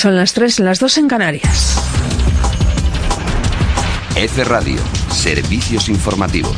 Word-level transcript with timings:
Son 0.00 0.16
las 0.16 0.32
3, 0.32 0.60
las 0.60 0.78
2 0.78 0.96
en 0.96 1.08
Canarias. 1.08 1.76
F 4.16 4.44
Radio, 4.44 4.80
servicios 5.10 5.90
informativos. 5.90 6.56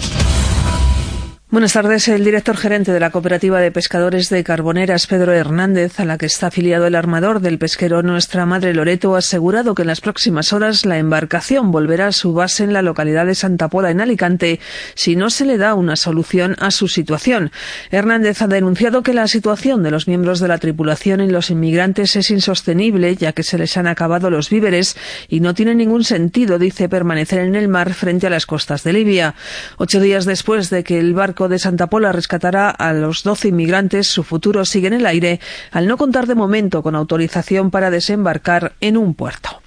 Buenas 1.53 1.75
tardes. 1.75 2.09
El 2.09 2.25
director 2.25 2.57
gerente 2.57 2.93
de 2.93 2.99
la 2.99 3.11
Cooperativa 3.11 3.61
de 3.61 3.71
Pescadores 3.71 4.31
de 4.31 4.43
Carboneras, 4.43 5.07
Pedro 5.07 5.35
Hernández, 5.35 6.01
a 6.01 6.07
la 6.07 6.17
que 6.17 6.25
está 6.25 6.47
afiliado 6.47 6.87
el 6.87 6.95
armador 6.95 7.41
del 7.41 7.59
pesquero 7.59 8.03
Nuestra 8.03 8.47
Madre 8.47 8.73
Loreto, 8.73 9.15
ha 9.15 9.19
asegurado 9.19 9.75
que 9.75 9.83
en 9.83 9.89
las 9.89 10.01
próximas 10.01 10.55
horas 10.55 10.87
la 10.87 10.97
embarcación 10.97 11.71
volverá 11.71 12.07
a 12.07 12.13
su 12.13 12.33
base 12.33 12.65
en 12.65 12.73
la 12.73 12.81
localidad 12.81 13.27
de 13.27 13.35
Santa 13.35 13.69
Pola, 13.69 13.91
en 13.91 14.01
Alicante, 14.01 14.61
si 14.95 15.15
no 15.15 15.29
se 15.29 15.45
le 15.45 15.59
da 15.59 15.75
una 15.75 15.97
solución 15.97 16.57
a 16.59 16.71
su 16.71 16.89
situación. 16.89 17.53
Hernández 17.91 18.41
ha 18.41 18.47
denunciado 18.47 19.03
que 19.03 19.13
la 19.13 19.29
situación 19.29 19.83
de 19.83 19.91
los 19.91 20.09
miembros 20.09 20.41
de 20.41 20.49
la 20.49 20.57
tripulación 20.57 21.21
y 21.21 21.29
los 21.29 21.51
inmigrantes 21.51 22.17
es 22.17 22.31
insostenible, 22.31 23.15
ya 23.17 23.35
que 23.35 23.43
se 23.43 23.59
les 23.59 23.77
han 23.77 23.89
acabado 23.89 24.31
los 24.31 24.49
víveres 24.49 24.97
y 25.29 25.41
no 25.41 25.53
tiene 25.53 25.75
ningún 25.75 26.05
sentido, 26.05 26.59
dice, 26.59 26.89
permanecer 26.89 27.41
en 27.41 27.57
el 27.57 27.69
mar 27.69 27.93
frente 27.93 28.27
a 28.27 28.31
las 28.31 28.47
costas 28.47 28.85
de 28.85 28.95
Libia. 28.95 29.35
Ocho 29.77 30.01
días 30.01 30.25
después 30.25 30.71
de 30.71 30.83
que 30.83 30.99
el 30.99 31.13
barco 31.13 31.42
de 31.49 31.59
Santa 31.59 31.89
Pola 31.89 32.13
rescatará 32.13 32.71
a 32.71 32.93
los 32.93 33.23
12 33.23 33.49
inmigrantes, 33.49 34.09
su 34.09 34.23
futuro 34.23 34.65
sigue 34.65 34.89
en 34.89 34.95
el 34.95 35.07
aire 35.07 35.41
al 35.71 35.87
no 35.87 35.97
contar 35.97 36.27
de 36.27 36.35
momento 36.35 36.83
con 36.83 36.95
autorización 36.95 37.71
para 37.71 37.91
desembarcar 37.91 38.73
en 38.81 38.97
un 38.97 39.15
puerto. 39.15 39.63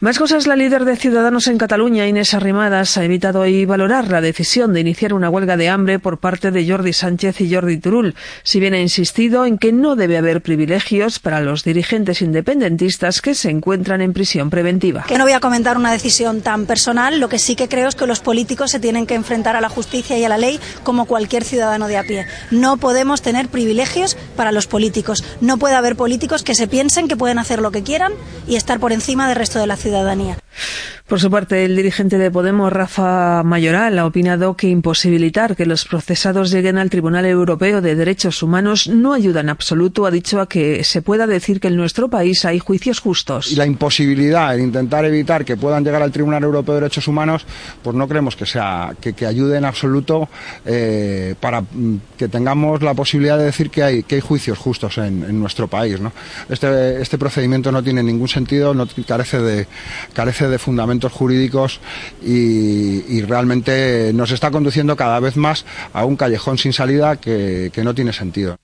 Más 0.00 0.16
cosas, 0.16 0.46
la 0.46 0.54
líder 0.54 0.84
de 0.84 0.94
Ciudadanos 0.94 1.48
en 1.48 1.58
Cataluña, 1.58 2.06
Inés 2.06 2.32
Arrimadas, 2.32 2.96
ha 2.96 3.02
evitado 3.02 3.40
hoy 3.40 3.64
valorar 3.64 4.12
la 4.12 4.20
decisión 4.20 4.72
de 4.72 4.78
iniciar 4.78 5.12
una 5.12 5.28
huelga 5.28 5.56
de 5.56 5.68
hambre 5.68 5.98
por 5.98 6.18
parte 6.18 6.52
de 6.52 6.70
Jordi 6.70 6.92
Sánchez 6.92 7.40
y 7.40 7.52
Jordi 7.52 7.78
Turul, 7.78 8.14
si 8.44 8.60
bien 8.60 8.74
ha 8.74 8.78
insistido 8.78 9.44
en 9.44 9.58
que 9.58 9.72
no 9.72 9.96
debe 9.96 10.16
haber 10.16 10.40
privilegios 10.40 11.18
para 11.18 11.40
los 11.40 11.64
dirigentes 11.64 12.22
independentistas 12.22 13.20
que 13.20 13.34
se 13.34 13.50
encuentran 13.50 14.00
en 14.00 14.12
prisión 14.12 14.50
preventiva. 14.50 15.02
Que 15.02 15.18
no 15.18 15.24
voy 15.24 15.32
a 15.32 15.40
comentar 15.40 15.76
una 15.76 15.90
decisión 15.90 16.42
tan 16.42 16.66
personal, 16.66 17.18
lo 17.18 17.28
que 17.28 17.40
sí 17.40 17.56
que 17.56 17.68
creo 17.68 17.88
es 17.88 17.96
que 17.96 18.06
los 18.06 18.20
políticos 18.20 18.70
se 18.70 18.78
tienen 18.78 19.04
que 19.04 19.16
enfrentar 19.16 19.56
a 19.56 19.60
la 19.60 19.68
justicia 19.68 20.16
y 20.16 20.22
a 20.22 20.28
la 20.28 20.38
ley 20.38 20.60
como 20.84 21.06
cualquier 21.06 21.42
ciudadano 21.42 21.88
de 21.88 21.96
a 21.96 22.04
pie. 22.04 22.24
No 22.52 22.76
podemos 22.76 23.20
tener 23.20 23.48
privilegios 23.48 24.16
para 24.36 24.52
los 24.52 24.68
políticos. 24.68 25.24
No 25.40 25.56
puede 25.56 25.74
haber 25.74 25.96
políticos 25.96 26.44
que 26.44 26.54
se 26.54 26.68
piensen 26.68 27.08
que 27.08 27.16
pueden 27.16 27.40
hacer 27.40 27.58
lo 27.58 27.72
que 27.72 27.82
quieran 27.82 28.12
y 28.46 28.54
estar 28.54 28.78
por 28.78 28.92
encima 28.92 29.26
del 29.26 29.36
resto 29.36 29.58
de 29.58 29.66
la 29.66 29.74
ciudad 29.74 29.87
ciudadanía. 29.88 30.36
Por 31.08 31.20
su 31.20 31.30
parte, 31.30 31.64
el 31.64 31.74
dirigente 31.74 32.18
de 32.18 32.30
Podemos, 32.30 32.70
Rafa 32.70 33.42
Mayoral, 33.42 33.98
ha 33.98 34.04
opinado 34.04 34.54
que 34.58 34.68
imposibilitar 34.68 35.56
que 35.56 35.64
los 35.64 35.86
procesados 35.86 36.50
lleguen 36.50 36.76
al 36.76 36.90
Tribunal 36.90 37.24
Europeo 37.24 37.80
de 37.80 37.94
Derechos 37.94 38.42
Humanos 38.42 38.88
no 38.88 39.14
ayuda 39.14 39.40
en 39.40 39.48
absoluto, 39.48 40.04
ha 40.04 40.10
dicho, 40.10 40.38
a 40.38 40.46
que 40.46 40.84
se 40.84 41.00
pueda 41.00 41.26
decir 41.26 41.60
que 41.60 41.68
en 41.68 41.76
nuestro 41.76 42.08
país 42.10 42.44
hay 42.44 42.58
juicios 42.58 43.00
justos. 43.00 43.50
Y 43.50 43.56
la 43.56 43.64
imposibilidad, 43.64 44.54
el 44.54 44.60
intentar 44.60 45.06
evitar 45.06 45.46
que 45.46 45.56
puedan 45.56 45.82
llegar 45.82 46.02
al 46.02 46.12
Tribunal 46.12 46.44
Europeo 46.44 46.74
de 46.74 46.82
Derechos 46.82 47.08
Humanos, 47.08 47.46
pues 47.82 47.96
no 47.96 48.06
creemos 48.06 48.36
que 48.36 48.44
sea 48.44 48.94
que, 49.00 49.14
ayude 49.24 49.56
en 49.56 49.64
absoluto 49.64 50.28
eh, 50.66 51.34
para 51.40 51.62
mm, 51.62 52.00
que 52.18 52.28
tengamos 52.28 52.82
la 52.82 52.92
posibilidad 52.92 53.38
de 53.38 53.44
decir 53.44 53.70
que 53.70 53.82
hay, 53.82 54.02
que 54.02 54.16
hay 54.16 54.20
juicios 54.20 54.58
justos 54.58 54.98
en, 54.98 55.40
nuestro 55.40 55.68
país. 55.68 55.98
Este, 56.50 57.00
este 57.00 57.16
procedimiento 57.16 57.72
no 57.72 57.82
tiene 57.82 58.02
ningún 58.02 58.28
sentido, 58.28 58.74
no 58.74 58.86
carece 59.06 59.40
de, 59.40 59.66
carece 60.12 60.48
de 60.48 60.58
fundamento 60.58 60.97
jurídicos 61.06 61.80
y, 62.22 63.22
realmente 63.22 64.12
nos 64.14 64.30
está 64.30 64.50
conduciendo 64.50 64.96
cada 64.96 65.20
vez 65.20 65.36
más 65.36 65.66
a 65.92 66.04
un 66.04 66.16
callejón 66.16 66.56
sin 66.56 66.72
salida 66.72 67.16
que 67.16 67.70
no 67.84 67.94
tiene 67.94 68.12
sentido. 68.12 68.58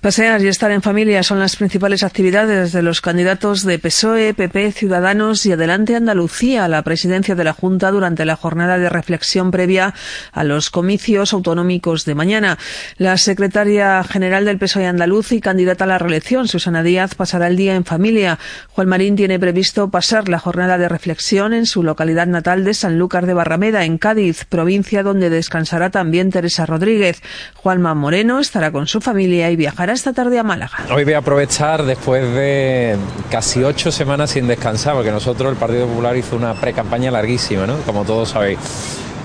Pasear 0.00 0.40
y 0.40 0.48
estar 0.48 0.70
en 0.70 0.80
familia 0.80 1.22
son 1.22 1.40
las 1.40 1.56
principales 1.56 2.02
actividades 2.04 2.72
de 2.72 2.80
los 2.80 3.02
candidatos 3.02 3.66
de 3.66 3.78
PSOE, 3.78 4.32
PP, 4.32 4.72
Ciudadanos 4.72 5.44
y 5.44 5.52
Adelante 5.52 5.94
Andalucía 5.94 6.64
a 6.64 6.68
la 6.68 6.80
presidencia 6.80 7.34
de 7.34 7.44
la 7.44 7.52
Junta 7.52 7.90
durante 7.90 8.24
la 8.24 8.34
jornada 8.34 8.78
de 8.78 8.88
reflexión 8.88 9.50
previa 9.50 9.92
a 10.32 10.42
los 10.42 10.70
comicios 10.70 11.34
autonómicos 11.34 12.06
de 12.06 12.14
mañana. 12.14 12.56
La 12.96 13.18
secretaria 13.18 14.02
general 14.02 14.46
del 14.46 14.56
PSOE 14.56 14.86
andaluz 14.86 15.32
y 15.32 15.42
candidata 15.42 15.84
a 15.84 15.88
la 15.88 15.98
reelección, 15.98 16.48
Susana 16.48 16.82
Díaz, 16.82 17.14
pasará 17.14 17.48
el 17.48 17.58
día 17.58 17.74
en 17.74 17.84
familia. 17.84 18.38
Juan 18.70 18.88
Marín 18.88 19.16
tiene 19.16 19.38
previsto 19.38 19.90
pasar 19.90 20.30
la 20.30 20.38
jornada 20.38 20.78
de 20.78 20.88
reflexión 20.88 21.52
en 21.52 21.66
su 21.66 21.82
localidad 21.82 22.26
natal 22.26 22.64
de 22.64 22.72
Sanlúcar 22.72 23.26
de 23.26 23.34
Barrameda, 23.34 23.84
en 23.84 23.98
Cádiz, 23.98 24.46
provincia 24.46 25.02
donde 25.02 25.28
descansará 25.28 25.90
también 25.90 26.30
Teresa 26.30 26.64
Rodríguez. 26.64 27.20
Juanma 27.54 27.94
Moreno 27.94 28.38
estará 28.38 28.72
con 28.72 28.86
su 28.86 29.02
familia 29.02 29.50
y 29.50 29.56
viajará 29.56 29.89
esta 29.92 30.12
tarde 30.12 30.38
a 30.38 30.42
Málaga. 30.42 30.86
Hoy 30.94 31.04
voy 31.04 31.14
a 31.14 31.18
aprovechar 31.18 31.84
después 31.84 32.22
de 32.34 32.96
casi 33.30 33.62
ocho 33.62 33.90
semanas 33.92 34.30
sin 34.30 34.46
descansar, 34.46 34.94
porque 34.94 35.10
nosotros, 35.10 35.50
el 35.50 35.58
Partido 35.58 35.86
Popular, 35.86 36.16
hizo 36.16 36.36
una 36.36 36.54
pre-campaña 36.54 37.10
larguísima, 37.10 37.66
¿no? 37.66 37.76
Como 37.78 38.04
todos 38.04 38.30
sabéis. 38.30 38.58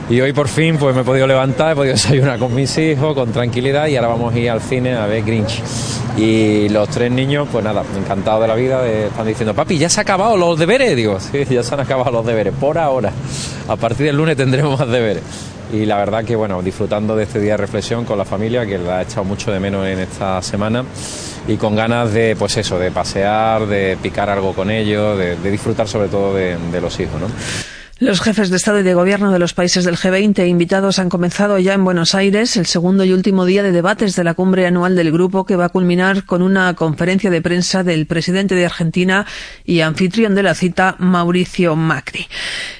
Y 0.07 0.21
hoy 0.21 0.33
por 0.33 0.47
fin 0.47 0.77
pues 0.77 0.93
me 0.95 1.01
he 1.01 1.03
podido 1.03 1.25
levantar, 1.25 1.71
he 1.71 1.75
podido 1.75 1.93
desayunar 1.95 2.37
con 2.37 2.53
mis 2.53 2.77
hijos, 2.77 3.15
con 3.15 3.31
tranquilidad 3.31 3.87
y 3.87 3.95
ahora 3.95 4.09
vamos 4.09 4.33
a 4.33 4.37
ir 4.37 4.49
al 4.51 4.61
cine 4.61 4.95
a 4.95 5.07
ver 5.07 5.23
Grinch. 5.23 5.61
Y 6.15 6.69
los 6.69 6.87
tres 6.89 7.11
niños, 7.11 7.47
pues 7.51 7.63
nada, 7.63 7.83
encantados 7.97 8.41
de 8.41 8.47
la 8.47 8.55
vida, 8.55 8.87
están 8.87 9.25
diciendo, 9.25 9.53
papi, 9.53 9.77
¿ya 9.77 9.89
se 9.89 9.99
han 9.99 10.05
acabado 10.05 10.37
los 10.37 10.57
deberes? 10.57 10.95
Digo, 10.95 11.19
sí, 11.19 11.45
ya 11.49 11.63
se 11.63 11.73
han 11.73 11.79
acabado 11.81 12.11
los 12.11 12.25
deberes, 12.25 12.53
por 12.53 12.77
ahora. 12.77 13.11
A 13.67 13.75
partir 13.75 14.05
del 14.05 14.15
lunes 14.15 14.37
tendremos 14.37 14.79
más 14.79 14.87
deberes 14.87 15.23
y 15.71 15.85
la 15.85 15.97
verdad 15.97 16.23
que 16.23 16.35
bueno, 16.35 16.61
disfrutando 16.61 17.15
de 17.15 17.23
este 17.23 17.39
día 17.39 17.53
de 17.53 17.57
reflexión 17.57 18.05
con 18.05 18.17
la 18.17 18.25
familia 18.25 18.65
que 18.65 18.77
la 18.77 18.99
ha 18.99 19.01
echado 19.01 19.23
mucho 19.23 19.51
de 19.51 19.59
menos 19.59 19.85
en 19.87 19.99
esta 19.99 20.41
semana 20.41 20.83
y 21.47 21.57
con 21.57 21.75
ganas 21.75 22.13
de 22.13 22.35
pues 22.37 22.57
eso, 22.57 22.79
de 22.79 22.91
pasear, 22.91 23.65
de 23.67 23.97
picar 24.01 24.29
algo 24.29 24.53
con 24.53 24.71
ellos, 24.71 25.17
de, 25.17 25.35
disfrutar 25.51 25.87
sobre 25.87 26.09
todo 26.09 26.33
de, 26.33 26.57
de 26.71 26.81
los 26.81 26.99
hijos, 26.99 27.19
¿no? 27.19 27.27
Los 27.99 28.19
jefes 28.19 28.49
de 28.49 28.57
Estado 28.57 28.81
y 28.81 28.83
de 28.83 28.93
Gobierno 28.93 29.31
de 29.31 29.39
los 29.39 29.53
países 29.53 29.85
del 29.85 29.95
G20 29.95 30.45
invitados 30.49 30.99
han 30.99 31.07
comenzado 31.07 31.57
ya 31.59 31.73
en 31.73 31.85
Buenos 31.85 32.13
Aires 32.13 32.57
el 32.57 32.65
segundo 32.65 33.05
y 33.05 33.13
último 33.13 33.45
día 33.45 33.63
de 33.63 33.71
debates 33.71 34.17
de 34.17 34.25
la 34.25 34.33
cumbre 34.33 34.67
anual 34.67 34.97
del 34.97 35.13
grupo 35.13 35.45
que 35.45 35.55
va 35.55 35.65
a 35.65 35.69
culminar 35.69 36.25
con 36.25 36.41
una 36.41 36.73
conferencia 36.73 37.29
de 37.29 37.41
prensa 37.41 37.83
del 37.83 38.05
presidente 38.05 38.53
de 38.53 38.65
Argentina 38.65 39.25
y 39.63 39.79
anfitrión 39.79 40.35
de 40.35 40.43
la 40.43 40.55
cita, 40.55 40.97
Mauricio 40.99 41.77
Macri. 41.77 42.27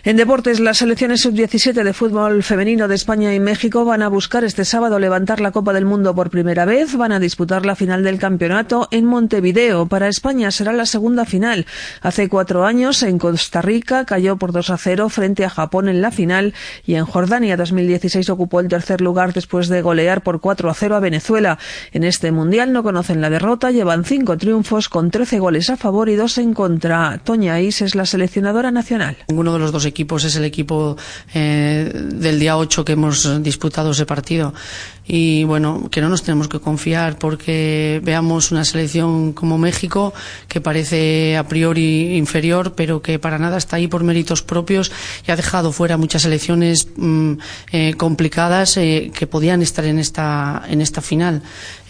En 0.03 0.17
deportes, 0.17 0.59
las 0.59 0.79
selecciones 0.79 1.21
sub-17 1.21 1.81
de 1.81 1.93
fútbol 1.93 2.43
femenino 2.43 2.89
de 2.89 2.95
España 2.95 3.33
y 3.33 3.39
México 3.39 3.85
van 3.85 4.01
a 4.01 4.09
buscar 4.09 4.43
este 4.43 4.65
sábado 4.65 4.99
levantar 4.99 5.39
la 5.39 5.51
Copa 5.51 5.71
del 5.71 5.85
Mundo 5.85 6.13
por 6.13 6.29
primera 6.29 6.65
vez. 6.65 6.93
Van 6.97 7.13
a 7.13 7.21
disputar 7.21 7.65
la 7.65 7.77
final 7.77 8.03
del 8.03 8.19
campeonato 8.19 8.89
en 8.91 9.05
Montevideo. 9.05 9.85
Para 9.85 10.09
España 10.09 10.51
será 10.51 10.73
la 10.73 10.85
segunda 10.85 11.23
final. 11.23 11.65
Hace 12.01 12.27
cuatro 12.27 12.65
años 12.65 13.01
en 13.01 13.17
Costa 13.17 13.61
Rica 13.61 14.03
cayó 14.03 14.35
por 14.35 14.51
2 14.51 14.71
a 14.71 14.77
0 14.77 15.04
frente 15.09 15.45
a 15.45 15.49
Japón 15.49 15.89
en 15.89 16.01
la 16.01 16.11
final 16.11 16.53
y 16.85 16.95
en 16.95 17.05
Jordania 17.05 17.57
2016 17.57 18.29
ocupó 18.29 18.59
el 18.59 18.67
tercer 18.67 19.01
lugar 19.01 19.33
después 19.33 19.67
de 19.67 19.81
golear 19.81 20.21
por 20.21 20.41
4 20.41 20.69
a 20.69 20.73
0 20.73 20.95
a 20.95 20.99
Venezuela. 20.99 21.57
En 21.91 22.03
este 22.03 22.31
mundial 22.31 22.73
no 22.73 22.83
conocen 22.83 23.21
la 23.21 23.29
derrota, 23.29 23.71
llevan 23.71 24.05
cinco 24.05 24.37
triunfos 24.37 24.89
con 24.89 25.11
13 25.11 25.39
goles 25.39 25.69
a 25.69 25.77
favor 25.77 26.09
y 26.09 26.15
dos 26.15 26.37
en 26.37 26.53
contra. 26.53 27.19
Toña 27.23 27.59
Is 27.61 27.81
es 27.81 27.95
la 27.95 28.05
seleccionadora 28.05 28.71
nacional. 28.71 29.17
Ninguno 29.27 29.53
de 29.53 29.59
los 29.59 29.71
dos 29.71 29.85
equipos 29.85 30.23
es 30.23 30.35
el 30.35 30.43
equipo 30.43 30.97
eh, 31.33 31.91
del 31.93 32.39
día 32.39 32.57
8 32.57 32.85
que 32.85 32.93
hemos 32.93 33.43
disputado 33.43 33.91
ese 33.91 34.05
partido 34.05 34.53
y 35.07 35.43
bueno, 35.43 35.87
que 35.91 36.01
no 36.01 36.09
nos 36.09 36.23
tenemos 36.23 36.47
que 36.47 36.59
confiar 36.59 37.17
porque 37.19 38.01
veamos 38.03 38.51
una 38.51 38.65
selección 38.65 39.33
como 39.33 39.57
México 39.57 40.13
que 40.47 40.61
parece 40.61 41.37
a 41.37 41.47
priori 41.47 42.17
inferior 42.17 42.73
pero 42.75 43.01
que 43.01 43.19
para 43.19 43.37
nada 43.37 43.57
está 43.57 43.75
ahí 43.75 43.87
por 43.87 44.03
méritos 44.03 44.41
propios 44.41 44.91
y 45.27 45.31
ha 45.31 45.35
dejado 45.35 45.71
fuera 45.71 45.97
muchas 45.97 46.23
selecciones 46.23 46.87
mm, 46.95 47.33
eh, 47.71 47.93
complicadas 47.95 48.77
eh, 48.77 49.11
que 49.13 49.27
podían 49.27 49.61
estar 49.61 49.85
en 49.85 49.99
esta, 49.99 50.63
en 50.67 50.81
esta 50.81 51.01
final. 51.01 51.41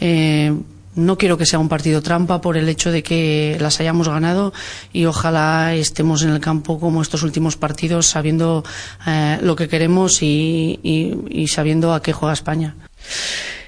Eh, 0.01 0.53
No 0.95 1.17
quiero 1.17 1.37
que 1.37 1.45
sea 1.45 1.59
un 1.59 1.67
partido 1.67 2.01
trampa 2.01 2.39
por 2.39 2.55
el 2.55 2.69
hecho 2.69 2.89
de 2.89 3.03
que 3.03 3.57
las 3.59 3.81
hayamos 3.81 4.07
ganado 4.07 4.53
y 4.93 5.05
ojalá 5.05 5.75
estemos 5.75 6.23
en 6.23 6.29
el 6.29 6.39
campo 6.39 6.79
como 6.79 7.01
estos 7.01 7.21
últimos 7.21 7.57
partidos 7.57 8.07
sabiendo 8.07 8.63
eh, 9.05 9.37
lo 9.41 9.57
que 9.57 9.67
queremos 9.67 10.21
y, 10.21 10.79
y 10.81 11.47
sabiendo 11.49 11.93
a 11.93 12.01
qué 12.01 12.13
juega 12.13 12.31
España. 12.31 12.75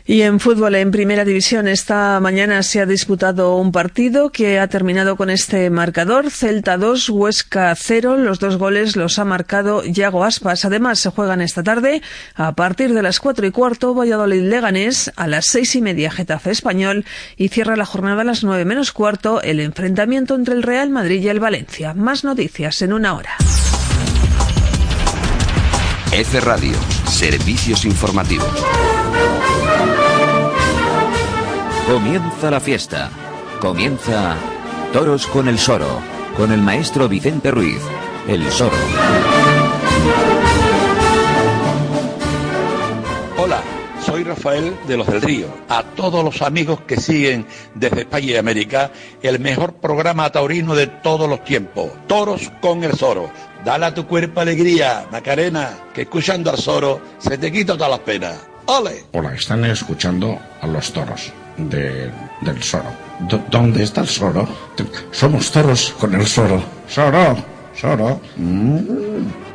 Y 0.10 0.22
en 0.22 0.39
fútbol, 0.39 0.75
en 0.75 0.89
primera 0.89 1.25
división, 1.25 1.68
esta 1.68 2.18
mañana 2.22 2.63
se 2.63 2.80
ha 2.80 2.86
disputado 2.86 3.57
un 3.57 3.74
partido 3.74 4.31
que 4.31 4.57
ha 4.57 4.69
terminado 4.69 5.18
con 5.18 5.30
este 5.30 5.69
marcador. 5.69 6.31
Celta 6.31 6.78
2, 6.78 7.10
Huesca 7.10 7.75
0. 7.75 8.16
Los 8.16 8.39
dos 8.39 8.56
goles 8.56 8.95
los 8.95 9.19
ha 9.19 9.25
marcado 9.25 9.84
Yago 9.84 10.24
Aspas. 10.24 10.63
Además, 10.63 11.00
se 11.00 11.10
juegan 11.10 11.42
esta 11.42 11.62
tarde 11.62 12.01
a 12.36 12.54
partir 12.54 12.94
de 12.94 13.01
las 13.01 13.19
cuatro 13.19 13.45
y 13.45 13.51
cuarto 13.51 13.94
Valladolid 13.94 14.44
Leganés, 14.44 15.12
a 15.18 15.28
las 15.28 15.45
seis 15.45 15.75
y 15.75 15.81
media 15.81 16.10
Getafe 16.10 16.51
Español 16.51 17.04
y 17.36 17.50
cierra 17.50 17.75
la 17.75 17.86
jornada 17.86 18.22
a 18.22 18.25
las 18.25 18.45
nueve 18.45 18.63
menos 18.63 18.94
cuarto 18.94 19.42
el 19.42 19.60
enfrentamiento 19.60 20.36
entre 20.36 20.56
el 20.56 20.63
Real 20.63 20.89
Madrid 20.89 21.22
y 21.22 21.28
el 21.28 21.42
Valencia. 21.42 21.94
Más 21.94 22.24
noticias 22.24 22.81
en 22.81 22.94
una 22.94 23.13
hora. 23.13 23.36
F 26.12 26.39
Radio, 26.39 26.74
servicios 27.06 27.86
informativos. 27.86 28.48
Comienza 31.88 32.50
la 32.50 32.59
fiesta. 32.59 33.12
Comienza 33.59 34.36
Toros 34.94 35.27
con 35.27 35.48
el 35.48 35.59
Soro, 35.59 36.00
con 36.36 36.51
el 36.51 36.62
maestro 36.62 37.07
Vicente 37.09 37.51
Ruiz, 37.51 37.81
el 38.27 38.50
Soro. 38.51 39.37
Rafael 44.27 44.75
de 44.88 44.97
los 44.97 45.07
del 45.07 45.21
Río. 45.21 45.47
A 45.69 45.83
todos 45.83 46.24
los 46.24 46.41
amigos 46.41 46.81
que 46.81 46.97
siguen 46.97 47.45
desde 47.74 48.01
España 48.01 48.25
y 48.25 48.35
América, 48.35 48.91
el 49.24 49.39
mejor 49.39 49.74
programa 49.74 50.29
taurino 50.31 50.75
de 50.75 50.88
todos 50.88 51.29
los 51.29 51.44
tiempos. 51.44 51.91
Toros 52.07 52.51
con 52.62 52.83
el 52.83 52.94
Soro. 52.94 53.31
Dale 53.65 53.88
a 53.88 53.94
tu 53.94 54.06
cuerpo 54.06 54.41
alegría, 54.41 55.07
Macarena, 55.12 55.77
que 55.94 56.03
escuchando 56.03 56.51
al 56.51 56.57
Soro 56.57 57.01
se 57.18 57.38
te 57.38 57.51
quita 57.51 57.74
todas 57.74 57.89
las 57.89 58.00
penas. 58.00 58.38
¡Ole! 58.65 59.06
Hola, 59.13 59.33
están 59.33 59.63
escuchando 59.65 60.38
a 60.62 60.68
los 60.68 60.91
toros 60.91 61.31
de, 61.57 62.12
del 62.41 62.62
Soro. 62.62 62.91
¿Dónde 63.50 63.83
está 63.83 64.01
el 64.01 64.07
Soro? 64.07 64.47
Somos 65.12 65.51
toros 65.51 65.95
con 66.00 66.13
el 66.13 66.27
Soro. 66.27 66.62
Soro, 66.88 67.38
Soro. 67.74 68.21
Mm. 68.35 69.47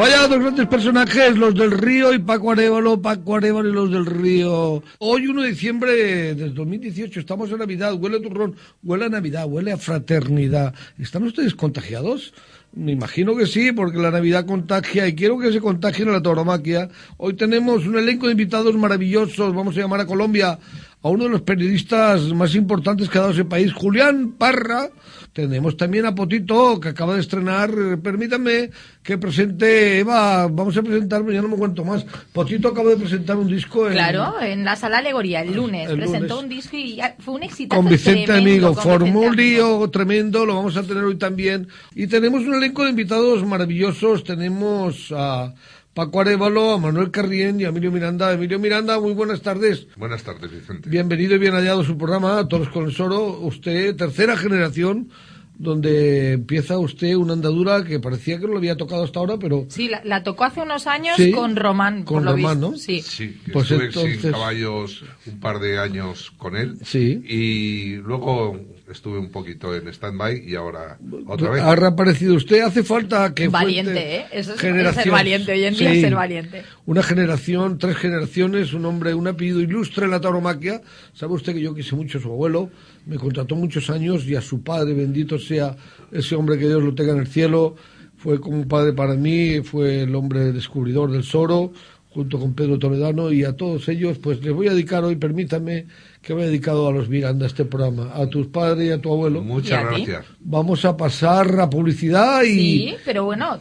Vaya 0.00 0.26
dos 0.28 0.38
grandes 0.38 0.66
personajes, 0.66 1.36
los 1.36 1.54
del 1.54 1.72
Río 1.72 2.14
y 2.14 2.18
Paco 2.18 2.52
Arevalo, 2.52 3.02
Paco 3.02 3.36
Arevalo 3.36 3.68
y 3.68 3.72
los 3.74 3.90
del 3.90 4.06
Río. 4.06 4.82
Hoy, 4.98 5.26
1 5.26 5.42
de 5.42 5.48
diciembre 5.50 6.34
del 6.34 6.54
2018, 6.54 7.20
estamos 7.20 7.50
en 7.50 7.58
Navidad, 7.58 7.92
huele 7.92 8.16
a 8.16 8.22
turrón, 8.22 8.56
huele 8.82 9.04
a 9.04 9.08
Navidad, 9.10 9.44
huele 9.46 9.72
a 9.72 9.76
fraternidad. 9.76 10.72
¿Están 10.98 11.24
ustedes 11.24 11.54
contagiados? 11.54 12.32
Me 12.72 12.92
imagino 12.92 13.36
que 13.36 13.44
sí, 13.46 13.72
porque 13.72 13.98
la 13.98 14.10
Navidad 14.10 14.46
contagia 14.46 15.06
y 15.06 15.14
quiero 15.14 15.38
que 15.38 15.52
se 15.52 15.60
contagien 15.60 16.10
la 16.10 16.22
tauromaquia. 16.22 16.88
Hoy 17.18 17.34
tenemos 17.34 17.86
un 17.86 17.98
elenco 17.98 18.24
de 18.24 18.32
invitados 18.32 18.74
maravillosos. 18.76 19.54
Vamos 19.54 19.76
a 19.76 19.80
llamar 19.80 20.00
a 20.00 20.06
Colombia 20.06 20.58
a 21.02 21.08
uno 21.08 21.24
de 21.24 21.30
los 21.30 21.42
periodistas 21.42 22.22
más 22.34 22.54
importantes 22.54 23.08
que 23.08 23.18
ha 23.18 23.22
dado 23.22 23.32
ese 23.32 23.44
país, 23.44 23.72
Julián 23.72 24.32
Parra. 24.36 24.90
Tenemos 25.32 25.76
también 25.76 26.06
a 26.06 26.14
Potito, 26.14 26.80
que 26.80 26.88
acaba 26.88 27.14
de 27.14 27.20
estrenar. 27.20 27.70
Permítame 28.02 28.70
que 29.02 29.16
presente, 29.16 30.00
Eva, 30.00 30.48
vamos 30.48 30.76
a 30.76 30.82
presentar, 30.82 31.24
ya 31.30 31.40
no 31.40 31.48
me 31.48 31.56
cuento 31.56 31.84
más. 31.84 32.04
Potito 32.32 32.68
acaba 32.68 32.90
de 32.90 32.96
presentar 32.96 33.36
un 33.36 33.46
disco 33.46 33.86
en... 33.86 33.94
Claro, 33.94 34.40
en 34.42 34.64
la 34.64 34.76
Sala 34.76 34.98
Alegoría, 34.98 35.40
el 35.40 35.54
lunes. 35.54 35.90
presentó 35.90 36.40
un 36.40 36.48
disco 36.48 36.76
y 36.76 37.00
fue 37.20 37.34
un 37.34 37.44
éxito 37.44 37.76
Con 37.76 37.88
Vicente 37.88 38.32
Amigo, 38.32 38.74
formó 38.74 39.20
un 39.20 39.36
lío 39.36 39.88
tremendo, 39.88 40.44
lo 40.44 40.56
vamos 40.56 40.76
a 40.76 40.82
tener 40.82 41.04
hoy 41.04 41.16
también. 41.16 41.68
Y 41.94 42.08
tenemos 42.08 42.42
un 42.42 42.54
elenco 42.54 42.84
de 42.84 42.90
invitados 42.90 43.46
maravillosos. 43.46 44.24
Tenemos 44.24 45.12
a... 45.16 45.54
Paco 45.94 46.20
Arevalo, 46.20 46.72
a 46.72 46.78
Manuel 46.78 47.10
Carrién 47.10 47.60
y 47.60 47.64
a 47.64 47.68
Emilio 47.68 47.90
Miranda. 47.90 48.32
Emilio 48.32 48.60
Miranda, 48.60 49.00
muy 49.00 49.12
buenas 49.12 49.42
tardes. 49.42 49.88
Buenas 49.96 50.22
tardes, 50.22 50.50
Vicente. 50.50 50.88
Bienvenido 50.88 51.34
y 51.34 51.38
bien 51.38 51.54
hallado 51.54 51.80
a 51.80 51.84
su 51.84 51.98
programa, 51.98 52.46
Toros 52.46 52.68
con 52.68 52.84
el 52.84 52.92
Soro. 52.92 53.40
Usted, 53.40 53.96
tercera 53.96 54.36
generación, 54.36 55.10
donde 55.58 56.34
empieza 56.34 56.78
usted 56.78 57.16
una 57.16 57.32
andadura 57.32 57.82
que 57.82 57.98
parecía 57.98 58.38
que 58.38 58.46
no 58.46 58.52
lo 58.52 58.58
había 58.58 58.76
tocado 58.76 59.02
hasta 59.02 59.18
ahora, 59.18 59.36
pero... 59.36 59.66
Sí, 59.68 59.90
la, 60.04 60.22
tocó 60.22 60.44
hace 60.44 60.62
unos 60.62 60.86
años 60.86 61.16
con 61.34 61.56
Román. 61.56 62.04
Con 62.04 62.24
Román, 62.24 62.60
¿no? 62.60 62.76
Sí, 62.76 63.02
sí 63.02 63.36
pues 63.52 63.68
estuve 63.72 64.20
sin 64.20 64.30
caballos 64.30 65.02
un 65.26 65.40
par 65.40 65.58
de 65.58 65.80
años 65.80 66.30
con 66.38 66.56
él. 66.56 66.78
Sí. 66.84 67.20
Y 67.28 67.96
luego 67.96 68.60
estuve 68.90 69.18
un 69.18 69.30
poquito 69.30 69.74
en 69.74 69.88
stand-by 69.88 70.42
y 70.46 70.54
ahora 70.54 70.98
otra 71.26 71.50
vez. 71.50 71.62
Ha 71.62 71.76
reaparecido 71.76 72.34
usted, 72.34 72.60
hace 72.62 72.82
falta 72.82 73.32
que 73.34 73.48
Valiente, 73.48 74.16
¿eh? 74.16 74.26
Eso 74.32 74.54
es 74.54 74.60
ser 74.60 75.10
valiente, 75.10 75.52
hoy 75.52 75.64
en 75.64 75.74
día 75.74 76.00
ser 76.00 76.14
valiente. 76.14 76.62
Una 76.86 77.02
generación, 77.02 77.78
tres 77.78 77.96
generaciones, 77.96 78.72
un 78.72 78.84
hombre, 78.86 79.14
un 79.14 79.28
apellido 79.28 79.60
ilustre 79.60 80.04
en 80.04 80.10
la 80.10 80.20
tauromaquia. 80.20 80.82
Sabe 81.12 81.34
usted 81.34 81.54
que 81.54 81.60
yo 81.60 81.74
quise 81.74 81.94
mucho 81.94 82.18
a 82.18 82.20
su 82.20 82.28
abuelo, 82.28 82.70
me 83.06 83.16
contrató 83.16 83.56
muchos 83.56 83.90
años 83.90 84.26
y 84.26 84.34
a 84.34 84.40
su 84.40 84.62
padre, 84.62 84.94
bendito 84.94 85.38
sea 85.38 85.76
ese 86.10 86.34
hombre 86.34 86.58
que 86.58 86.66
Dios 86.66 86.82
lo 86.82 86.94
tenga 86.94 87.12
en 87.12 87.20
el 87.20 87.28
cielo. 87.28 87.76
Fue 88.16 88.40
como 88.40 88.56
un 88.56 88.68
padre 88.68 88.92
para 88.92 89.14
mí, 89.14 89.60
fue 89.62 90.02
el 90.02 90.14
hombre 90.14 90.52
descubridor 90.52 91.10
del 91.10 91.22
Soro, 91.22 91.72
junto 92.10 92.38
con 92.38 92.54
Pedro 92.54 92.78
Toledano, 92.78 93.32
y 93.32 93.44
a 93.44 93.52
todos 93.54 93.88
ellos, 93.88 94.18
pues 94.18 94.42
les 94.42 94.52
voy 94.52 94.68
a 94.68 94.72
dedicar 94.72 95.04
hoy, 95.04 95.16
permítame, 95.16 95.86
que 96.22 96.34
me 96.34 96.42
he 96.42 96.46
dedicado 96.46 96.86
a 96.86 96.92
los 96.92 97.08
Miranda 97.08 97.46
este 97.46 97.64
programa, 97.64 98.12
a 98.14 98.26
tus 98.26 98.46
padres 98.48 98.88
y 98.88 98.92
a 98.92 99.00
tu 99.00 99.12
abuelo. 99.12 99.42
Muchas 99.42 99.84
gracias. 99.84 100.26
Vamos 100.40 100.84
a 100.84 100.96
pasar 100.96 101.60
a 101.60 101.70
publicidad 101.70 102.42
y... 102.42 102.48
Sí, 102.56 102.96
pero 103.04 103.24
bueno, 103.24 103.58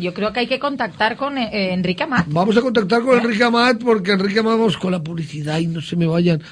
yo 0.00 0.12
creo 0.12 0.32
que 0.32 0.40
hay 0.40 0.48
que 0.48 0.58
contactar 0.58 1.16
con 1.16 1.38
eh, 1.38 1.72
Enrique 1.72 2.02
Amat. 2.02 2.26
Vamos 2.28 2.56
a 2.56 2.60
contactar 2.62 3.02
con 3.02 3.18
Enrique 3.18 3.44
Amat 3.44 3.82
porque 3.82 4.12
Enrique 4.12 4.40
Amat 4.40 4.58
vamos 4.58 4.76
con 4.76 4.90
la 4.90 5.02
publicidad 5.02 5.58
y 5.58 5.68
no 5.68 5.80
se 5.80 5.96
me 5.96 6.06
vayan. 6.06 6.42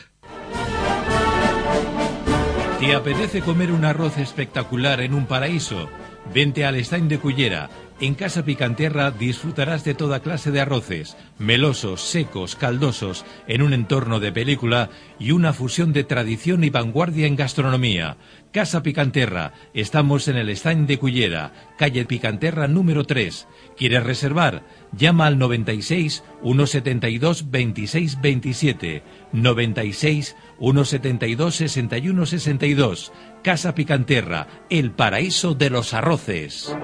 ¿Te 2.78 2.94
apetece 2.94 3.40
comer 3.42 3.72
un 3.72 3.84
arroz 3.84 4.16
espectacular 4.16 5.00
en 5.00 5.12
un 5.12 5.26
paraíso? 5.26 5.90
Vente 6.32 6.64
al 6.64 6.82
Stein 6.82 7.08
de 7.08 7.18
Cullera 7.18 7.68
en 8.00 8.14
Casa 8.14 8.44
Picanterra 8.44 9.10
disfrutarás 9.10 9.84
de 9.84 9.94
toda 9.94 10.20
clase 10.20 10.50
de 10.50 10.60
arroces, 10.60 11.16
melosos, 11.38 12.00
secos, 12.00 12.56
caldosos, 12.56 13.26
en 13.46 13.62
un 13.62 13.74
entorno 13.74 14.20
de 14.20 14.32
película 14.32 14.88
y 15.18 15.32
una 15.32 15.52
fusión 15.52 15.92
de 15.92 16.04
tradición 16.04 16.64
y 16.64 16.70
vanguardia 16.70 17.26
en 17.26 17.36
gastronomía. 17.36 18.16
Casa 18.52 18.82
Picanterra, 18.82 19.52
estamos 19.74 20.26
en 20.28 20.36
el 20.36 20.48
stand 20.48 20.88
de 20.88 20.98
Cullera, 20.98 21.52
calle 21.78 22.04
Picanterra 22.06 22.66
número 22.66 23.04
3. 23.04 23.46
¿Quieres 23.76 24.02
reservar? 24.02 24.64
Llama 24.96 25.26
al 25.26 25.38
96 25.38 26.24
172 26.42 27.50
26 27.50 28.20
27, 28.20 29.02
96 29.32 30.36
172 30.58 31.54
61 31.54 32.26
62. 32.26 33.12
Casa 33.42 33.74
Picanterra, 33.74 34.46
el 34.68 34.90
paraíso 34.90 35.54
de 35.54 35.70
los 35.70 35.94
arroces. 35.94 36.76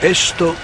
Esto 0.00 0.54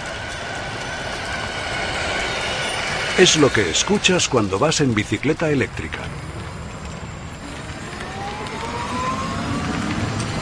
Es 3.18 3.36
lo 3.36 3.52
que 3.52 3.68
escuchas 3.68 4.30
cuando 4.30 4.58
vas 4.58 4.80
en 4.80 4.94
bicicleta 4.94 5.50
eléctrica. 5.50 5.98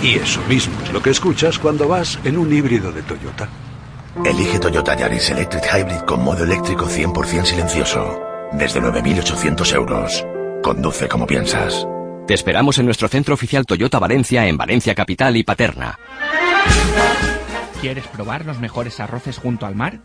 Y 0.00 0.14
eso 0.14 0.40
mismo 0.48 0.80
es 0.84 0.92
lo 0.92 1.02
que 1.02 1.10
escuchas 1.10 1.58
cuando 1.58 1.88
vas 1.88 2.20
en 2.22 2.38
un 2.38 2.52
híbrido 2.52 2.92
de 2.92 3.02
Toyota. 3.02 3.48
Elige 4.14 4.58
Toyota 4.58 4.94
Yaris 4.94 5.30
Electric 5.30 5.64
Hybrid 5.64 6.00
con 6.06 6.22
modo 6.22 6.44
eléctrico 6.44 6.84
100% 6.86 7.44
silencioso. 7.46 8.20
Desde 8.52 8.80
9.800 8.80 9.74
euros. 9.74 10.26
Conduce 10.62 11.08
como 11.08 11.26
piensas. 11.26 11.86
Te 12.26 12.34
esperamos 12.34 12.78
en 12.78 12.84
nuestro 12.84 13.08
centro 13.08 13.32
oficial 13.32 13.64
Toyota 13.64 13.98
Valencia 13.98 14.46
en 14.46 14.58
Valencia 14.58 14.94
Capital 14.94 15.38
y 15.38 15.44
Paterna. 15.44 15.98
¿Quieres 17.80 18.06
probar 18.06 18.44
los 18.44 18.60
mejores 18.60 19.00
arroces 19.00 19.38
junto 19.38 19.64
al 19.64 19.74
mar? 19.74 20.00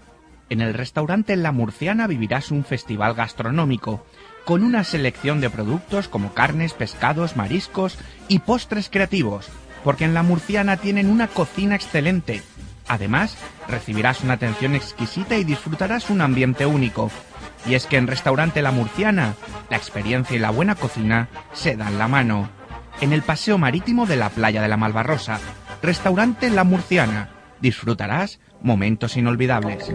En 0.49 0.61
el 0.61 0.73
restaurante 0.73 1.35
La 1.35 1.51
Murciana 1.51 2.07
vivirás 2.07 2.49
un 2.49 2.63
festival 2.63 3.13
gastronómico 3.13 4.05
con 4.45 4.63
una 4.63 4.85
selección 4.85 5.41
de 5.41 5.49
productos 5.49 6.07
como 6.07 6.33
carnes, 6.33 6.71
pescados, 6.71 7.35
mariscos 7.35 7.97
y 8.29 8.39
postres 8.39 8.89
creativos, 8.89 9.49
porque 9.83 10.05
en 10.05 10.13
La 10.13 10.23
Murciana 10.23 10.77
tienen 10.77 11.09
una 11.09 11.27
cocina 11.27 11.75
excelente. 11.75 12.41
Además, 12.87 13.37
recibirás 13.67 14.21
una 14.21 14.33
atención 14.33 14.75
exquisita 14.75 15.35
y 15.35 15.43
disfrutarás 15.43 16.09
un 16.09 16.21
ambiente 16.21 16.65
único. 16.65 17.11
Y 17.65 17.75
es 17.75 17.85
que 17.85 17.97
en 17.97 18.07
Restaurante 18.07 18.61
La 18.61 18.71
Murciana, 18.71 19.35
la 19.69 19.77
experiencia 19.77 20.35
y 20.35 20.39
la 20.39 20.51
buena 20.51 20.75
cocina 20.75 21.27
se 21.53 21.75
dan 21.75 21.97
la 21.97 22.07
mano. 22.07 22.49
En 23.01 23.13
el 23.13 23.21
paseo 23.21 23.57
marítimo 23.57 24.05
de 24.05 24.15
la 24.15 24.29
playa 24.29 24.61
de 24.61 24.67
la 24.67 24.77
Malvarrosa, 24.77 25.39
Restaurante 25.81 26.49
La 26.49 26.63
Murciana, 26.63 27.29
disfrutarás 27.59 28.39
momentos 28.61 29.17
inolvidables. 29.17 29.91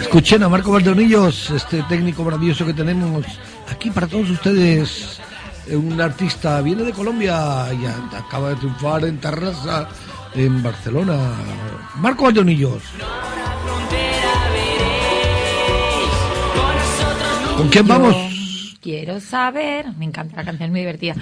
Escuchen 0.00 0.42
a 0.44 0.48
Marco 0.48 0.70
Valdeonillos, 0.72 1.50
este 1.50 1.82
técnico 1.84 2.22
maravilloso 2.22 2.64
que 2.64 2.72
tenemos 2.74 3.24
aquí 3.68 3.90
para 3.90 4.06
todos 4.06 4.30
ustedes. 4.30 5.20
Eh, 5.66 5.74
Un 5.76 6.00
artista 6.00 6.60
viene 6.62 6.84
de 6.84 6.92
Colombia 6.92 7.66
y 7.72 7.84
acaba 8.16 8.50
de 8.50 8.56
triunfar 8.56 9.04
en 9.04 9.18
Tarrasa, 9.18 9.88
en 10.34 10.62
Barcelona. 10.62 11.16
Marco 11.96 12.24
Valdeonillos. 12.24 12.82
¿Con 17.56 17.68
quién 17.68 17.86
vamos? 17.88 18.16
Quiero 18.80 19.20
saber, 19.20 19.86
me 19.98 20.06
encanta 20.06 20.36
la 20.36 20.44
canción, 20.44 20.66
es 20.66 20.70
muy 20.70 20.80
divertida. 20.80 21.14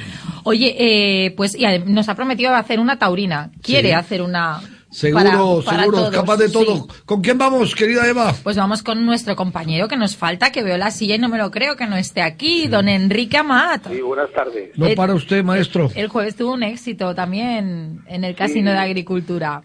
Oye, 0.45 0.77
eh, 0.79 1.31
pues 1.37 1.57
y 1.59 1.65
nos 1.87 2.09
ha 2.09 2.15
prometido 2.15 2.55
hacer 2.55 2.79
una 2.79 2.99
taurina. 2.99 3.51
Quiere 3.63 3.89
Sí. 3.89 3.95
hacer 3.95 4.23
una. 4.23 4.61
Seguro, 4.91 5.23
para- 5.25 5.65
para 5.65 5.81
seguro, 5.83 5.99
todos, 5.99 6.11
capaz 6.15 6.37
de 6.39 6.47
sí. 6.49 6.53
todo. 6.55 6.89
¿Con 7.05 7.21
quién 7.21 7.37
vamos, 7.37 7.75
querida 7.75 8.09
Eva? 8.09 8.35
Pues 8.43 8.57
vamos 8.57 8.83
con 8.83 9.05
nuestro 9.05 9.37
compañero 9.37 9.87
que 9.87 9.97
nos 9.97 10.17
falta, 10.17 10.51
que 10.51 10.63
veo 10.63 10.79
la 10.79 10.91
silla 10.91 11.17
y 11.17 11.19
no 11.19 11.29
me 11.29 11.37
lo 11.39 11.51
creo 11.51 11.77
que 11.77 11.87
no 11.87 11.97
esté 11.97 12.23
aquí, 12.23 12.69
don 12.69 12.89
Enrique 12.89 13.37
Amat. 13.37 13.87
Sí, 13.91 14.01
buenas 14.01 14.31
tardes. 14.33 14.71
No 14.79 14.87
Eh, 14.87 14.95
para 14.97 15.15
usted, 15.15 15.45
maestro. 15.45 15.91
El 15.95 16.09
jueves 16.09 16.37
tuvo 16.37 16.55
un 16.55 16.63
éxito 16.63 17.15
también 17.15 18.01
en 18.07 18.25
el 18.25 18.35
Casino 18.35 18.71
de 18.71 18.79
Agricultura. 18.79 19.63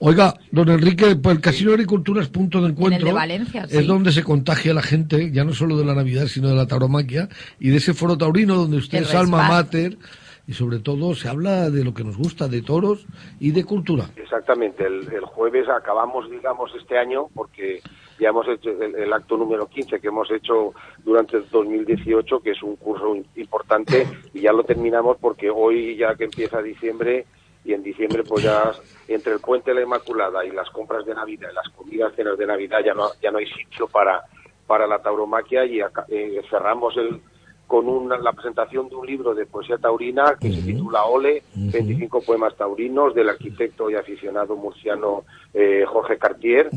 Oiga, 0.00 0.34
don 0.50 0.68
Enrique, 0.68 1.14
pues 1.16 1.36
el 1.36 1.40
Casino 1.40 1.70
de 1.70 1.74
Agricultura 1.76 2.20
es 2.20 2.28
punto 2.28 2.60
de 2.60 2.70
encuentro. 2.70 3.06
de 3.06 3.12
Valencia, 3.12 3.66
sí. 3.68 3.76
Es 3.78 3.86
donde 3.86 4.10
se 4.12 4.24
contagia 4.24 4.74
la 4.74 4.82
gente, 4.82 5.30
ya 5.32 5.44
no 5.44 5.54
solo 5.54 5.78
de 5.78 5.84
la 5.84 5.94
Navidad, 5.94 6.26
sino 6.26 6.48
de 6.48 6.56
la 6.56 6.66
tauromaquia 6.66 7.28
y 7.60 7.68
de 7.70 7.76
ese 7.76 7.94
foro 7.94 8.18
taurino 8.18 8.56
donde 8.56 8.78
usted 8.78 8.98
El 8.98 9.04
es 9.04 9.14
alma 9.14 9.48
mater 9.48 9.96
y 10.46 10.52
sobre 10.52 10.78
todo 10.78 11.14
se 11.14 11.28
habla 11.28 11.70
de 11.70 11.84
lo 11.84 11.94
que 11.94 12.04
nos 12.04 12.16
gusta, 12.16 12.48
de 12.48 12.62
toros 12.62 13.06
y 13.40 13.50
de 13.52 13.64
cultura. 13.64 14.04
Exactamente, 14.16 14.84
el, 14.86 15.20
jueves 15.24 15.68
acabamos, 15.68 16.30
digamos, 16.30 16.70
este 16.74 16.98
año, 16.98 17.28
porque 17.34 17.80
ya 18.20 18.28
hemos 18.28 18.46
hecho 18.48 18.70
el, 18.70 19.12
acto 19.12 19.36
número 19.36 19.66
15 19.66 20.00
que 20.00 20.08
hemos 20.08 20.30
hecho 20.30 20.72
durante 21.04 21.38
el 21.38 21.48
2018, 21.50 22.40
que 22.40 22.50
es 22.50 22.62
un 22.62 22.76
curso 22.76 23.16
importante, 23.36 24.06
y 24.32 24.40
ya 24.42 24.52
lo 24.52 24.64
terminamos 24.64 25.16
porque 25.20 25.50
hoy, 25.50 25.96
ya 25.96 26.14
que 26.14 26.24
empieza 26.24 26.60
diciembre, 26.62 27.26
y 27.64 27.72
en 27.72 27.82
diciembre, 27.82 28.22
pues 28.24 28.44
ya 28.44 28.72
entre 29.08 29.32
el 29.32 29.40
puente 29.40 29.70
de 29.70 29.76
la 29.76 29.82
Inmaculada 29.82 30.44
y 30.44 30.50
las 30.50 30.68
compras 30.68 31.06
de 31.06 31.14
Navidad, 31.14 31.48
las 31.54 31.68
comidas, 31.74 32.12
cenas 32.14 32.36
de 32.36 32.46
Navidad, 32.46 32.80
ya 32.84 32.92
no, 32.92 33.08
ya 33.22 33.30
no 33.30 33.38
hay 33.38 33.46
sitio 33.46 33.86
para, 33.88 34.20
para 34.66 34.86
la 34.86 34.98
tauromaquia, 35.00 35.64
y 35.64 35.80
aca- 35.80 36.04
eh, 36.08 36.42
cerramos 36.50 36.94
el 36.98 37.20
con 37.66 37.88
una, 37.88 38.16
la 38.18 38.32
presentación 38.32 38.88
de 38.88 38.96
un 38.96 39.06
libro 39.06 39.34
de 39.34 39.46
poesía 39.46 39.78
taurina 39.78 40.36
que 40.40 40.52
se 40.52 40.62
titula 40.62 41.04
Ole, 41.04 41.42
25 41.54 42.20
poemas 42.22 42.54
taurinos 42.56 43.14
del 43.14 43.30
arquitecto 43.30 43.90
y 43.90 43.94
aficionado 43.94 44.54
murciano 44.56 45.24
eh, 45.52 45.84
Jorge 45.86 46.18
Cartier, 46.18 46.68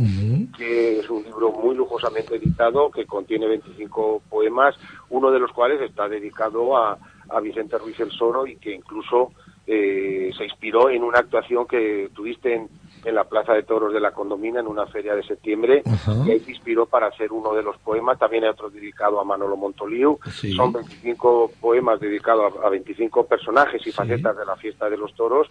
que 0.57 0.99
es 0.99 1.09
un 1.09 1.23
libro 1.23 1.51
muy 1.51 1.75
lujosamente 1.75 2.35
editado 2.35 2.89
que 2.89 3.05
contiene 3.05 3.47
25 3.47 4.21
poemas, 4.29 4.75
uno 5.09 5.29
de 5.31 5.39
los 5.39 5.51
cuales 5.51 5.81
está 5.81 6.07
dedicado 6.07 6.77
a, 6.77 6.97
a 7.29 7.39
Vicente 7.41 7.77
Ruiz 7.77 7.99
el 7.99 8.11
Soro 8.11 8.47
y 8.47 8.55
que 8.55 8.73
incluso 8.73 9.31
eh, 9.67 10.31
se 10.37 10.45
inspiró 10.45 10.89
en 10.89 11.03
una 11.03 11.19
actuación 11.19 11.67
que 11.67 12.09
tuviste 12.15 12.53
en, 12.55 12.69
en 13.03 13.15
la 13.15 13.25
Plaza 13.25 13.53
de 13.53 13.63
Toros 13.63 13.93
de 13.93 13.99
la 13.99 14.11
Condomina 14.11 14.59
en 14.61 14.67
una 14.67 14.85
feria 14.87 15.13
de 15.15 15.23
septiembre 15.23 15.83
y 16.25 16.31
ahí 16.31 16.39
se 16.39 16.51
inspiró 16.51 16.85
para 16.85 17.07
hacer 17.07 17.31
uno 17.33 17.53
de 17.53 17.63
los 17.63 17.77
poemas. 17.79 18.17
También 18.17 18.43
hay 18.45 18.49
otro 18.49 18.69
dedicado 18.69 19.19
a 19.19 19.23
Manolo 19.25 19.57
Montoliu. 19.57 20.17
Sí. 20.31 20.53
Son 20.53 20.71
25 20.73 21.51
poemas 21.59 21.99
dedicados 21.99 22.53
a, 22.63 22.67
a 22.67 22.69
25 22.69 23.25
personajes 23.27 23.85
y 23.85 23.91
facetas 23.91 24.37
de 24.37 24.45
la 24.45 24.55
fiesta 24.55 24.89
de 24.89 24.97
los 24.97 25.13
toros 25.15 25.47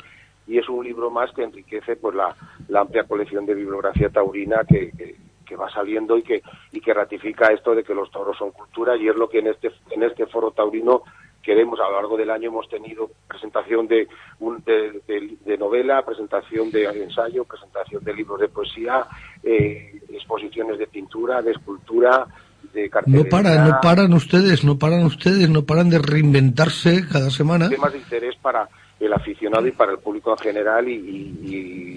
y 0.46 0.58
es 0.58 0.68
un 0.68 0.85
libro 0.85 1.11
más 1.11 1.30
que 1.32 1.42
enriquece 1.42 1.96
pues 1.96 2.14
la, 2.14 2.35
la 2.68 2.80
amplia 2.80 3.04
colección 3.04 3.44
de 3.46 3.54
bibliografía 3.54 4.08
taurina 4.08 4.62
que, 4.68 4.90
que- 4.92 5.16
que 5.46 5.54
va 5.54 5.70
saliendo 5.70 6.18
y 6.18 6.23
que 6.25 6.42
y 6.73 6.80
que 6.80 6.92
ratifica 6.92 7.52
esto 7.52 7.73
de 7.73 7.85
que 7.85 7.94
los 7.94 8.11
toros 8.11 8.37
son 8.37 8.50
cultura 8.50 8.96
y 8.96 9.06
es 9.06 9.14
lo 9.14 9.28
que 9.28 9.38
en 9.38 9.46
este 9.46 9.70
en 9.92 10.02
este 10.02 10.26
foro 10.26 10.50
taurino 10.50 11.02
queremos 11.47 11.79
a 11.81 11.85
lo 11.85 11.93
largo 11.95 12.17
del 12.17 12.29
año 12.31 12.49
hemos 12.49 12.69
tenido 12.69 13.09
presentación 13.29 13.87
de, 13.87 14.09
un- 14.41 14.62
de, 14.65 15.00
de- 15.07 15.37
de 15.45 15.57
novela, 15.57 16.05
presentación 16.05 16.73
de 16.73 16.85
ensayo, 17.05 17.45
presentación 17.45 18.03
de 18.05 18.12
libros 18.15 18.41
de 18.41 18.49
poesía, 18.49 19.07
eh, 19.45 20.00
exposiciones 20.11 20.76
de 20.79 20.88
pintura, 20.88 21.41
de 21.43 21.53
escultura, 21.53 22.26
de 22.75 22.91
No 23.07 23.25
paran, 23.31 23.69
no 23.69 23.81
paran 23.81 24.12
ustedes, 24.12 24.65
no 24.65 24.76
paran 24.76 25.05
ustedes, 25.05 25.49
no 25.49 25.62
paran 25.65 25.88
de 25.88 25.99
reinventarse 26.00 27.07
cada 27.11 27.31
semana. 27.31 27.69
temas 27.71 27.93
de 27.93 27.99
interés 28.00 28.35
para 28.43 28.69
el 28.99 29.12
aficionado 29.12 29.67
y 29.67 29.71
para 29.73 29.93
el 29.93 29.99
público 29.99 30.33
en 30.33 30.38
general 30.38 30.88
y, 30.88 30.95
y- 30.95 31.37
y 31.45 31.96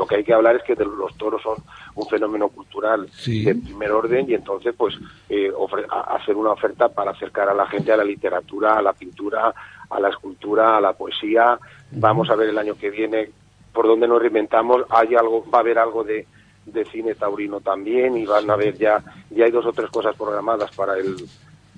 lo 0.00 0.06
que 0.06 0.16
hay 0.16 0.24
que 0.24 0.32
hablar 0.32 0.56
es 0.56 0.62
que 0.62 0.74
los 0.82 1.14
toros 1.18 1.42
son 1.42 1.56
un 1.94 2.06
fenómeno 2.08 2.48
cultural 2.48 3.06
Sí. 3.12 3.44
de 3.44 3.54
primer 3.54 3.90
orden 3.92 4.30
y 4.30 4.34
entonces 4.34 4.74
pues 4.74 4.94
eh, 5.28 5.52
ofre- 5.52 5.84
hacer 6.08 6.36
una 6.36 6.52
oferta 6.52 6.88
para 6.88 7.10
acercar 7.10 7.50
a 7.50 7.54
la 7.54 7.66
gente 7.66 7.92
a 7.92 7.98
la 7.98 8.04
literatura, 8.04 8.78
a 8.78 8.82
la 8.82 8.94
pintura, 8.94 9.52
a 9.90 10.00
la 10.00 10.08
escultura, 10.08 10.78
a 10.78 10.80
la 10.80 10.94
poesía. 10.94 11.58
Vamos 11.90 12.30
a 12.30 12.34
ver 12.34 12.48
el 12.48 12.56
año 12.58 12.74
que 12.80 12.88
viene 12.88 13.28
por 13.74 13.86
dónde 13.86 14.08
nos 14.08 14.22
reinventamos. 14.22 14.84
Hay 14.88 15.14
algo, 15.14 15.44
va 15.52 15.58
a 15.58 15.60
haber 15.60 15.78
algo 15.78 16.02
de, 16.02 16.26
de 16.64 16.84
cine 16.86 17.14
taurino 17.14 17.60
también 17.60 18.16
y 18.16 18.24
van 18.24 18.48
a 18.48 18.54
haber 18.54 18.78
ya 18.78 19.02
ya 19.28 19.44
hay 19.44 19.50
dos 19.50 19.66
o 19.66 19.72
tres 19.74 19.90
cosas 19.90 20.16
programadas 20.16 20.74
para 20.74 20.96
el 20.96 21.14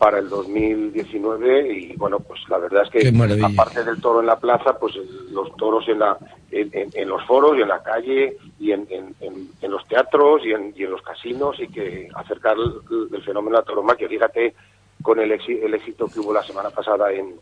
para 0.03 0.19
el 0.19 0.29
2019 0.29 1.73
y 1.79 1.97
bueno 1.97 2.19
pues 2.19 2.41
la 2.49 2.59
verdad 2.59 2.83
es 2.83 2.91
que 2.91 3.13
aparte 3.45 3.85
del 3.85 4.01
toro 4.01 4.19
en 4.21 4.27
la 4.27 4.37
plaza 4.39 4.77
pues 4.79 4.95
los 5.31 5.55
toros 5.57 5.85
en 5.89 6.01
la 6.01 6.17
en, 6.51 6.69
en- 6.73 6.91
en 6.93 7.09
los 7.09 7.25
foros 7.25 7.57
y 7.57 7.63
en 7.63 7.69
la 7.69 7.81
calle 7.85 8.37
y 8.59 8.73
en, 8.73 8.87
en- 8.91 9.71
los 9.71 9.87
teatros 9.87 10.43
y 10.45 10.51
en, 10.51 10.75
y 10.77 10.83
en 10.83 10.91
los 10.91 11.03
casinos 11.03 11.57
y 11.61 11.69
que 11.69 12.09
acercar 12.17 12.57
el, 12.59 13.15
el 13.15 13.23
fenómeno 13.23 13.57
la 13.59 13.63
tauromaquia 13.63 14.09
fíjate 14.09 14.55
con 15.03 15.21
el, 15.21 15.31
éxi- 15.31 15.63
el 15.63 15.73
éxito 15.75 16.07
que 16.09 16.19
hubo 16.21 16.33
la 16.33 16.43
semana 16.43 16.71
pasada 16.71 17.13
en 17.13 17.35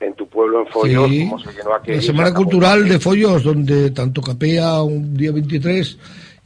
en 0.00 0.14
tu 0.14 0.28
pueblo 0.28 0.60
en 0.60 0.66
Follos 0.68 1.08
Sí. 1.08 1.28
cómo 1.28 1.38
se 1.40 1.52
llenó 1.52 1.70
La 1.84 2.00
Semana. 2.00 2.32
Cultural 2.32 2.88
de 2.88 3.00
Follos, 3.00 3.42
donde 3.42 3.90
tanto 3.90 4.22
Capea 4.22 4.80
un 4.82 5.12
día 5.16 5.32
23 5.32 5.98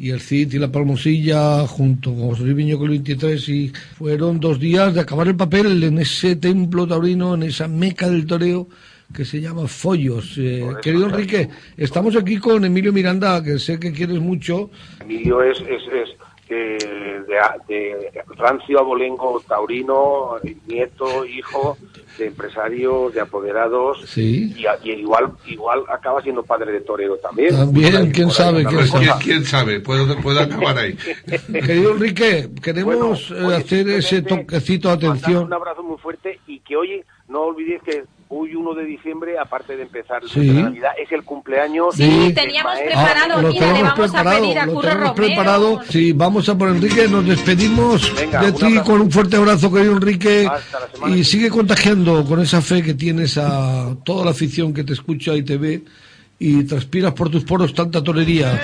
y 0.03 0.11
el 0.11 0.21
CIT 0.21 0.55
y 0.55 0.59
la 0.59 0.73
Palmosilla 0.73 1.65
junto 1.69 2.13
con 2.13 2.31
José 2.31 2.43
Luis 2.43 2.57
Viño 2.57 2.83
el 2.83 2.89
23 2.89 3.49
y 3.51 3.73
fueron 3.97 4.41
dos 4.41 4.59
días 4.59 4.93
de 4.93 5.01
acabar 5.01 5.29
el 5.29 5.37
papel 5.37 5.85
en 5.85 5.97
ese 5.97 6.35
templo 6.35 6.89
taurino, 6.89 7.35
en 7.35 7.45
esa 7.45 7.69
meca 7.69 8.11
del 8.11 8.27
toreo 8.27 8.67
que 9.15 9.25
se 9.25 9.41
llama 9.41 9.69
Follos. 9.69 10.37
Eh, 10.39 10.67
querido 10.83 11.07
Enrique, 11.07 11.49
estamos 11.77 12.17
aquí 12.17 12.39
con 12.39 12.65
Emilio 12.65 12.93
Miranda, 12.93 13.45
que 13.45 13.61
sé 13.61 13.79
que 13.79 13.93
quieres 13.93 14.19
mucho. 14.19 14.71
Emilio 15.03 15.41
es, 15.41 15.61
es, 15.61 15.83
es 15.93 16.09
eh, 16.53 17.23
de, 17.27 17.75
de 17.75 18.23
rancio 18.37 18.79
abolengo 18.81 19.43
taurino, 19.47 20.37
nieto, 20.67 21.25
hijo 21.25 21.77
de 22.19 22.27
empresarios, 22.27 23.15
de 23.15 23.21
apoderados, 23.21 24.03
Sí. 24.07 24.55
y, 24.57 24.91
igual 24.91 25.33
igual 25.47 25.83
acaba 25.89 26.21
siendo 26.23 26.43
padre 26.43 26.73
de 26.73 26.81
torero 26.83 27.17
también. 27.19 27.57
También, 27.57 28.11
quién 28.11 28.31
sabe, 28.31 28.65
quién 28.65 28.87
sabe. 28.87 29.05
¿quién, 29.07 29.19
quién 29.23 29.45
sabe? 29.45 29.81
Puedo, 29.81 30.15
puedo 30.21 30.41
acabar 30.41 30.77
ahí. 30.79 30.97
Querido 31.53 31.93
Enrique, 31.93 32.51
queremos 32.63 33.31
eh, 33.31 33.55
hacer 33.55 33.89
ese 33.89 34.23
toquecito 34.23 34.89
de 34.89 34.95
atención. 34.95 35.45
Un 35.45 35.53
abrazo 35.55 35.83
muy 35.83 35.99
fuerte 35.99 36.39
y 36.47 36.61
que 36.61 36.77
oye, 36.77 37.05
no 37.29 37.43
olvidéis 37.45 37.83
que 37.83 38.05
hoy 38.35 38.55
1 38.55 38.75
de 38.75 38.85
diciembre, 38.87 39.39
aparte 39.39 39.77
de 39.77 39.83
empezar 39.83 40.23
el 40.23 40.29
Sí. 40.31 40.41
de 40.49 40.63
Navidad, 40.63 40.93
es 41.03 41.13
el 41.13 41.23
cumpleaños. 41.23 41.95
Sí, 41.95 42.33
teníamos 42.35 42.73
preparado, 42.79 43.35
Ah, 43.37 43.43
lo 43.43 43.49
mira, 43.49 43.67
le 43.67 43.73
tenemos 43.73 43.83
vamos 43.83 43.99
a 43.99 44.13
preparado, 44.15 44.41
pedir 44.43 44.59
a 44.59 44.67
lo 44.67 44.73
Curro 44.73 44.89
tenemos 44.89 45.09
Romero. 45.17 45.27
preparado. 45.29 45.81
Sí, 45.89 46.13
vamos 46.13 46.49
a 46.49 46.57
por 46.59 46.69
Enrique, 46.71 47.09
nos 47.09 47.27
despedimos 47.27 48.15
Venga, 48.17 48.43
de 48.43 48.53
ti 48.53 48.79
con 48.85 49.01
un 49.03 49.11
fuerte 49.11 49.37
abrazo, 49.37 49.71
querido 49.73 49.93
Enrique, 49.93 50.45
la 51.01 51.09
y 51.11 51.17
que 51.17 51.25
sigue 51.25 51.51
contagiando 51.51 52.25
con 52.25 52.41
esa 52.41 52.63
fe 52.63 52.83
que 52.83 52.95
tienes 52.95 53.37
a 53.37 53.95
toda 54.05 54.25
la 54.25 54.31
afición 54.31 54.73
que 54.73 54.85
te 54.85 54.95
escucha 54.95 55.35
y 55.35 55.43
te 55.43 55.59
ve, 55.59 55.83
y 56.39 56.65
transpiras 56.65 57.13
por 57.13 57.29
tus 57.29 57.45
poros 57.45 57.75
tanta 57.75 58.03
tolería. 58.03 58.59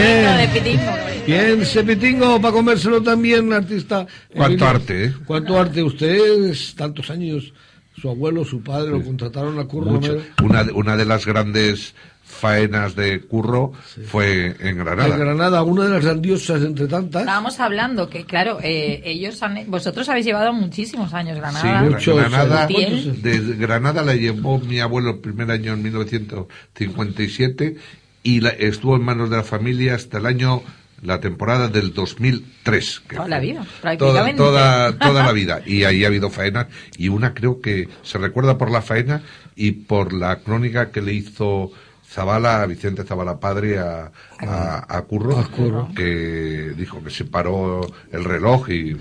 Bonito 0.00 0.36
de 0.36 0.36
Bien. 0.36 0.50
pitingo. 0.52 0.92
Bien, 1.26 1.60
ese 1.62 1.84
pitingo 1.84 2.40
para 2.40 2.52
comérselo 2.54 3.02
también, 3.02 3.52
artista. 3.52 4.06
Cuánto 4.34 4.46
Emilio. 4.64 4.68
arte, 4.68 5.04
¿eh? 5.04 5.12
Cuánto 5.26 5.58
arte. 5.60 5.82
Ustedes, 5.82 6.74
tantos 6.74 7.10
años, 7.10 7.52
su 8.00 8.08
abuelo, 8.08 8.44
su 8.44 8.62
padre, 8.62 8.90
lo 8.90 9.02
contrataron 9.02 9.58
a 9.58 9.64
Curro 9.64 9.90
Mucho. 9.92 10.12
Romero. 10.12 10.28
Una, 10.42 10.64
de- 10.64 10.72
una 10.72 10.96
de 10.96 11.04
las 11.04 11.26
grandes 11.26 11.94
faenas 12.24 12.94
de 12.94 13.20
Curro 13.22 13.72
fue 14.06 14.54
en 14.60 14.78
Granada. 14.78 15.08
En 15.14 15.18
Granada, 15.20 15.62
una 15.64 15.84
de 15.84 15.90
las 15.90 16.04
grandiosas 16.04 16.62
entre 16.62 16.86
tantas. 16.86 17.22
Estábamos 17.22 17.58
hablando 17.58 18.08
que, 18.08 18.24
claro, 18.24 18.58
eh, 18.62 19.02
ellos 19.04 19.42
han, 19.42 19.68
vosotros 19.68 20.08
habéis 20.08 20.26
llevado 20.26 20.52
muchísimos 20.52 21.12
años 21.12 21.34
Sí, 21.34 21.40
Granada. 21.40 21.82
Muchos 21.90 22.16
Granada, 22.16 22.66
años. 22.66 23.06
¿Utiel? 23.06 23.22
de 23.22 23.56
Granada 23.56 24.02
la 24.02 24.14
llevó 24.14 24.58
mi 24.60 24.78
abuelo 24.78 25.10
el 25.10 25.18
primer 25.18 25.50
año 25.50 25.72
en 25.74 25.82
1957 25.82 27.76
y 28.22 28.40
la- 28.40 28.50
estuvo 28.50 28.96
en 28.96 29.02
manos 29.02 29.30
de 29.30 29.36
la 29.36 29.42
familia 29.44 29.94
hasta 29.94 30.18
el 30.18 30.26
año, 30.26 30.62
la 31.02 31.20
temporada 31.20 31.68
del 31.68 31.92
2003. 31.94 33.00
que 33.08 33.16
Toda 33.16 33.28
la 33.28 33.38
vida, 33.40 33.60
Toda, 33.64 33.80
prácticamente. 33.80 34.36
toda, 34.36 34.98
toda 34.98 35.24
la 35.24 35.32
vida. 35.32 35.62
Y 35.66 35.84
ahí 35.84 36.04
ha 36.04 36.08
habido 36.08 36.28
faenas 36.30 36.66
y 36.98 37.08
una 37.08 37.32
creo 37.34 37.60
que 37.60 37.88
se 38.02 38.18
recuerda 38.18 38.58
por 38.58 38.70
la 38.70 38.82
faena 38.82 39.22
y 39.56 39.72
por 39.72 40.12
la 40.12 40.40
crónica 40.40 40.90
que 40.90 41.00
le 41.00 41.14
hizo 41.14 41.72
Zabala, 42.06 42.66
Vicente 42.66 43.04
Zabala 43.04 43.38
padre, 43.38 43.78
a, 43.78 44.10
a, 44.40 44.96
a 44.96 45.02
Curro, 45.02 45.38
A 45.38 45.46
Curro. 45.46 45.88
que 45.94 46.72
dijo 46.76 47.02
que 47.04 47.10
se 47.10 47.24
paró 47.24 47.82
el 48.10 48.24
reloj 48.24 48.68
y 48.68 48.94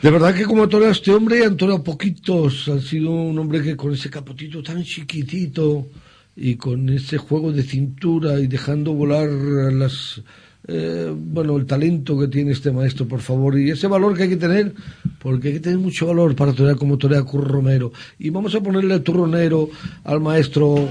De 0.00 0.10
verdad 0.10 0.32
que 0.32 0.44
como 0.44 0.68
torea 0.68 0.90
este 0.90 1.10
hombre, 1.12 1.44
han 1.44 1.56
poquitos. 1.82 2.68
Ha 2.68 2.80
sido 2.80 3.10
un 3.10 3.36
hombre 3.38 3.62
que 3.62 3.76
con 3.76 3.92
ese 3.92 4.08
capotito 4.10 4.62
tan 4.62 4.84
chiquitito 4.84 5.88
y 6.36 6.56
con 6.56 6.88
ese 6.88 7.18
juego 7.18 7.52
de 7.52 7.62
cintura 7.62 8.38
y 8.40 8.46
dejando 8.46 8.94
volar 8.94 9.28
las... 9.28 10.20
eh, 10.68 11.12
bueno, 11.14 11.56
el 11.56 11.66
talento 11.66 12.18
que 12.18 12.28
tiene 12.28 12.52
este 12.52 12.70
maestro, 12.70 13.06
por 13.06 13.20
favor, 13.20 13.58
y 13.58 13.70
ese 13.70 13.86
valor 13.86 14.16
que 14.16 14.24
hay 14.24 14.28
que 14.30 14.36
tener, 14.36 14.74
porque 15.18 15.48
hay 15.48 15.54
que 15.54 15.60
tener 15.60 15.78
mucho 15.78 16.06
valor 16.06 16.34
para 16.34 16.52
torear 16.52 16.76
como 16.76 16.96
torea 16.98 17.22
Curro 17.22 17.48
Romero. 17.48 17.92
Y 18.18 18.30
vamos 18.30 18.54
a 18.54 18.60
ponerle 18.60 18.94
el 18.94 19.02
turronero 19.02 19.68
al 20.04 20.20
maestro. 20.20 20.88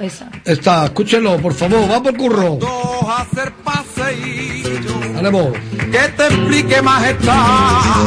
Esa. 0.00 0.30
Está, 0.44 0.84
escúchenlo, 0.84 1.38
por 1.38 1.54
favor, 1.54 1.90
va 1.90 2.02
por 2.02 2.16
Curro. 2.16 2.58
hacer. 3.18 3.52
Que 5.90 5.98
te 6.16 6.26
explique 6.26 6.82
majestad. 6.82 8.06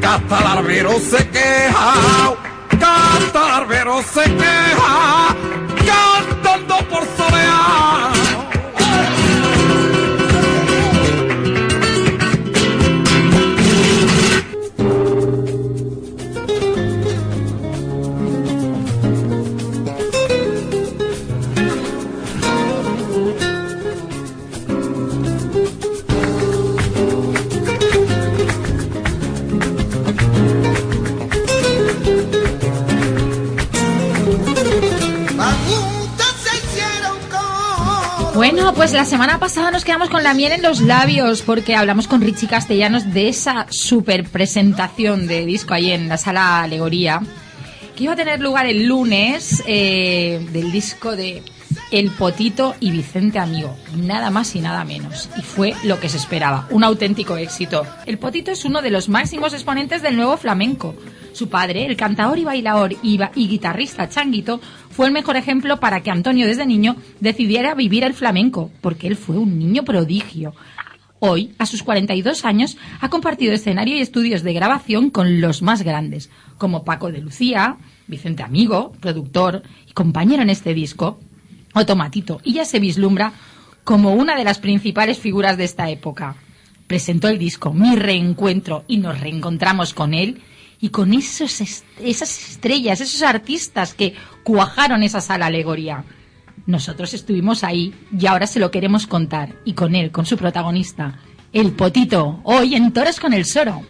Que 0.00 0.06
hasta 0.06 0.40
el 0.40 0.46
arbero 0.46 0.98
se 0.98 1.28
queja. 1.28 2.34
Que 2.70 2.76
hasta 2.84 3.44
el 3.44 3.50
arbero 3.62 4.02
se 4.02 4.22
queja. 4.22 5.65
Por 6.84 7.15
pasada 39.46 39.70
nos 39.70 39.84
quedamos 39.84 40.10
con 40.10 40.24
la 40.24 40.34
miel 40.34 40.50
en 40.50 40.62
los 40.62 40.80
labios 40.80 41.42
porque 41.42 41.76
hablamos 41.76 42.08
con 42.08 42.20
Richie 42.20 42.48
Castellanos 42.48 43.14
de 43.14 43.28
esa 43.28 43.68
super 43.70 44.24
presentación 44.24 45.28
de 45.28 45.46
disco 45.46 45.72
ahí 45.72 45.92
en 45.92 46.08
la 46.08 46.16
sala 46.16 46.64
Alegoría 46.64 47.20
que 47.94 48.02
iba 48.02 48.14
a 48.14 48.16
tener 48.16 48.40
lugar 48.40 48.66
el 48.66 48.86
lunes 48.86 49.62
eh, 49.68 50.44
del 50.50 50.72
disco 50.72 51.14
de 51.14 51.44
El 51.92 52.10
Potito 52.10 52.74
y 52.80 52.90
Vicente 52.90 53.38
Amigo, 53.38 53.76
nada 53.94 54.30
más 54.30 54.56
y 54.56 54.60
nada 54.60 54.84
menos. 54.84 55.30
Y 55.38 55.42
fue 55.42 55.74
lo 55.84 56.00
que 56.00 56.08
se 56.08 56.16
esperaba, 56.16 56.66
un 56.70 56.82
auténtico 56.82 57.36
éxito. 57.36 57.86
El 58.04 58.18
Potito 58.18 58.50
es 58.50 58.64
uno 58.64 58.82
de 58.82 58.90
los 58.90 59.08
máximos 59.08 59.52
exponentes 59.52 60.02
del 60.02 60.16
nuevo 60.16 60.36
flamenco. 60.38 60.96
Su 61.36 61.50
padre, 61.50 61.84
el 61.84 61.98
cantador 61.98 62.38
y 62.38 62.44
bailador 62.44 62.94
y, 63.02 63.20
y 63.34 63.46
guitarrista 63.46 64.08
Changuito, 64.08 64.58
fue 64.88 65.04
el 65.04 65.12
mejor 65.12 65.36
ejemplo 65.36 65.78
para 65.78 66.02
que 66.02 66.10
Antonio 66.10 66.46
desde 66.46 66.64
niño 66.64 66.96
decidiera 67.20 67.74
vivir 67.74 68.04
el 68.04 68.14
flamenco, 68.14 68.70
porque 68.80 69.06
él 69.06 69.16
fue 69.16 69.36
un 69.36 69.58
niño 69.58 69.84
prodigio. 69.84 70.54
Hoy, 71.18 71.52
a 71.58 71.66
sus 71.66 71.82
42 71.82 72.46
años, 72.46 72.78
ha 73.02 73.10
compartido 73.10 73.52
escenario 73.52 73.96
y 73.96 74.00
estudios 74.00 74.44
de 74.44 74.54
grabación 74.54 75.10
con 75.10 75.42
los 75.42 75.60
más 75.60 75.82
grandes, 75.82 76.30
como 76.56 76.84
Paco 76.86 77.12
de 77.12 77.20
Lucía, 77.20 77.76
Vicente 78.06 78.42
Amigo, 78.42 78.92
productor 78.98 79.62
y 79.86 79.92
compañero 79.92 80.42
en 80.42 80.48
este 80.48 80.72
disco, 80.72 81.20
o 81.74 81.84
Tomatito, 81.84 82.40
y 82.44 82.54
ya 82.54 82.64
se 82.64 82.80
vislumbra 82.80 83.34
como 83.84 84.14
una 84.14 84.36
de 84.36 84.44
las 84.44 84.58
principales 84.58 85.18
figuras 85.18 85.58
de 85.58 85.64
esta 85.64 85.90
época. 85.90 86.36
Presentó 86.86 87.28
el 87.28 87.36
disco 87.36 87.74
Mi 87.74 87.94
Reencuentro 87.94 88.84
y 88.88 88.96
nos 88.96 89.20
reencontramos 89.20 89.92
con 89.92 90.14
él 90.14 90.40
y 90.86 90.90
con 90.90 91.12
esos 91.12 91.60
est- 91.60 91.84
esas 92.00 92.50
estrellas, 92.50 93.00
esos 93.00 93.22
artistas 93.22 93.92
que 93.92 94.14
cuajaron 94.44 95.02
esa 95.02 95.20
sala 95.20 95.46
alegoría. 95.46 96.04
Nosotros 96.66 97.12
estuvimos 97.12 97.64
ahí 97.64 97.92
y 98.16 98.26
ahora 98.26 98.46
se 98.46 98.60
lo 98.60 98.70
queremos 98.70 99.08
contar. 99.08 99.56
Y 99.64 99.72
con 99.72 99.96
él, 99.96 100.12
con 100.12 100.26
su 100.26 100.36
protagonista, 100.36 101.18
el 101.52 101.72
Potito, 101.72 102.40
hoy 102.44 102.76
en 102.76 102.92
Toros 102.92 103.18
con 103.18 103.32
el 103.32 103.44
Soro. 103.46 103.82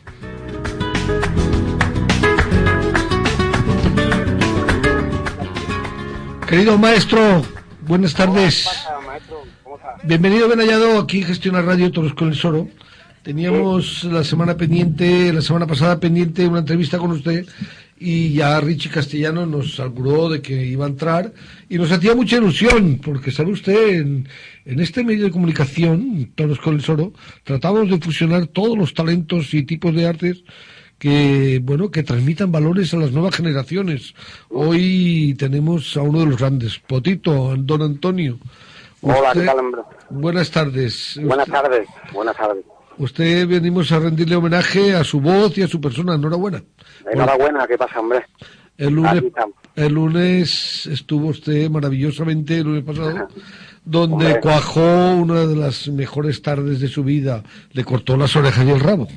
Querido 6.48 6.78
maestro, 6.78 7.42
buenas 7.86 8.14
tardes. 8.14 8.68
Bienvenido, 10.04 10.48
Ben 10.48 10.60
Hallado, 10.60 11.00
aquí 11.00 11.22
Gestiona 11.22 11.60
Radio 11.62 11.90
Toros 11.90 12.14
con 12.14 12.28
el 12.28 12.36
Soro. 12.36 12.68
Teníamos 13.30 14.04
la 14.04 14.22
semana 14.22 14.56
pendiente, 14.56 15.32
la 15.32 15.42
semana 15.42 15.66
pasada 15.66 15.98
pendiente 15.98 16.46
una 16.46 16.60
entrevista 16.60 16.96
con 16.96 17.10
usted 17.10 17.44
y 17.98 18.32
ya 18.34 18.60
Richie 18.60 18.88
Castellano 18.88 19.44
nos 19.46 19.80
auguró 19.80 20.28
de 20.28 20.40
que 20.40 20.64
iba 20.64 20.86
a 20.86 20.88
entrar 20.88 21.32
y 21.68 21.76
nos 21.76 21.90
hacía 21.90 22.14
mucha 22.14 22.36
ilusión 22.36 23.00
porque 23.04 23.32
sabe 23.32 23.50
usted 23.50 23.94
en, 23.98 24.28
en 24.64 24.78
este 24.78 25.02
medio 25.02 25.24
de 25.24 25.32
comunicación 25.32 26.30
Toros 26.36 26.60
con 26.60 26.74
el 26.74 26.82
Soro 26.82 27.14
tratamos 27.42 27.90
de 27.90 27.98
fusionar 27.98 28.46
todos 28.46 28.78
los 28.78 28.94
talentos 28.94 29.52
y 29.54 29.64
tipos 29.64 29.92
de 29.92 30.06
artes 30.06 30.44
que 31.00 31.60
bueno 31.64 31.90
que 31.90 32.04
transmitan 32.04 32.52
valores 32.52 32.94
a 32.94 32.98
las 32.98 33.10
nuevas 33.10 33.34
generaciones. 33.34 34.14
Hoy 34.50 35.34
tenemos 35.36 35.96
a 35.96 36.02
uno 36.02 36.20
de 36.20 36.26
los 36.26 36.38
grandes, 36.38 36.78
Potito, 36.78 37.56
don 37.58 37.82
Antonio. 37.82 38.38
Hola, 39.00 39.32
¿qué 39.32 39.40
Usted- 39.40 39.46
tal, 39.46 39.58
hombre? 39.58 39.80
Buenas 40.10 40.48
tardes. 40.52 41.18
Buenas 41.20 41.48
tardes, 41.48 41.88
buenas 42.12 42.36
tardes. 42.36 42.64
Usted 42.98 43.46
venimos 43.46 43.92
a 43.92 43.98
rendirle 43.98 44.36
homenaje 44.36 44.94
a 44.94 45.04
su 45.04 45.20
voz 45.20 45.56
y 45.58 45.62
a 45.62 45.68
su 45.68 45.80
persona. 45.80 46.14
Enhorabuena. 46.14 46.62
Enhorabuena, 47.10 47.66
¿qué 47.66 47.76
pasa, 47.76 48.00
hombre? 48.00 48.24
El 48.78 48.94
lunes, 48.94 50.86
el 50.86 50.92
estuvo 50.92 51.28
usted 51.28 51.70
maravillosamente, 51.70 52.58
el 52.58 52.64
lunes 52.64 52.84
pasado, 52.84 53.28
donde 53.84 54.26
Hombre. 54.26 54.40
cuajó 54.40 55.14
una 55.14 55.46
de 55.46 55.56
las 55.56 55.88
mejores 55.88 56.42
tardes 56.42 56.80
de 56.80 56.88
su 56.88 57.02
vida. 57.02 57.42
Le 57.72 57.84
cortó 57.84 58.16
las 58.16 58.34
orejas 58.36 58.66
y 58.66 58.70
el 58.70 58.80
rabo. 58.80 59.08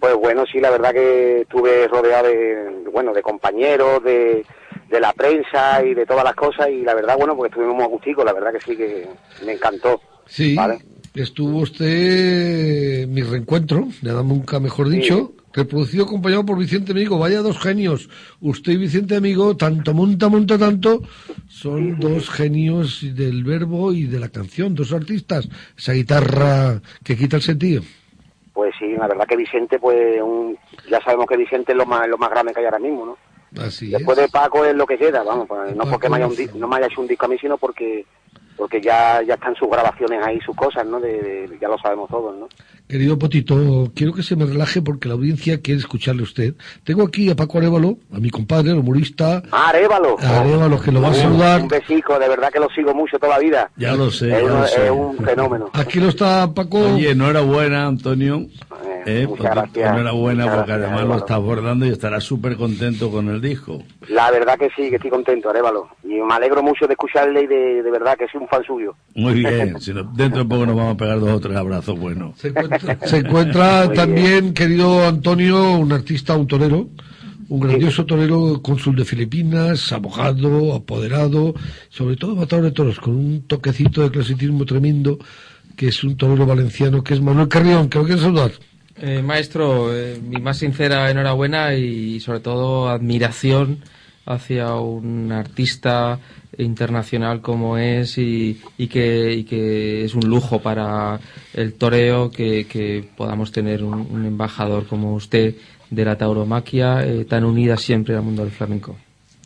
Pues 0.00 0.14
bueno, 0.16 0.44
sí, 0.50 0.60
la 0.60 0.70
verdad 0.70 0.92
que 0.92 1.42
estuve 1.42 1.86
rodeado 1.88 2.28
de, 2.28 2.84
bueno, 2.92 3.12
de 3.12 3.22
compañeros, 3.22 4.02
de, 4.02 4.44
de 4.90 5.00
la 5.00 5.12
prensa 5.12 5.84
y 5.84 5.94
de 5.94 6.06
todas 6.06 6.24
las 6.24 6.34
cosas 6.34 6.68
y 6.68 6.82
la 6.82 6.94
verdad, 6.94 7.16
bueno, 7.16 7.36
porque 7.36 7.50
estuvimos 7.50 7.76
muy 7.76 7.84
agusticos, 7.84 8.24
la 8.24 8.32
verdad 8.32 8.52
que 8.52 8.60
sí 8.60 8.76
que 8.76 9.08
me 9.46 9.52
encantó. 9.52 10.00
Sí, 10.26 10.54
¿Vale? 10.54 10.78
Estuvo 11.14 11.58
usted 11.58 13.06
mi 13.08 13.22
reencuentro, 13.22 13.88
nada 14.02 14.22
nunca 14.22 14.58
mejor 14.60 14.88
dicho. 14.88 15.32
reproducido 15.56 16.04
acompañado 16.04 16.44
por 16.44 16.58
Vicente 16.58 16.90
Amigo. 16.90 17.16
Vaya 17.16 17.40
dos 17.40 17.60
genios. 17.60 18.08
Usted 18.40 18.72
y 18.72 18.76
Vicente 18.76 19.14
Amigo, 19.14 19.56
tanto 19.56 19.94
monta, 19.94 20.28
monta 20.28 20.58
tanto, 20.58 21.00
son 21.46 22.00
dos 22.00 22.28
genios 22.28 23.00
del 23.14 23.44
verbo 23.44 23.92
y 23.92 24.06
de 24.06 24.18
la 24.18 24.30
canción, 24.30 24.74
dos 24.74 24.92
artistas. 24.92 25.48
Esa 25.78 25.92
guitarra 25.92 26.80
que 27.04 27.16
quita 27.16 27.36
el 27.36 27.42
sentido. 27.42 27.82
Pues 28.52 28.74
sí, 28.80 28.96
la 28.98 29.06
verdad 29.06 29.26
que 29.28 29.36
Vicente, 29.36 29.78
pues 29.78 30.20
un- 30.20 30.58
ya 30.90 31.00
sabemos 31.04 31.26
que 31.28 31.36
Vicente 31.36 31.70
es 31.70 31.78
lo 31.78 31.86
más, 31.86 32.08
lo 32.08 32.18
más 32.18 32.30
grande 32.30 32.52
que 32.52 32.58
hay 32.58 32.64
ahora 32.66 32.80
mismo, 32.80 33.06
¿no? 33.06 33.16
Así 33.62 33.90
Después 33.90 34.18
de 34.18 34.26
Paco 34.28 34.64
es 34.64 34.74
lo 34.74 34.84
que 34.86 34.98
queda, 34.98 35.22
vamos, 35.22 35.46
pues, 35.46 35.76
no 35.76 35.84
porque 35.88 36.08
me 36.08 36.16
haya, 36.16 36.26
un 36.26 36.34
di- 36.34 36.48
no 36.56 36.66
me 36.66 36.76
haya 36.78 36.86
hecho 36.86 37.00
un 37.00 37.06
disco 37.06 37.26
a 37.26 37.28
mí, 37.28 37.36
sino 37.40 37.56
porque 37.58 38.04
porque 38.56 38.80
ya 38.80 39.22
ya 39.22 39.34
están 39.34 39.54
sus 39.56 39.68
grabaciones 39.68 40.24
ahí, 40.24 40.40
sus 40.40 40.54
cosas, 40.56 40.86
¿no? 40.86 41.00
De, 41.00 41.48
de- 41.48 41.58
ya 41.58 41.68
lo 41.68 41.78
sabemos 41.78 42.10
todos, 42.10 42.36
¿no? 42.36 42.48
Querido 42.86 43.18
Potito, 43.18 43.90
quiero 43.94 44.12
que 44.12 44.22
se 44.22 44.36
me 44.36 44.44
relaje 44.44 44.82
porque 44.82 45.08
la 45.08 45.14
audiencia 45.14 45.60
quiere 45.62 45.80
escucharle 45.80 46.20
a 46.20 46.24
usted. 46.24 46.54
Tengo 46.84 47.02
aquí 47.02 47.30
a 47.30 47.34
Paco 47.34 47.56
Arevalo, 47.58 47.96
a 48.12 48.18
mi 48.20 48.28
compadre, 48.28 48.72
el 48.72 48.78
humorista. 48.78 49.42
Arévalo. 49.50 50.16
Arévalo, 50.20 50.78
que 50.80 50.92
lo 50.92 51.00
va 51.00 51.08
a 51.08 51.14
saludar. 51.14 51.62
Un 51.62 51.68
besico, 51.68 52.18
de 52.18 52.28
verdad 52.28 52.50
que 52.52 52.60
lo 52.60 52.68
sigo 52.70 52.94
mucho 52.94 53.18
toda 53.18 53.34
la 53.34 53.38
vida. 53.38 53.70
Ya 53.76 53.94
lo 53.94 54.10
sé, 54.10 54.30
Es, 54.36 54.42
ya 54.42 54.48
lo 54.48 54.66
sé. 54.66 54.84
es 54.84 54.90
un 54.90 55.16
fenómeno. 55.16 55.70
Aquí 55.72 55.98
lo 55.98 56.10
está 56.10 56.52
Paco. 56.52 56.94
Oye, 56.94 57.10
enhorabuena, 57.12 57.86
Antonio. 57.86 58.46
Eh, 59.06 59.26
muchas 59.28 59.54
porque- 59.54 59.80
gracias. 59.80 59.92
Enhorabuena 59.92 60.44
Muchas 60.44 60.56
porque 60.56 60.70
gracias, 60.72 60.86
además 60.88 61.00
lo 61.00 61.04
Álvaro. 61.14 61.18
estás 61.20 61.36
abordando 61.36 61.86
y 61.86 61.88
estarás 61.90 62.24
súper 62.24 62.56
contento 62.56 63.10
con 63.10 63.28
el 63.28 63.40
disco. 63.40 63.82
La 64.08 64.30
verdad 64.30 64.58
que 64.58 64.68
sí, 64.76 64.88
que 64.90 64.96
estoy 64.96 65.10
contento, 65.10 65.50
Arévalo. 65.50 65.88
Y 66.04 66.14
me 66.20 66.34
alegro 66.34 66.62
mucho 66.62 66.86
de 66.86 66.92
escucharle 66.92 67.42
y 67.42 67.46
de, 67.46 67.82
de 67.82 67.90
verdad 67.90 68.16
que 68.16 68.26
soy 68.28 68.40
un 68.42 68.48
fan 68.48 68.62
suyo. 68.64 68.94
Muy 69.14 69.34
bien, 69.34 69.78
si 69.80 69.92
no- 69.92 70.04
dentro 70.04 70.42
de 70.44 70.48
poco 70.48 70.64
nos 70.66 70.76
vamos 70.76 70.94
a 70.94 70.96
pegar 70.98 71.18
dos 71.20 71.30
o 71.30 71.40
tres 71.40 71.56
abrazos 71.56 71.98
buenos. 71.98 72.38
Se 72.38 72.48
encuentra 72.48 72.73
también, 73.94 74.54
querido 74.54 75.06
Antonio, 75.06 75.76
un 75.76 75.92
artista, 75.92 76.36
un 76.36 76.46
torero, 76.46 76.88
un 77.48 77.60
grandioso 77.60 78.04
torero, 78.06 78.60
cónsul 78.62 78.96
de 78.96 79.04
Filipinas, 79.04 79.92
abogado, 79.92 80.74
apoderado, 80.74 81.54
sobre 81.88 82.16
todo 82.16 82.36
matador 82.36 82.66
de 82.66 82.72
toros, 82.72 82.98
con 82.98 83.14
un 83.14 83.42
toquecito 83.42 84.02
de 84.02 84.10
clasicismo 84.10 84.64
tremendo, 84.64 85.18
que 85.76 85.88
es 85.88 86.04
un 86.04 86.16
torero 86.16 86.46
valenciano, 86.46 87.02
que 87.02 87.14
es 87.14 87.20
Manuel 87.20 87.48
Carrión, 87.48 87.88
que 87.88 87.98
lo 87.98 88.04
quiero 88.04 88.20
saludar. 88.20 88.52
Eh, 88.96 89.22
maestro, 89.22 89.94
eh, 89.94 90.20
mi 90.22 90.40
más 90.40 90.58
sincera 90.58 91.10
enhorabuena 91.10 91.74
y 91.74 92.20
sobre 92.20 92.40
todo 92.40 92.88
admiración 92.88 93.80
hacia 94.26 94.74
un 94.74 95.32
artista 95.32 96.18
internacional 96.56 97.40
como 97.40 97.76
es 97.78 98.16
y, 98.18 98.60
y 98.78 98.88
que, 98.88 99.32
y 99.32 99.44
que 99.44 100.04
es 100.04 100.14
un 100.14 100.28
lujo 100.28 100.60
para 100.60 101.18
el 101.52 101.74
toreo 101.74 102.30
que, 102.30 102.66
que 102.66 103.04
podamos 103.16 103.52
tener 103.52 103.82
un, 103.82 103.94
un 103.94 104.24
embajador 104.24 104.86
como 104.86 105.14
usted 105.14 105.54
de 105.90 106.04
la 106.04 106.16
tauromaquia 106.16 107.04
eh, 107.04 107.24
tan 107.24 107.44
unida 107.44 107.76
siempre 107.76 108.14
al 108.14 108.22
mundo 108.22 108.42
del 108.42 108.52
flamenco. 108.52 108.96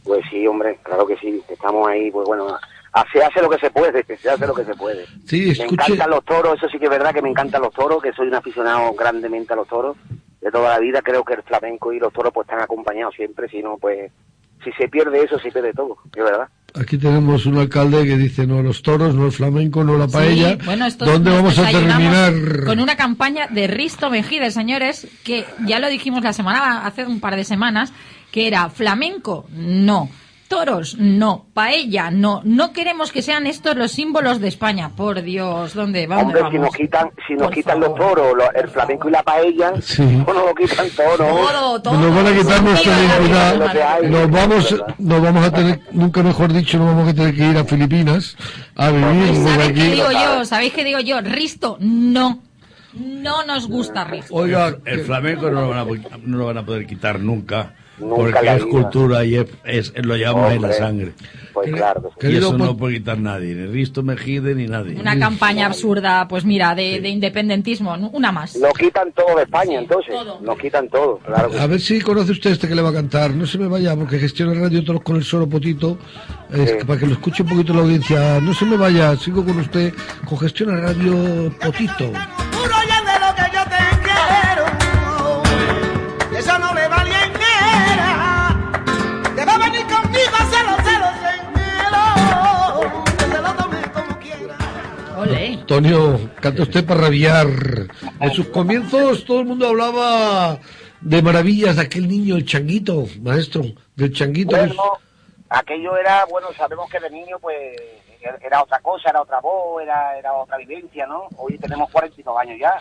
Pues 0.04 0.24
sí, 0.30 0.46
hombre, 0.46 0.78
claro 0.82 1.06
que 1.06 1.16
sí. 1.16 1.42
Estamos 1.48 1.88
ahí, 1.88 2.10
pues 2.10 2.26
bueno, 2.26 2.46
se 3.12 3.22
hace 3.22 3.42
lo 3.42 3.50
que 3.50 3.58
se 3.58 3.70
puede, 3.70 4.02
se 4.16 4.30
hace 4.30 4.46
lo 4.46 4.54
que 4.54 4.64
se 4.64 4.74
puede. 4.74 5.06
Sí, 5.26 5.52
Me 5.58 5.64
encantan 5.66 6.10
los 6.10 6.24
toros, 6.24 6.56
eso 6.56 6.68
sí 6.68 6.78
que 6.78 6.86
es 6.86 6.90
verdad 6.90 7.12
que 7.12 7.22
me 7.22 7.30
encantan 7.30 7.62
los 7.62 7.72
toros, 7.72 8.02
que 8.02 8.12
soy 8.12 8.28
un 8.28 8.34
aficionado 8.34 8.92
grandemente 8.94 9.52
a 9.52 9.56
los 9.56 9.68
toros. 9.68 9.96
De 10.40 10.50
toda 10.50 10.70
la 10.70 10.78
vida 10.78 11.02
creo 11.02 11.24
que 11.24 11.34
el 11.34 11.42
flamenco 11.42 11.92
y 11.92 11.98
los 11.98 12.12
toros 12.12 12.32
pues 12.32 12.46
están 12.46 12.62
acompañados 12.62 13.14
siempre, 13.14 13.48
si 13.48 13.62
no, 13.62 13.76
pues 13.76 14.10
si 14.70 14.82
se 14.82 14.88
pierde 14.88 15.22
eso, 15.22 15.38
se 15.38 15.50
pierde 15.50 15.72
todo, 15.72 15.96
es 16.14 16.24
verdad. 16.24 16.48
Aquí 16.74 16.98
tenemos 16.98 17.46
un 17.46 17.56
alcalde 17.58 18.04
que 18.04 18.16
dice 18.16 18.46
no 18.46 18.58
a 18.58 18.62
los 18.62 18.82
toros, 18.82 19.14
no 19.14 19.24
al 19.24 19.32
flamenco, 19.32 19.82
no 19.82 19.94
a 19.94 19.98
la 19.98 20.08
paella. 20.08 20.50
Sí, 20.50 20.58
bueno, 20.64 20.86
esto 20.86 21.06
¿Dónde 21.06 21.30
vamos 21.30 21.58
a 21.58 21.70
terminar? 21.70 22.32
Con 22.66 22.78
una 22.78 22.96
campaña 22.96 23.46
de 23.48 23.66
Risto 23.66 24.10
Mejide, 24.10 24.50
señores, 24.50 25.08
que 25.24 25.46
ya 25.66 25.78
lo 25.78 25.88
dijimos 25.88 26.22
la 26.22 26.32
semana, 26.32 26.86
hace 26.86 27.06
un 27.06 27.20
par 27.20 27.36
de 27.36 27.44
semanas, 27.44 27.92
que 28.30 28.46
era 28.46 28.68
flamenco, 28.68 29.46
no. 29.50 30.10
Toros, 30.48 30.96
no. 30.98 31.46
Paella, 31.52 32.10
no. 32.10 32.40
No 32.44 32.72
queremos 32.72 33.12
que 33.12 33.20
sean 33.20 33.46
estos 33.46 33.76
los 33.76 33.92
símbolos 33.92 34.40
de 34.40 34.48
España. 34.48 34.90
Por 34.96 35.20
Dios, 35.22 35.74
¿dónde, 35.74 36.06
dónde 36.06 36.22
Hombre, 36.22 36.40
vamos? 36.40 36.52
si 36.54 36.58
nos 36.58 36.74
quitan, 36.74 37.10
si 37.26 37.34
nos 37.34 37.42
Por 37.44 37.54
quitan 37.54 37.80
los 37.80 37.94
toros, 37.94 38.34
lo- 38.34 38.52
el 38.52 38.68
flamenco 38.68 39.08
y 39.08 39.12
la 39.12 39.22
paella, 39.22 39.72
Sí. 39.82 40.02
no 40.02 40.32
nos 40.32 40.46
lo 40.46 40.54
quitan 40.54 40.86
todo, 40.96 41.18
¿no? 41.18 41.36
Todo, 41.48 41.82
todo. 41.82 41.94
Nos 42.00 42.14
van 42.16 42.26
a 42.26 42.38
quitar 42.38 42.62
nuestra 42.62 42.96
hay. 43.94 44.06
Nos 44.08 44.30
vamos, 44.30 44.84
nos 44.98 45.22
vamos 45.22 45.44
a 45.44 45.50
tener, 45.52 45.80
nunca 45.92 46.22
mejor 46.22 46.52
dicho, 46.52 46.78
nos 46.78 46.86
vamos 46.88 47.08
a 47.08 47.14
tener 47.14 47.34
que 47.34 47.46
ir 47.46 47.56
a 47.58 47.64
Filipinas 47.64 48.36
a 48.74 48.90
vivir 48.90 49.32
desde 49.32 49.48
¿Sabéis 49.54 49.72
qué 49.72 49.90
digo 49.90 50.10
yo? 50.12 50.44
¿Sabéis 50.44 50.72
qué 50.72 50.84
digo 50.84 50.98
yo? 51.00 51.20
Risto, 51.20 51.76
no. 51.80 52.40
No 52.94 53.44
nos 53.44 53.68
gusta 53.68 54.04
Risto. 54.04 54.34
Oiga, 54.34 54.74
el 54.86 55.00
flamenco 55.04 55.50
no 55.50 55.60
lo, 55.60 55.68
van 55.68 55.78
a, 55.80 55.84
no 56.24 56.38
lo 56.38 56.46
van 56.46 56.58
a 56.58 56.64
poder 56.64 56.86
quitar 56.86 57.20
nunca, 57.20 57.74
Nunca 58.00 58.16
porque 58.16 58.32
la 58.46 58.54
es 58.56 58.64
vida. 58.64 58.70
cultura 58.70 59.24
y 59.24 59.34
es, 59.36 59.46
es- 59.64 59.92
lo 60.04 60.16
llevamos 60.16 60.52
en 60.52 60.62
la 60.62 60.72
sangre. 60.72 61.12
Pues 61.52 61.72
claro 61.72 62.10
que 62.20 62.28
sí. 62.28 62.32
Y 62.34 62.36
eso 62.36 62.56
no 62.56 62.76
puede 62.76 62.94
quitar 62.98 63.18
nadie, 63.18 63.52
ni 63.54 63.66
Risto 63.66 64.04
Mejide 64.04 64.54
ni 64.54 64.66
nadie. 64.68 64.94
Una 65.00 65.18
campaña 65.18 65.66
absurda, 65.66 66.28
pues 66.28 66.44
mira, 66.44 66.74
de, 66.76 67.00
de 67.00 67.08
independentismo. 67.08 67.94
Una 68.12 68.30
más. 68.30 68.54
Lo 68.56 68.70
quitan 68.72 69.10
todo 69.12 69.34
de 69.36 69.42
España, 69.42 69.80
entonces. 69.80 70.14
Nos 70.40 70.58
quitan 70.58 70.88
todo, 70.88 71.18
claro 71.18 71.50
que 71.50 71.58
A 71.58 71.66
ver 71.66 71.80
si 71.80 72.00
conoce 72.00 72.30
usted 72.32 72.50
este 72.52 72.68
que 72.68 72.74
le 72.76 72.82
va 72.82 72.90
a 72.90 72.92
cantar. 72.94 73.32
No 73.34 73.46
se 73.46 73.58
me 73.58 73.66
vaya, 73.66 73.96
porque 73.96 74.18
gestiona 74.20 74.54
Radio 74.54 74.84
Toros 74.84 75.02
con 75.02 75.16
el 75.16 75.24
Soro 75.24 75.48
Potito. 75.48 75.98
Para 76.86 76.98
que 77.00 77.06
lo 77.06 77.12
escuche 77.14 77.42
un 77.42 77.48
poquito 77.48 77.74
la 77.74 77.80
audiencia. 77.80 78.40
No 78.40 78.54
se 78.54 78.64
me 78.64 78.76
vaya, 78.76 79.16
sigo 79.16 79.44
con 79.44 79.58
usted 79.58 79.92
con 80.28 80.38
Gestiona 80.38 80.76
Radio 80.80 81.52
Potito. 81.60 82.12
Antonio, 95.68 96.30
canta 96.40 96.62
usted 96.62 96.82
para 96.86 97.02
rabiar. 97.02 97.46
En 98.20 98.30
sus 98.32 98.48
comienzos 98.48 99.26
todo 99.26 99.40
el 99.40 99.46
mundo 99.48 99.68
hablaba 99.68 100.58
de 101.02 101.20
maravillas 101.20 101.76
de 101.76 101.82
aquel 101.82 102.08
niño, 102.08 102.36
el 102.36 102.46
changuito, 102.46 103.04
maestro, 103.20 103.60
del 103.94 104.10
changuito. 104.10 104.56
Bueno, 104.56 104.82
aquello 105.50 105.94
era, 105.98 106.24
bueno, 106.24 106.48
sabemos 106.56 106.88
que 106.90 106.98
de 106.98 107.10
niño, 107.10 107.36
pues, 107.38 107.78
era 108.40 108.62
otra 108.62 108.80
cosa, 108.80 109.10
era 109.10 109.20
otra 109.20 109.40
voz, 109.40 109.82
era, 109.82 110.18
era 110.18 110.32
otra 110.32 110.56
vivencia, 110.56 111.06
¿no? 111.06 111.28
Hoy 111.36 111.58
tenemos 111.58 111.90
42 111.90 112.38
años 112.40 112.56
ya. 112.58 112.72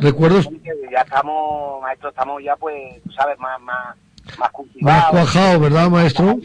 Recuerdos 0.00 0.48
Ya 0.90 1.02
estamos, 1.02 1.82
maestro, 1.82 2.08
estamos 2.08 2.42
ya, 2.42 2.56
pues, 2.56 3.02
tú 3.04 3.12
sabes, 3.12 3.38
más, 3.38 3.60
más, 3.60 3.96
más 4.24 4.38
más 4.38 4.50
cultivados. 4.52 5.10
cuajado, 5.10 5.60
¿verdad, 5.60 5.90
maestro? 5.90 6.38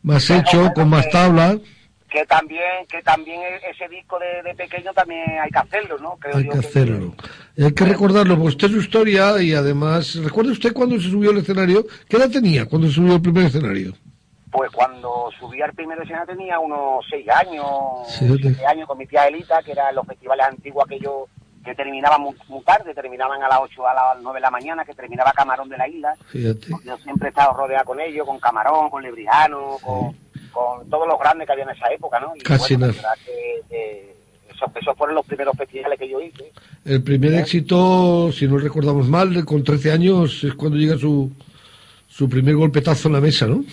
Más 0.00 0.30
hecho, 0.30 0.72
con 0.76 0.88
más 0.88 1.10
tabla. 1.10 1.58
Que 2.10 2.24
también, 2.24 2.86
que 2.88 3.02
también 3.02 3.40
e- 3.42 3.70
ese 3.70 3.86
disco 3.88 4.18
de, 4.18 4.42
de 4.42 4.54
pequeño 4.54 4.92
también 4.94 5.22
hay 5.42 5.50
que 5.50 5.58
hacerlo, 5.58 5.98
¿no? 5.98 6.16
Creo 6.18 6.36
Hay 6.38 6.44
yo 6.44 6.52
que 6.52 6.58
hacerlo. 6.58 7.14
Hay 7.58 7.72
que 7.74 7.84
recordarlo, 7.84 8.34
porque 8.36 8.48
usted 8.48 8.66
es 8.68 8.72
su 8.72 8.80
historia 8.80 9.42
y 9.42 9.52
además, 9.52 10.14
¿recuerda 10.24 10.52
usted 10.52 10.72
cuando 10.72 10.96
se 10.98 11.10
subió 11.10 11.30
al 11.30 11.38
escenario? 11.38 11.84
¿Qué 12.08 12.16
edad 12.16 12.30
tenía 12.30 12.64
cuando 12.66 12.88
se 12.88 12.94
subió 12.94 13.14
al 13.14 13.20
primer 13.22 13.44
escenario? 13.46 13.92
Pues 14.50 14.70
cuando 14.70 15.30
subí 15.38 15.60
al 15.60 15.74
primer 15.74 16.00
escenario 16.00 16.34
tenía 16.34 16.58
unos 16.58 17.04
seis 17.10 17.28
años, 17.28 17.66
Sí, 18.08 18.26
yo 18.26 18.36
te- 18.36 18.42
siete 18.54 18.66
años 18.66 18.88
con 18.88 18.96
mi 18.96 19.06
tía 19.06 19.26
Elita, 19.26 19.62
que 19.62 19.72
eran 19.72 19.94
los 19.94 20.06
festivales 20.06 20.46
antiguos 20.46 20.86
aquellos 20.86 21.24
que 21.62 21.74
terminaban 21.74 22.22
muy, 22.22 22.34
muy 22.48 22.62
tarde, 22.62 22.94
terminaban 22.94 23.42
a 23.42 23.48
las 23.48 23.58
8 23.60 23.86
a 23.86 23.92
las 23.92 24.22
9 24.22 24.38
de 24.38 24.40
la 24.40 24.50
mañana, 24.50 24.84
que 24.86 24.94
terminaba 24.94 25.32
Camarón 25.32 25.68
de 25.68 25.76
la 25.76 25.86
Isla. 25.86 26.14
Fíjate. 26.28 26.68
Yo 26.82 26.96
siempre 26.98 27.28
he 27.28 27.30
estado 27.30 27.52
rodeado 27.52 27.84
con 27.84 28.00
ellos, 28.00 28.26
con 28.26 28.38
Camarón, 28.38 28.88
con 28.88 29.02
Lebrijano, 29.02 29.76
con, 29.82 30.16
con 30.52 30.88
todos 30.88 31.06
los 31.06 31.18
grandes 31.18 31.46
que 31.46 31.52
había 31.52 31.64
en 31.64 31.70
esa 31.70 31.92
época, 31.92 32.20
¿no? 32.20 32.34
Y 32.36 32.40
Casi 32.40 32.76
bueno, 32.76 32.92
nada. 32.94 33.14
que, 33.24 33.62
que 33.68 34.16
esos, 34.50 34.70
esos 34.74 34.96
fueron 34.96 35.16
los 35.16 35.26
primeros 35.26 35.56
festivales 35.56 35.98
que 35.98 36.08
yo 36.08 36.20
hice. 36.20 36.52
El 36.84 37.02
primer 37.02 37.34
éxito, 37.34 38.30
si 38.32 38.46
no 38.48 38.58
recordamos 38.58 39.08
mal, 39.08 39.44
con 39.44 39.62
13 39.62 39.92
años 39.92 40.42
es 40.44 40.54
cuando 40.54 40.76
llega 40.78 40.96
su, 40.96 41.30
su 42.08 42.28
primer 42.28 42.56
golpetazo 42.56 43.08
en 43.08 43.14
la 43.14 43.20
mesa, 43.20 43.46
¿no? 43.46 43.64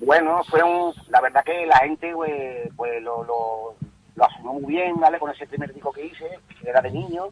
Bueno, 0.00 0.42
fue 0.50 0.62
un, 0.62 0.92
la 1.08 1.20
verdad 1.20 1.42
que 1.44 1.66
la 1.66 1.78
gente 1.78 2.12
pues, 2.14 2.68
pues 2.76 3.02
lo, 3.02 3.24
lo, 3.24 3.74
lo 4.16 4.24
asumió 4.24 4.52
muy 4.54 4.74
bien, 4.74 4.96
¿vale? 5.00 5.18
Con 5.18 5.30
ese 5.30 5.46
primer 5.46 5.72
disco 5.72 5.92
que 5.92 6.06
hice, 6.06 6.28
que 6.60 6.68
era 6.68 6.80
de 6.82 6.90
niño. 6.90 7.28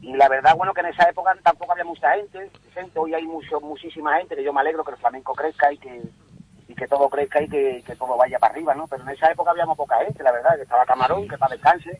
Y 0.00 0.14
la 0.16 0.28
verdad, 0.28 0.56
bueno, 0.56 0.74
que 0.74 0.80
en 0.80 0.86
esa 0.88 1.08
época 1.08 1.32
tampoco 1.44 1.72
había 1.72 1.84
mucha 1.84 2.12
gente, 2.16 2.50
gente 2.74 2.98
hoy 2.98 3.14
hay 3.14 3.24
mucho, 3.24 3.60
muchísima 3.60 4.16
gente, 4.18 4.34
que 4.34 4.42
yo 4.42 4.52
me 4.52 4.60
alegro 4.60 4.82
que 4.82 4.90
el 4.90 4.96
flamenco 4.96 5.32
crezca 5.34 5.72
y 5.72 5.78
que, 5.78 6.02
que 6.82 6.88
todo 6.88 7.08
crezca 7.08 7.40
y 7.42 7.48
que, 7.48 7.82
que 7.86 7.94
todo 7.96 8.16
vaya 8.16 8.38
para 8.40 8.52
arriba, 8.54 8.74
¿no? 8.74 8.86
Pero 8.88 9.02
en 9.04 9.10
esa 9.10 9.30
época 9.30 9.52
habíamos 9.52 9.76
poca 9.76 9.96
gente, 10.04 10.22
la 10.22 10.32
verdad, 10.32 10.56
que 10.56 10.62
estaba 10.62 10.84
Camarón, 10.84 11.28
que 11.28 11.38
para 11.38 11.54
descanse, 11.54 11.98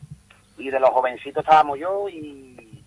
y 0.57 0.69
de 0.69 0.79
los 0.79 0.89
jovencitos 0.89 1.43
estábamos 1.43 1.79
yo 1.79 2.09
y 2.09 2.83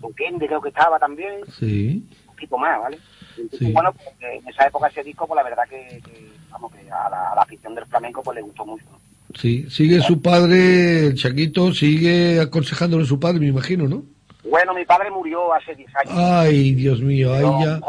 Duquende 0.00 0.46
creo 0.46 0.60
que 0.60 0.68
estaba 0.68 0.98
también, 0.98 1.40
Sí. 1.58 2.06
un 2.20 2.26
poquito 2.34 2.58
más, 2.58 2.78
¿vale? 2.80 2.98
Entonces, 3.36 3.66
Sí. 3.68 3.72
bueno, 3.72 3.92
pues, 3.92 4.08
en 4.20 4.46
esa 4.48 4.66
época 4.66 4.88
ese 4.88 5.02
disco, 5.02 5.26
pues 5.26 5.36
la 5.36 5.42
verdad 5.42 5.64
que, 5.68 6.00
que, 6.04 6.30
vamos, 6.50 6.70
que 6.72 6.80
a 6.90 7.08
la, 7.08 7.32
a 7.32 7.34
la 7.34 7.42
afición 7.42 7.74
del 7.74 7.86
flamenco 7.86 8.22
pues 8.22 8.36
le 8.36 8.42
gustó 8.42 8.66
mucho. 8.66 8.84
¿no? 8.90 8.98
Sí, 9.34 9.68
sigue 9.70 10.00
su 10.00 10.20
padre, 10.20 11.06
el 11.06 11.14
Chaquito, 11.14 11.72
sigue 11.72 12.40
aconsejándole 12.40 13.04
a 13.04 13.06
su 13.06 13.18
padre, 13.18 13.40
me 13.40 13.46
imagino, 13.46 13.88
¿no? 13.88 14.02
Bueno, 14.44 14.72
mi 14.72 14.84
padre 14.84 15.10
murió 15.10 15.52
hace 15.52 15.74
10 15.74 15.88
años. 15.96 16.14
Ay, 16.16 16.74
Dios 16.74 17.00
mío, 17.02 17.32
ahí 17.34 17.44
ya, 17.64 17.80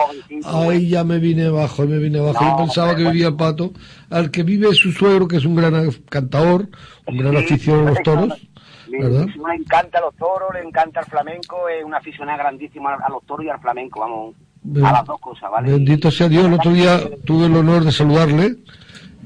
ahí 0.45 0.89
ya 0.89 1.03
me 1.03 1.19
vine 1.19 1.45
abajo, 1.45 1.85
me 1.85 1.99
vine 1.99 2.19
abajo. 2.19 2.43
No, 2.43 2.51
Yo 2.51 2.57
pensaba 2.57 2.95
que 2.95 3.03
vivía 3.03 3.27
el 3.27 3.35
pato, 3.35 3.71
al 4.09 4.31
que 4.31 4.43
vive 4.43 4.73
su 4.73 4.91
suegro, 4.91 5.27
que 5.27 5.37
es 5.37 5.45
un 5.45 5.55
gran 5.55 5.91
cantador, 6.09 6.67
un 7.07 7.17
gran 7.17 7.37
Sí, 7.37 7.43
aficionado 7.45 7.87
a 7.87 7.91
los 7.91 8.03
toros, 8.03 8.47
Le, 8.87 9.03
¿verdad? 9.03 9.25
le 9.27 9.55
encanta 9.55 10.01
los 10.01 10.15
toros, 10.15 10.49
le 10.53 10.61
encanta 10.67 11.01
el 11.01 11.05
flamenco, 11.05 11.69
es 11.69 11.83
una 11.85 11.97
aficionada 11.97 12.39
grandísima 12.39 12.95
a 12.95 13.09
los 13.09 13.23
toros 13.25 13.45
y 13.45 13.49
al 13.49 13.59
flamenco, 13.61 13.99
vamos, 13.99 14.35
Ben- 14.63 14.85
a 14.85 14.91
las 14.91 15.05
dos 15.05 15.21
cosas, 15.21 15.49
¿vale? 15.51 15.71
Bendito 15.71 16.09
sea 16.11 16.27
Dios, 16.27 16.45
el 16.45 16.53
otro 16.53 16.73
día 16.73 16.99
tuve 17.25 17.45
el 17.45 17.55
honor 17.55 17.85
de 17.85 17.91
saludarle 17.91 18.55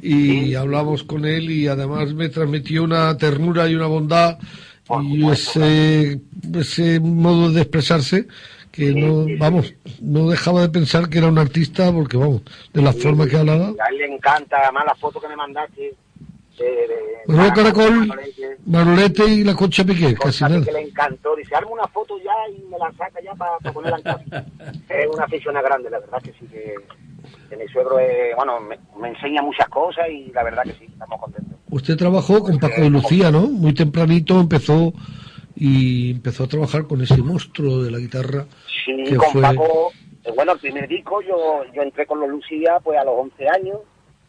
y 0.02 0.54
hablamos 0.56 1.04
con 1.04 1.26
él 1.26 1.50
y 1.50 1.68
además 1.68 2.14
me 2.14 2.28
transmitió 2.30 2.84
una 2.84 3.18
ternura 3.18 3.68
y 3.70 3.76
una 3.76 3.88
bondad 3.88 4.38
y 5.04 5.30
ese, 5.30 6.20
ese 6.60 7.00
modo 7.00 7.52
de 7.52 7.62
expresarse 7.62 8.28
que 8.72 8.92
no, 8.94 9.26
vamos, 9.38 9.74
no 10.02 10.30
dejaba 10.30 10.62
de 10.62 10.70
pensar 10.70 11.08
que 11.10 11.20
era 11.20 11.28
un 11.28 11.38
artista 11.38 11.92
porque, 11.92 12.18
vamos, 12.18 12.42
de 12.74 12.82
la 12.82 12.92
forma 12.92 13.28
que 13.28 13.38
hablaba. 13.38 13.68
A 13.68 13.90
él 13.92 13.98
le 14.00 14.16
encanta, 14.16 14.58
además 14.64 14.86
la 14.88 14.96
foto 14.96 15.20
que 15.22 15.28
me 15.28 15.36
mandaste. 15.36 15.94
De, 16.58 16.66
de, 16.66 16.88
Manolo 17.28 17.50
de- 17.50 17.56
Caracol, 17.56 18.08
Manolete, 18.08 18.58
Manolete 18.68 19.26
y 19.26 19.44
la 19.44 19.56
Concha 19.56 19.84
Piqué, 19.84 20.14
casi 20.14 20.44
nada. 20.44 20.64
que 20.64 20.72
le 20.72 20.82
encantó. 20.82 21.36
Dice, 21.36 21.56
hazme 21.56 21.72
una 21.72 21.88
foto 21.88 22.16
ya 22.20 22.32
y 22.56 22.62
me 22.70 22.78
la 22.78 22.92
saca 22.92 23.20
ya 23.24 23.34
para 23.34 23.58
ponerla 23.74 23.98
en 24.04 24.04
casa. 24.04 24.46
es 24.90 25.08
una 25.12 25.24
afición 25.24 25.56
grande, 25.56 25.90
la 25.90 26.00
verdad 26.00 26.22
que 26.22 26.32
sí 26.34 26.46
que, 26.52 26.76
que 27.54 27.64
mi 27.64 27.72
suegro 27.72 28.00
es, 28.00 28.36
bueno, 28.36 28.60
me, 28.60 28.78
me 29.00 29.10
enseña 29.10 29.42
muchas 29.42 29.68
cosas 29.70 30.08
y 30.10 30.32
la 30.32 30.44
verdad 30.44 30.64
que 30.64 30.74
sí, 30.74 30.86
estamos 30.92 31.20
contentos. 31.20 31.58
Usted 31.70 31.96
trabajó 31.98 32.44
con 32.44 32.58
Paco 32.60 32.82
de 32.82 32.90
Lucía, 32.90 33.32
¿no? 33.32 33.42
Muy 33.48 33.74
tempranito 33.74 34.40
empezó 34.40 34.94
y 35.56 36.12
empezó 36.12 36.46
a 36.46 36.48
trabajar 36.48 36.88
con 36.88 37.02
ese 37.02 37.18
monstruo 37.18 37.84
de 37.84 37.92
la 37.92 38.00
guitarra 38.00 38.46
Sí, 38.86 39.04
que 39.04 39.16
con 39.16 39.30
fue 39.32 39.42
Paco, 39.42 39.92
eh, 40.24 40.32
bueno, 40.36 40.54
el 40.54 40.60
primer 40.60 40.88
disco 40.88 41.22
yo, 41.22 41.64
yo 41.74 41.82
entré 41.82 42.06
con 42.06 42.20
los 42.20 42.30
Lucía 42.30 42.80
pues 42.84 43.00
a 43.00 43.04
los 43.04 43.14
11 43.18 43.50
años. 43.50 43.78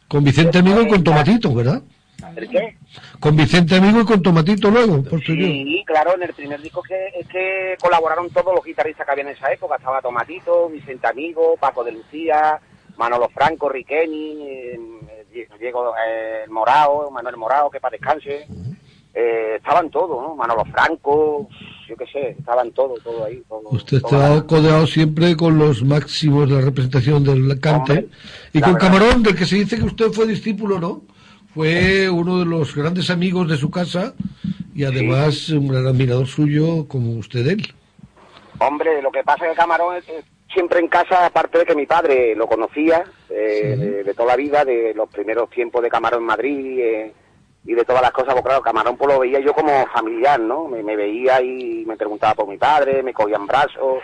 con 0.09 0.23
Vicente 0.25 0.59
Amigo 0.59 0.83
y 0.83 0.89
con 0.89 1.03
Tomatito, 1.03 1.55
¿verdad? 1.55 1.83
¿El 2.37 2.49
qué? 2.49 2.77
Con 3.21 3.37
Vicente 3.37 3.77
Amigo 3.77 4.01
y 4.01 4.05
con 4.05 4.23
Tomatito 4.23 4.71
luego, 4.71 5.03
posterior. 5.03 5.49
Sí, 5.51 5.83
claro, 5.87 6.15
en 6.15 6.23
el 6.23 6.33
primer 6.33 6.61
disco 6.61 6.83
que, 6.83 7.09
es 7.19 7.27
que 7.29 7.77
colaboraron 7.81 8.31
todos 8.31 8.55
los 8.55 8.65
guitarristas 8.65 9.05
que 9.05 9.13
había 9.13 9.25
en 9.25 9.31
esa 9.31 9.53
época. 9.53 9.77
Estaba 9.77 10.01
Tomatito, 10.01 10.69
Vicente 10.69 11.07
Amigo, 11.07 11.57
Paco 11.61 11.85
de 11.85 11.93
Lucía, 11.93 12.61
Manolo 12.97 13.29
Franco, 13.35 13.69
Riqueni, 13.69 14.37
Diego 15.59 15.93
eh, 16.07 16.45
Morao, 16.49 17.11
Manuel 17.11 17.37
Morao, 17.37 17.71
que 17.71 17.81
para 17.81 17.93
descanse. 17.97 18.47
Eh, 19.17 19.55
estaban 19.59 19.91
todos, 19.91 20.21
¿no? 20.21 20.35
Manolo 20.35 20.65
Franco, 20.73 21.49
yo 21.89 21.97
qué 21.97 22.05
sé, 22.07 22.31
estaban 22.37 22.73
todos, 22.73 23.01
todo 23.05 23.25
ahí. 23.25 23.41
todo- 23.49 23.69
Usted 23.71 24.01
todo 24.01 24.35
está 24.35 24.47
codeado 24.47 24.87
siempre 24.89 25.37
con 25.37 25.57
los 25.57 25.85
máximos 25.85 26.49
de 26.49 26.57
la 26.57 26.61
representación 26.63 27.23
del 27.23 27.61
cante 27.61 28.09
y 28.53 28.59
la 28.59 28.67
con 28.67 28.75
verdad. 28.75 28.89
Camarón, 28.89 29.23
del 29.23 29.37
que 29.37 29.47
se 29.47 29.55
dice 29.57 29.77
que 29.77 29.85
usted 29.85 30.11
fue 30.11 30.27
discípulo, 30.27 30.81
¿no? 30.81 31.03
Fue 31.55 32.11
uno 32.11 32.41
de 32.41 32.45
los 32.47 32.75
grandes 32.75 33.09
amigos 33.11 33.49
de 33.49 33.57
su 33.57 33.71
casa 33.71 34.15
y 34.75 34.83
además 34.83 35.49
un 35.51 35.69
gran 35.69 35.87
admirador 35.87 36.27
suyo 36.27 36.89
como 36.89 37.13
usted 37.13 37.47
él. 37.47 37.73
Hombre, 38.59 39.01
lo 39.01 39.13
que 39.13 39.23
pasa 39.23 39.45
es 39.45 39.51
que 39.53 39.57
Camarón 39.57 39.95
siempre 40.55 40.79
en 40.81 40.89
casa, 40.89 41.27
aparte 41.27 41.59
de 41.59 41.67
que 41.67 41.75
mi 41.75 41.85
padre 41.85 42.35
lo 42.35 42.47
conocía 42.47 43.05
eh, 43.29 43.77
de, 43.79 44.05
de 44.05 44.15
toda 44.15 44.29
la 44.29 44.37
vida, 44.37 44.65
de 44.65 44.95
los 44.95 45.09
primeros 45.11 45.51
tiempos 45.51 45.83
de 45.83 45.91
Camarón 45.91 46.21
en 46.21 46.27
Madrid 46.27 46.79
eh, 46.81 47.13
y 47.67 47.75
de 47.75 47.85
todas 47.85 48.01
las 48.01 48.13
cosas, 48.13 48.33
pues 48.33 48.45
claro, 48.45 48.63
Camarón 48.63 48.97
pues 48.97 49.13
lo 49.13 49.21
veía 49.21 49.41
yo 49.41 49.53
como 49.53 49.87
familiar, 49.89 50.41
¿no? 50.41 50.69
Me, 50.69 50.83
me 50.83 50.97
veía 50.97 51.43
y 51.43 51.85
me 51.87 51.97
preguntaba 51.97 52.35
por 52.35 52.49
mi 52.49 52.57
padre, 52.57 53.03
me 53.03 53.13
cogía 53.13 53.37
en 53.37 53.47
brazos, 53.47 53.99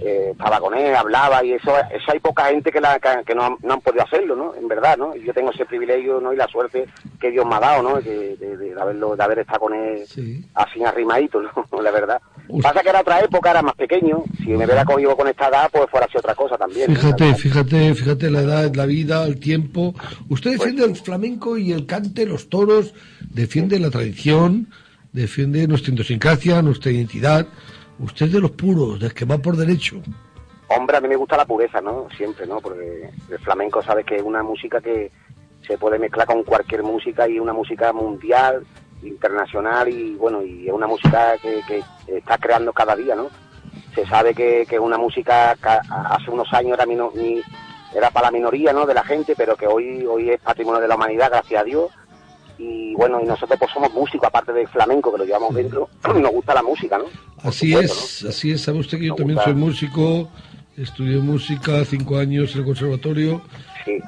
eh, 0.00 0.28
estaba 0.32 0.60
con 0.60 0.74
él, 0.76 0.94
hablaba 0.94 1.44
y 1.44 1.52
eso, 1.52 1.72
eso 1.78 2.12
hay 2.12 2.18
poca 2.20 2.46
gente 2.46 2.70
que, 2.70 2.80
la, 2.80 2.98
que, 2.98 3.08
que 3.26 3.34
no, 3.34 3.44
han, 3.44 3.56
no 3.62 3.74
han 3.74 3.80
podido 3.80 4.04
hacerlo, 4.04 4.36
¿no? 4.36 4.54
En 4.54 4.68
verdad, 4.68 4.96
¿no? 4.96 5.14
Yo 5.16 5.32
tengo 5.32 5.50
ese 5.52 5.64
privilegio, 5.66 6.20
¿no? 6.20 6.32
Y 6.32 6.36
la 6.36 6.46
suerte 6.48 6.86
que 7.20 7.30
Dios 7.30 7.46
me 7.46 7.54
ha 7.56 7.60
dado, 7.60 7.82
¿no? 7.82 8.00
De, 8.00 8.36
de- 8.36 8.56
de 8.56 8.80
haberlo, 8.80 9.16
de 9.16 9.22
haber 9.24 9.38
estado 9.40 9.60
con 9.60 9.74
él 9.74 10.04
así 10.54 10.82
arrimadito, 10.84 11.40
¿no? 11.42 11.82
La 11.82 11.90
verdad. 11.90 12.20
Pasa 12.62 12.80
que 12.80 12.88
era 12.90 13.00
otra 13.00 13.20
época, 13.20 13.50
era 13.50 13.62
más 13.62 13.74
pequeño. 13.74 14.22
Si 14.38 14.48
me 14.50 14.64
hubiera 14.64 14.84
cogido 14.84 15.16
con 15.16 15.26
esta 15.28 15.48
edad, 15.48 15.68
pues 15.72 15.86
fuera 15.90 16.06
así 16.06 16.16
otra 16.16 16.34
cosa 16.34 16.56
también. 16.56 16.92
¿no? 16.92 16.98
Fíjate, 17.00 17.34
fíjate, 17.34 17.94
fíjate 17.94 18.30
la 18.30 18.40
edad, 18.42 18.74
la 18.74 18.86
vida, 18.86 19.24
el 19.24 19.40
tiempo. 19.40 19.94
Usted 20.28 20.52
defiende 20.52 20.84
el 20.84 20.94
flamenco 20.96 21.58
y 21.58 21.72
el 21.72 21.86
cante, 21.86 22.24
los 22.24 22.48
toros, 22.48 22.94
defiende 23.30 23.80
la 23.80 23.90
tradición, 23.90 24.68
defiende 25.12 25.66
nuestra 25.66 25.92
idiosincrasia, 25.92 26.62
nuestra 26.62 26.92
identidad. 26.92 27.46
Usted 27.98 28.26
es 28.26 28.32
de 28.32 28.40
los 28.40 28.50
puros, 28.52 29.00
del 29.00 29.12
que 29.14 29.24
va 29.24 29.38
por 29.38 29.56
derecho. 29.56 29.96
Hombre, 30.68 30.96
a 30.96 31.00
mí 31.00 31.08
me 31.08 31.16
gusta 31.16 31.36
la 31.36 31.44
pureza, 31.46 31.80
¿no? 31.80 32.08
Siempre, 32.16 32.46
¿no? 32.46 32.60
Porque 32.60 33.10
el 33.30 33.38
flamenco, 33.38 33.82
sabes 33.82 34.04
que 34.04 34.16
es 34.16 34.22
una 34.22 34.42
música 34.42 34.80
que 34.80 35.10
se 35.66 35.78
puede 35.78 35.98
mezclar 35.98 36.26
con 36.26 36.42
cualquier 36.42 36.82
música 36.82 37.28
y 37.28 37.38
una 37.38 37.52
música 37.52 37.92
mundial, 37.92 38.64
internacional 39.02 39.88
y, 39.88 40.14
bueno, 40.16 40.42
y 40.42 40.66
es 40.68 40.72
una 40.74 40.86
música 40.86 41.34
que, 41.40 41.60
que 41.66 41.82
está 42.16 42.38
creando 42.38 42.72
cada 42.72 42.94
día, 42.96 43.14
¿no? 43.14 43.28
Se 43.94 44.06
sabe 44.06 44.34
que, 44.34 44.62
es 44.62 44.78
una 44.78 44.98
música 44.98 45.54
que 45.54 45.68
hace 45.90 46.30
unos 46.30 46.52
años 46.52 46.74
era, 46.74 46.84
mino- 46.86 47.12
era 47.94 48.10
para 48.10 48.26
la 48.26 48.30
minoría, 48.32 48.72
¿no? 48.72 48.84
De 48.86 48.94
la 48.94 49.04
gente, 49.04 49.34
pero 49.36 49.56
que 49.56 49.66
hoy, 49.66 50.04
hoy 50.04 50.30
es 50.30 50.40
patrimonio 50.40 50.80
de 50.80 50.88
la 50.88 50.96
humanidad, 50.96 51.30
gracias 51.30 51.60
a 51.60 51.64
Dios. 51.64 51.90
Y 52.58 52.94
bueno, 52.94 53.20
y 53.20 53.26
nosotros 53.26 53.58
pues 53.58 53.70
somos 53.72 53.92
músicos, 53.92 54.26
aparte 54.26 54.52
del 54.52 54.68
flamenco, 54.68 55.12
que 55.12 55.18
lo 55.18 55.24
llevamos 55.24 55.54
dentro, 55.54 55.88
nos 56.04 56.32
gusta 56.32 56.54
la 56.54 56.62
música, 56.62 56.98
¿no? 56.98 57.04
Así 57.42 57.74
es, 57.74 58.24
así 58.24 58.52
es. 58.52 58.62
Sabe 58.62 58.78
usted 58.78 58.98
que 58.98 59.06
yo 59.06 59.14
también 59.14 59.38
soy 59.44 59.54
músico, 59.54 60.28
estudié 60.76 61.18
música 61.18 61.84
cinco 61.84 62.18
años 62.18 62.54
en 62.54 62.60
el 62.60 62.66
conservatorio 62.66 63.42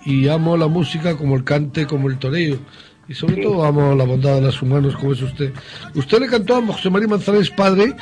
y 0.04 0.28
amo 0.28 0.56
la 0.56 0.66
música 0.66 1.16
como 1.16 1.36
el 1.36 1.44
cante, 1.44 1.86
como 1.86 2.08
el 2.08 2.18
toreo. 2.18 2.58
Y 3.08 3.14
sobre 3.14 3.36
todo 3.42 3.64
amo 3.64 3.94
la 3.94 4.04
bondad 4.04 4.34
de 4.34 4.42
los 4.42 4.60
humanos 4.60 4.94
como 4.96 5.14
es 5.14 5.22
usted. 5.22 5.50
Usted 5.94 6.18
le 6.20 6.26
cantó 6.28 6.56
a 6.56 6.62
José 6.66 6.90
María 6.90 7.08
Manzanares 7.08 7.50
padre 7.50 7.94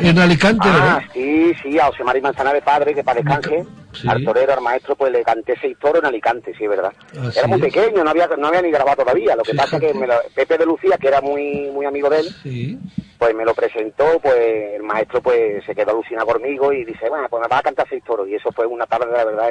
en 0.00 0.16
Alicante, 0.18 0.68
Ah, 0.70 0.72
¿verdad? 0.72 1.02
sí, 1.12 1.52
sí, 1.60 1.76
a 1.80 1.86
José 1.86 2.04
María 2.04 2.22
Manzanares 2.22 2.62
padre, 2.62 2.94
que 2.94 3.02
para 3.02 3.20
descanse, 3.20 3.66
al 4.06 4.24
torero, 4.24 4.52
al 4.52 4.60
maestro, 4.60 4.94
pues 4.94 5.10
le 5.10 5.24
canté 5.24 5.56
seis 5.60 5.76
toros 5.80 5.98
en 6.00 6.06
Alicante, 6.06 6.54
sí, 6.56 6.62
es 6.64 6.70
verdad. 6.70 6.92
Así 7.20 7.38
era 7.40 7.48
muy 7.48 7.58
es. 7.58 7.64
pequeño, 7.64 8.04
no 8.04 8.10
había, 8.10 8.28
no 8.38 8.46
había 8.46 8.62
ni 8.62 8.70
grabado 8.70 9.02
todavía, 9.02 9.34
lo 9.34 9.42
que 9.42 9.54
pasa 9.54 9.76
Fíjate. 9.78 9.92
que 9.92 9.98
me 9.98 10.06
lo- 10.06 10.20
Pepe 10.36 10.56
de 10.56 10.66
Lucía, 10.66 10.98
que 11.00 11.08
era 11.08 11.20
muy 11.20 11.68
muy 11.72 11.84
amigo 11.84 12.08
de 12.08 12.20
él, 12.20 12.28
Sí. 12.44 12.78
pues 13.18 13.34
me 13.34 13.44
lo 13.44 13.54
presentó, 13.54 14.04
pues 14.22 14.36
el 14.76 14.84
maestro 14.84 15.20
pues 15.20 15.64
se 15.64 15.74
quedó 15.74 15.90
alucinado 15.90 16.26
conmigo 16.28 16.72
y 16.72 16.84
dice, 16.84 17.08
bueno, 17.08 17.26
pues 17.28 17.40
me 17.42 17.48
vas 17.48 17.58
a 17.58 17.62
cantar 17.64 17.86
seis 17.90 18.04
toros, 18.06 18.28
y 18.28 18.36
eso 18.36 18.52
fue 18.52 18.66
una 18.66 18.86
tarde, 18.86 19.06
la 19.10 19.24
verdad, 19.24 19.48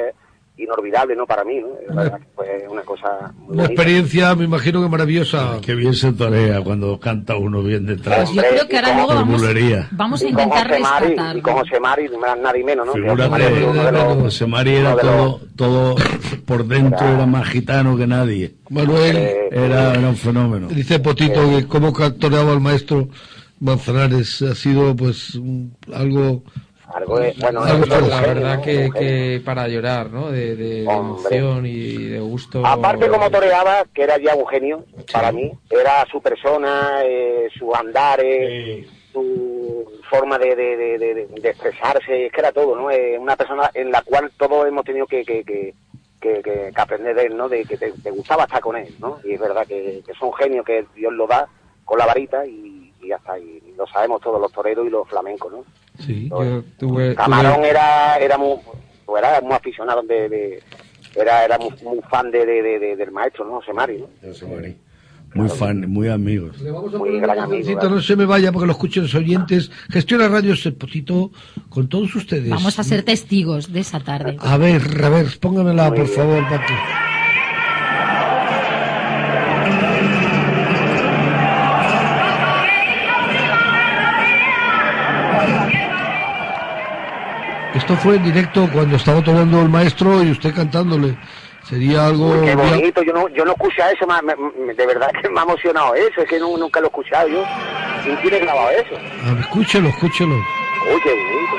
inolvidable, 0.56 1.16
¿no? 1.16 1.26
Para 1.26 1.42
mí, 1.44 1.58
¿no? 1.60 1.68
La 1.94 2.02
verdad 2.04 2.18
que 2.20 2.26
fue 2.34 2.66
una 2.70 2.82
cosa 2.82 3.08
muy 3.38 3.54
Una 3.54 3.62
bonita. 3.64 3.64
experiencia, 3.72 4.34
me 4.36 4.44
imagino 4.44 4.82
que 4.82 4.88
maravillosa. 4.88 5.58
Qué 5.60 5.74
bien 5.74 5.94
se 5.94 6.12
torea 6.12 6.60
cuando 6.62 6.98
canta 7.00 7.36
uno 7.36 7.60
bien 7.62 7.86
detrás. 7.86 8.30
Pues 8.30 8.36
yo 8.36 8.42
creo 8.50 8.68
que 8.68 8.76
ahora 8.76 8.94
luego 8.94 9.14
vamos- 9.14 9.42
a 10.22 10.28
intentar 10.28 10.68
rescatarlo. 10.68 11.38
y 11.38 11.42
con 11.42 11.54
José 11.54 11.80
Mari, 11.80 12.04
nadie 12.42 12.62
menos, 12.64 12.86
¿no? 12.86 12.92
Que 12.92 13.00
José 13.00 13.10
Figúrate, 13.10 13.30
Mari 13.30 13.64
uno 13.64 13.84
de 13.84 13.92
los- 13.92 14.14
José 14.22 14.46
María 14.46 14.78
era 14.80 14.88
uno 14.94 14.96
de 14.96 15.04
los- 15.04 15.14
todo, 15.14 15.40
todo 15.56 15.94
por 16.46 16.66
dentro, 16.66 17.04
era 17.08 17.26
más 17.26 17.48
gitano 17.48 17.96
que 17.96 18.06
nadie. 18.06 18.54
Manuel. 18.70 19.16
Era, 19.50 19.94
era 19.94 20.08
un 20.08 20.16
fenómeno. 20.16 20.68
Dice 20.68 20.98
Potito 21.00 21.40
que 21.50 21.66
cómo 21.66 21.92
toreaba 22.12 22.52
el 22.52 22.60
maestro 22.60 23.08
Manzanares 23.60 24.42
ha 24.42 24.54
sido 24.54 24.94
pues 24.94 25.34
un- 25.34 25.74
algo... 25.92 26.42
Algo 26.94 27.18
de- 27.18 27.34
bueno, 27.40 27.64
la, 28.08 28.20
verdad 28.20 28.62
que, 28.62 28.90
que 28.98 29.42
para 29.44 29.66
llorar, 29.66 30.10
¿no? 30.10 30.30
De, 30.30 30.54
de 30.54 30.84
emoción 30.84 31.66
y 31.66 31.94
de 32.04 32.20
gusto. 32.20 32.64
Aparte 32.64 33.08
como 33.08 33.30
toreaba, 33.30 33.84
que 33.92 34.02
era 34.04 34.16
ya 34.18 34.34
un 34.36 34.46
genio 34.46 34.84
para 35.12 35.32
mí, 35.32 35.50
era 35.70 36.06
su 36.10 36.22
persona, 36.22 37.00
eh, 37.04 37.48
su 37.58 37.74
andares, 37.74 38.86
su 39.12 39.84
forma 40.08 40.38
de, 40.38 40.54
de, 40.54 40.76
de, 40.76 40.98
de- 40.98 41.26
de 41.26 41.48
expresarse, 41.50 42.26
es 42.26 42.32
que 42.32 42.40
era 42.40 42.52
todo, 42.52 42.76
¿no? 42.76 42.90
Eh, 42.90 43.18
una 43.18 43.36
persona 43.36 43.70
en 43.74 43.90
la 43.90 44.02
cual 44.02 44.30
todos 44.36 44.66
hemos 44.66 44.84
tenido 44.84 45.06
que, 45.06 45.24
que, 45.24 45.42
que, 45.44 45.74
que- 46.20 46.42
que- 46.42 46.70
que 46.74 46.80
aprender 46.80 47.16
de 47.16 47.26
él, 47.26 47.36
¿no? 47.36 47.48
De 47.48 47.64
que 47.64 47.76
te, 47.76 47.90
te 47.90 48.10
gustaba 48.12 48.44
estar 48.44 48.60
con 48.60 48.76
él, 48.76 48.94
¿no? 49.00 49.18
Y 49.24 49.34
es 49.34 49.40
verdad 49.40 49.66
que, 49.66 50.00
que 50.06 50.12
es 50.12 50.22
un 50.22 50.32
genio 50.34 50.62
que 50.62 50.84
Dios 50.94 51.12
lo 51.12 51.26
da 51.26 51.48
con 51.84 51.98
la 51.98 52.06
varita 52.06 52.46
y, 52.46 52.92
y 53.02 53.12
está, 53.12 53.36
y 53.38 53.60
lo 53.76 53.84
sabemos 53.86 54.20
todos 54.22 54.40
los 54.40 54.52
toreros 54.52 54.86
y 54.86 54.90
los 54.90 55.08
flamencos, 55.08 55.52
¿no? 55.52 55.64
Sí. 55.98 56.28
Yo 56.28 56.62
tuve, 56.78 57.14
Camarón 57.14 57.56
tuve- 57.60 57.70
era 57.70 58.16
era 58.18 58.36
muy 58.38 58.56
pues 59.06 59.22
era 59.22 59.40
muy 59.40 59.52
aficionado 59.54 60.02
de, 60.02 60.28
de- 60.28 60.62
era 61.16 61.44
era 61.44 61.58
muy, 61.58 61.70
muy 61.82 62.00
fan 62.10 62.30
de, 62.30 62.44
de- 62.44 62.62
de- 62.62 62.78
de- 62.78 62.96
del 62.96 63.12
maestro 63.12 63.44
no 63.44 63.56
José 63.56 63.72
Mari 63.72 63.98
¿no? 63.98 64.08
Muy 65.34 65.48
fan, 65.48 65.90
muy 65.90 66.08
amigos. 66.08 66.56
muy 66.96 67.18
gran 67.18 67.40
amigo 67.40 67.88
no 67.88 68.00
se 68.00 68.14
me 68.14 68.24
vaya 68.24 68.52
porque 68.52 68.66
lo 68.66 68.72
escuchen 68.72 69.02
los 69.02 69.14
oyentes. 69.16 69.68
Gestiona 69.90 70.28
radios 70.28 70.64
el 70.64 70.74
Potito 70.74 71.32
con 71.68 71.88
todos 71.88 72.14
ustedes. 72.14 72.50
Vamos 72.50 72.78
a 72.78 72.84
ser 72.84 73.02
testigos 73.02 73.72
de 73.72 73.80
esa 73.80 73.98
tarde. 73.98 74.36
A 74.38 74.56
ver, 74.58 74.82
a 75.04 75.08
ver, 75.08 75.26
póngamela 75.40 75.92
por 75.92 76.06
favor, 76.06 76.40
Paco. 76.48 76.72
Esto 87.74 87.96
fue 87.96 88.16
en 88.16 88.24
directo 88.24 88.68
cuando 88.72 88.96
estaba 88.96 89.22
tocando 89.22 89.60
el 89.62 89.68
maestro 89.68 90.22
y 90.22 90.30
usted 90.30 90.54
cantándole. 90.54 91.16
Sería 91.68 92.06
algo... 92.06 92.42
Qué 92.42 92.54
bonito, 92.54 93.02
yo 93.02 93.12
no, 93.14 93.28
yo 93.30 93.44
no 93.44 93.52
escuché 93.52 93.82
eso, 93.94 94.06
ma- 94.06 94.20
me- 94.22 94.36
me- 94.36 94.74
de 94.74 94.86
verdad 94.86 95.08
que 95.22 95.28
me 95.30 95.40
ha 95.40 95.44
emocionado 95.44 95.94
eso, 95.94 96.20
es 96.20 96.28
que 96.28 96.38
nu- 96.38 96.58
nunca 96.58 96.78
lo 96.80 96.86
he 96.86 96.88
escuchado 96.88 97.26
yo. 97.28 97.42
¿Quién 98.04 98.20
tiene 98.20 98.38
grabado 98.40 98.70
eso? 98.70 98.94
A 99.26 99.30
ver, 99.32 99.40
escúchelo, 99.40 99.88
escúchelo. 99.88 100.34
Uy, 100.34 101.00
qué 101.02 101.10
bonito. 101.10 101.56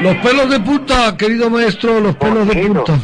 Los 0.00 0.16
pelos 0.16 0.50
de 0.50 0.58
punta, 0.58 1.16
querido 1.16 1.48
maestro, 1.48 2.00
los 2.00 2.16
pelos 2.16 2.48
de 2.48 2.66
punta. 2.66 2.94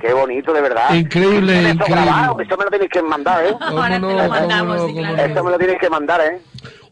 Qué 0.00 0.12
bonito, 0.12 0.52
de 0.52 0.60
verdad. 0.60 0.94
Increíble, 0.94 1.52
Esto 1.70 1.70
increíble. 1.84 2.02
grabado, 2.02 2.40
Esto 2.40 2.56
me 2.56 2.64
lo 2.64 2.70
tenéis 2.70 2.90
que 2.90 3.02
mandar, 3.02 3.44
¿eh? 3.46 3.54
Ahora 3.60 3.94
te 3.94 4.00
lo 4.00 4.28
mandamos, 4.28 4.86
sí, 4.86 4.94
claro. 4.94 5.16
Esto 5.16 5.44
me 5.44 5.50
lo 5.50 5.58
tienes 5.58 5.78
que 5.78 5.90
mandar, 5.90 6.20
¿eh? 6.20 6.40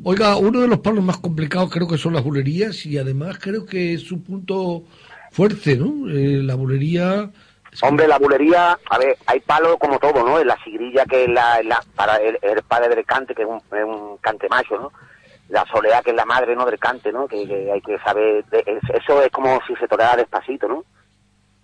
Oiga, 0.05 0.37
uno 0.37 0.61
de 0.61 0.69
los 0.69 0.79
palos 0.79 1.03
más 1.05 1.19
complicados 1.19 1.71
creo 1.71 1.89
que 1.89 1.99
son 1.99 2.15
las 2.15 2.23
bulerías 2.25 2.85
y 2.87 2.99
además 2.99 3.39
creo 3.41 3.67
que 3.67 3.95
es 3.95 4.03
su 4.03 4.23
punto 4.23 4.85
fuerte, 5.31 5.77
¿no? 5.77 6.09
Eh, 6.11 6.43
la 6.43 6.55
bulería... 6.55 7.31
Hombre, 7.83 8.09
la 8.09 8.19
bulería, 8.19 8.77
a 8.91 8.99
ver, 8.99 9.17
hay 9.27 9.39
palo 9.41 9.79
como 9.79 9.99
todo, 10.01 10.25
¿no? 10.25 10.41
En 10.41 10.47
la 10.49 10.57
sigrilla, 10.65 11.05
que 11.05 11.25
es 11.25 11.31
la, 11.31 11.63
la- 11.63 11.83
para 11.95 12.17
el, 12.17 12.37
el 12.43 12.63
padre 12.63 12.95
del 12.97 13.05
cante, 13.05 13.33
que 13.35 13.43
es 13.43 13.49
un, 13.49 13.59
es 13.59 13.85
un 13.85 14.17
cante 14.19 14.49
macho, 14.49 14.77
¿no? 14.77 14.93
La 15.51 15.65
soledad, 15.73 16.03
que 16.03 16.11
es 16.11 16.17
la 16.17 16.25
madre, 16.25 16.57
¿no? 16.57 16.67
Del 16.67 16.79
cante, 16.81 17.13
¿no? 17.13 17.29
Que, 17.29 17.47
que 17.47 17.71
hay 17.73 17.81
que 17.81 17.97
saber, 18.01 18.45
de- 18.47 18.65
es- 18.67 19.03
eso 19.03 19.23
es 19.23 19.31
como 19.31 19.61
si 19.69 19.77
se 19.77 19.87
toreara 19.87 20.17
despacito, 20.17 20.67
¿no? 20.67 20.85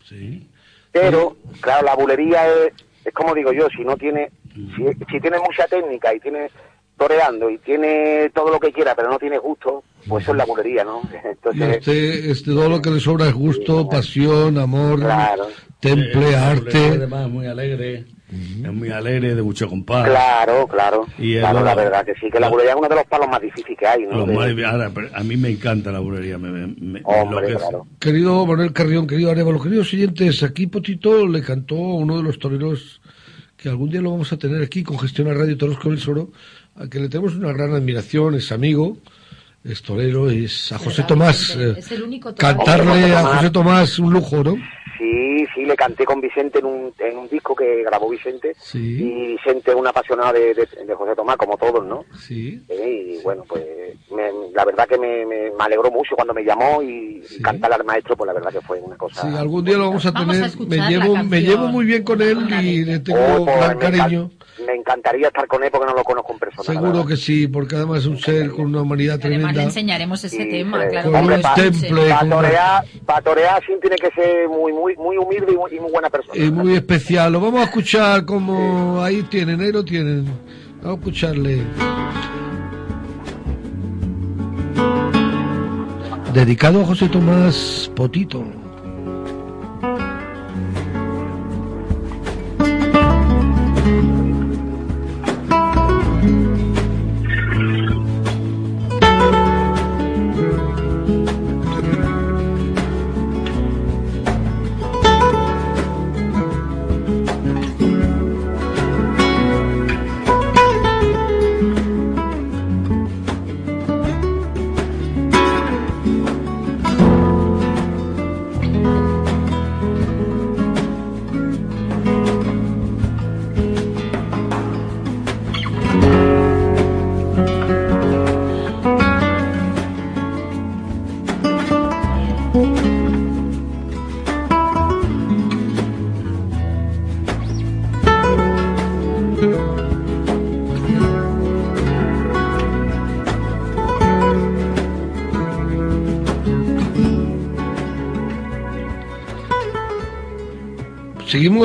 Sí. 0.04 0.48
Pero, 0.92 1.36
claro, 1.60 1.84
la 1.86 1.94
bulería 1.94 2.46
es, 2.48 2.72
es 3.04 3.12
como 3.12 3.34
digo 3.34 3.52
yo, 3.52 3.68
si 3.68 3.84
no 3.84 3.96
tiene, 3.96 4.30
si, 4.54 4.84
si 5.10 5.20
tiene 5.20 5.38
mucha 5.38 5.66
técnica 5.66 6.14
y 6.14 6.20
tiene 6.20 6.50
toreando 6.96 7.50
y 7.50 7.58
tiene 7.58 8.30
todo 8.34 8.50
lo 8.50 8.58
que 8.58 8.72
quiera, 8.72 8.94
pero 8.94 9.10
no 9.10 9.18
tiene 9.18 9.36
gusto, 9.38 9.84
pues 10.08 10.24
eso 10.24 10.32
es 10.32 10.38
la 10.38 10.46
bulería, 10.46 10.82
¿no? 10.84 11.02
Y 11.12 11.28
Entonces, 11.28 11.78
usted 11.78 12.30
este, 12.30 12.50
todo 12.52 12.68
lo 12.70 12.80
que 12.80 12.90
le 12.90 13.00
sobra 13.00 13.26
es 13.26 13.34
gusto, 13.34 13.88
pasión, 13.88 14.56
amor, 14.58 15.00
Claro. 15.00 15.46
temple, 15.80 16.30
Eh, 16.30 16.36
arte. 16.36 16.78
Además, 16.78 17.28
muy 17.28 17.46
alegre. 17.46 18.06
Es 18.28 18.72
muy 18.72 18.90
alegre, 18.90 19.34
de 19.36 19.42
mucho 19.42 19.68
compás. 19.68 20.08
claro, 20.08 20.66
claro, 20.66 21.06
Y 21.16 21.34
es 21.34 21.40
claro, 21.40 21.60
lo- 21.60 21.64
la 21.66 21.74
verdad 21.76 22.04
que 22.04 22.14
sí, 22.14 22.28
que 22.30 22.40
la 22.40 22.48
bulería 22.48 22.72
es 22.72 22.76
uno 22.78 22.88
de 22.88 22.96
los 22.96 23.04
palos 23.04 23.28
más 23.28 23.40
difíciles 23.40 23.78
que 23.78 23.86
hay, 23.86 24.02
¿no? 24.04 24.26
Los 24.26 24.28
más- 24.28 24.48
ahora, 24.66 24.90
a 25.14 25.22
mí 25.22 25.36
me 25.36 25.48
encanta 25.50 25.92
la 25.92 26.00
bulería. 26.00 26.36
Me, 26.36 26.50
me, 26.50 26.66
me 26.80 27.00
Hombre, 27.04 27.38
enloquece. 27.38 27.56
claro. 27.58 27.86
Querido 28.00 28.44
Manuel 28.44 28.72
Carrión, 28.72 29.06
querido 29.06 29.30
Arevalo, 29.30 29.62
queridos 29.62 29.92
oyentes, 29.94 30.42
aquí 30.42 30.66
Potito 30.66 31.26
le 31.28 31.40
cantó 31.42 31.76
a 31.76 31.94
uno 31.94 32.16
de 32.16 32.24
los 32.24 32.38
toreros 32.40 33.00
que 33.56 33.68
algún 33.68 33.90
día 33.90 34.00
lo 34.02 34.10
vamos 34.10 34.32
a 34.32 34.36
tener 34.38 34.60
aquí 34.62 34.82
con 34.82 34.98
Gestión 34.98 35.28
a 35.28 35.34
Radio 35.34 35.56
Toros 35.56 35.78
con 35.78 35.92
el 35.92 35.98
Soro, 36.00 36.30
a 36.74 36.88
que 36.88 36.98
le 36.98 37.08
tenemos 37.08 37.36
una 37.36 37.52
gran 37.52 37.72
admiración, 37.74 38.34
es 38.34 38.50
amigo, 38.52 38.98
es 39.68 39.82
torero, 39.82 40.30
es 40.30 40.72
a 40.72 40.78
José 40.78 41.02
Tomás. 41.04 41.56
eh, 41.56 41.74
Es 41.76 41.90
el 41.92 42.02
único 42.02 42.34
torero. 42.34 42.56
cantarle 42.58 43.14
a 43.14 43.22
José 43.24 43.50
Tomás 43.50 43.98
un 43.98 44.12
lujo, 44.12 44.42
¿no? 44.44 44.56
Sí, 44.98 45.44
sí, 45.54 45.64
le 45.66 45.76
canté 45.76 46.06
con 46.06 46.22
Vicente 46.22 46.58
en 46.60 46.64
un, 46.64 46.92
en 46.98 47.18
un 47.18 47.28
disco 47.28 47.54
que 47.54 47.82
grabó 47.84 48.08
Vicente. 48.08 48.54
Sí. 48.58 48.78
Y 48.78 49.26
Vicente 49.36 49.70
es 49.72 49.76
un 49.76 49.86
apasionado 49.86 50.32
de, 50.32 50.54
de, 50.54 50.66
de 50.86 50.94
José 50.94 51.14
Tomás, 51.14 51.36
como 51.36 51.56
todos, 51.58 51.84
¿no? 51.86 52.04
Sí. 52.18 52.62
Eh, 52.70 53.18
y 53.18 53.22
bueno, 53.22 53.44
pues 53.46 53.62
me- 54.10 54.30
la 54.54 54.64
verdad 54.64 54.88
que 54.88 54.96
me, 54.96 55.26
me, 55.26 55.50
me 55.50 55.64
alegró 55.64 55.90
mucho 55.90 56.14
cuando 56.16 56.32
me 56.32 56.42
llamó 56.44 56.82
y 56.82 57.20
cantar 57.42 57.74
al 57.74 57.84
maestro, 57.84 58.16
pues 58.16 58.26
la 58.26 58.32
verdad 58.32 58.50
que 58.52 58.60
fue 58.62 58.80
una 58.80 58.96
cosa. 58.96 59.20
Sí, 59.30 59.36
algún 59.36 59.64
día 59.66 59.76
lo 59.76 59.88
vamos 59.88 60.06
a 60.06 60.10
Vamos 60.12 60.34
a 60.40 60.48
tener. 60.48 60.68
me 60.68 60.88
llevo, 60.88 61.16
me 61.24 61.40
llevo 61.42 61.66
muy 61.68 61.84
bien 61.84 62.02
con 62.02 62.22
él 62.22 62.38
y 62.62 62.84
le 62.84 62.98
tengo 63.00 63.18
Oh, 63.36 63.44
pues, 63.44 63.56
gran 63.58 63.78
cariño. 63.78 64.30
Me 64.64 64.74
encantaría 64.74 65.26
estar 65.26 65.46
con 65.46 65.62
él 65.64 65.70
porque 65.70 65.86
no 65.86 65.94
lo 65.94 66.02
conozco 66.04 66.32
en 66.32 66.38
persona. 66.38 66.64
Seguro 66.64 67.04
que 67.04 67.16
sí, 67.16 67.46
porque 67.46 67.76
además 67.76 67.98
es 68.00 68.06
un 68.06 68.18
ser 68.18 68.50
con 68.50 68.66
una 68.66 68.82
humanidad 68.82 69.16
Además 69.20 69.30
le 69.32 69.38
tremenda. 69.44 69.62
enseñaremos 69.64 70.24
ese 70.24 70.36
Sí, 70.44 70.48
tema, 70.50 70.82
sí. 70.84 70.88
claro. 70.90 71.10
Un 71.10 71.28
lo 71.28 71.34
escuche. 71.36 71.62
temple, 71.70 72.06
una- 72.06 72.28
torear, 72.36 72.84
para 73.04 73.20
torear 73.22 73.62
sí 73.66 73.72
tiene 73.80 73.96
que 73.96 74.10
ser 74.12 74.48
muy, 74.48 74.72
muy, 74.72 74.96
muy 74.96 75.16
humilde 75.18 75.52
y 75.52 75.56
muy, 75.56 75.74
y 75.74 75.80
muy 75.80 75.92
buena 75.92 76.08
persona. 76.08 76.42
Es 76.42 76.50
muy 76.50 76.74
especial. 76.74 77.32
Lo 77.32 77.40
vamos 77.40 77.60
a 77.60 77.64
escuchar 77.64 78.24
como 78.24 79.02
ahí 79.02 79.22
tienen, 79.24 79.60
ahí 79.60 79.72
lo 79.72 79.84
tienen. 79.84 80.24
Vamos 80.82 80.96
a 80.96 80.98
escucharle. 81.00 81.62
Dedicado 86.32 86.82
a 86.82 86.84
José 86.86 87.08
Tomás 87.08 87.90
Potito. 87.94 88.44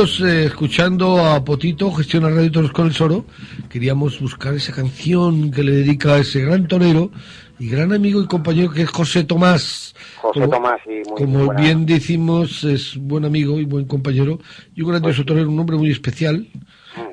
Eh, 0.02 0.46
escuchando 0.46 1.24
a 1.24 1.46
Potito, 1.46 1.92
gestiona 1.92 2.28
Radio 2.32 2.52
Toros 2.52 2.72
con 2.72 2.88
el 2.88 2.94
Soro. 2.94 3.24
Queríamos 3.70 4.20
buscar 4.20 4.56
esa 4.56 4.74
canción 4.74 5.52
que 5.52 5.62
le 5.64 5.74
dedica 5.74 6.16
a 6.16 6.18
ese 6.18 6.42
gran 6.42 6.68
torero 6.68 7.12
y 7.60 7.70
gran 7.70 7.94
amigo 7.94 8.20
y 8.20 8.26
compañero 8.26 8.72
que 8.72 8.82
es 8.82 8.90
José 8.90 9.26
Tomás. 9.26 9.94
José 10.20 10.48
Tomás, 10.48 10.82
sí, 10.86 10.90
muy 11.08 11.16
como 11.16 11.46
buena- 11.46 11.62
bien 11.62 11.86
decimos, 11.86 12.64
es 12.64 12.98
buen 12.98 13.26
amigo 13.26 13.60
y 13.60 13.66
buen 13.66 13.86
compañero 13.86 14.40
y 14.74 14.82
un 14.82 14.88
Pues 14.88 15.00
grandioso 15.02 15.24
torero, 15.24 15.52
un 15.52 15.60
hombre 15.60 15.78
muy 15.78 15.92
especial. 15.92 16.48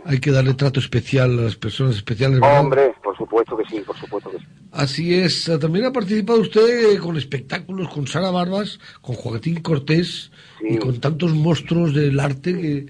Hay 0.06 0.18
que 0.18 0.30
darle 0.30 0.54
trato 0.54 0.80
especial 0.80 1.38
a 1.38 1.42
las 1.42 1.56
personas 1.56 1.94
especiales, 1.96 2.40
¿verdad? 2.40 2.58
Hombre, 2.60 2.94
por 3.04 3.14
supuesto 3.18 3.54
que 3.58 3.64
sí, 3.68 3.82
por 3.86 3.98
supuesto 3.98 4.30
que 4.30 4.38
sí. 4.38 4.44
Así 4.72 5.14
es. 5.14 5.50
También 5.60 5.84
ha 5.84 5.92
participado 5.92 6.40
usted 6.40 6.98
con 7.00 7.18
espectáculos 7.18 7.88
con 7.90 8.06
Sara 8.06 8.30
Barbas, 8.30 8.80
con 9.02 9.14
Joaquín 9.14 9.60
Cortés 9.60 10.30
y 10.60 10.76
con 10.78 11.00
tantos 11.00 11.32
monstruos 11.34 11.94
del 11.94 12.18
arte 12.20 12.52
que 12.60 12.86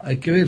hay 0.00 0.16
que 0.18 0.30
ver. 0.30 0.46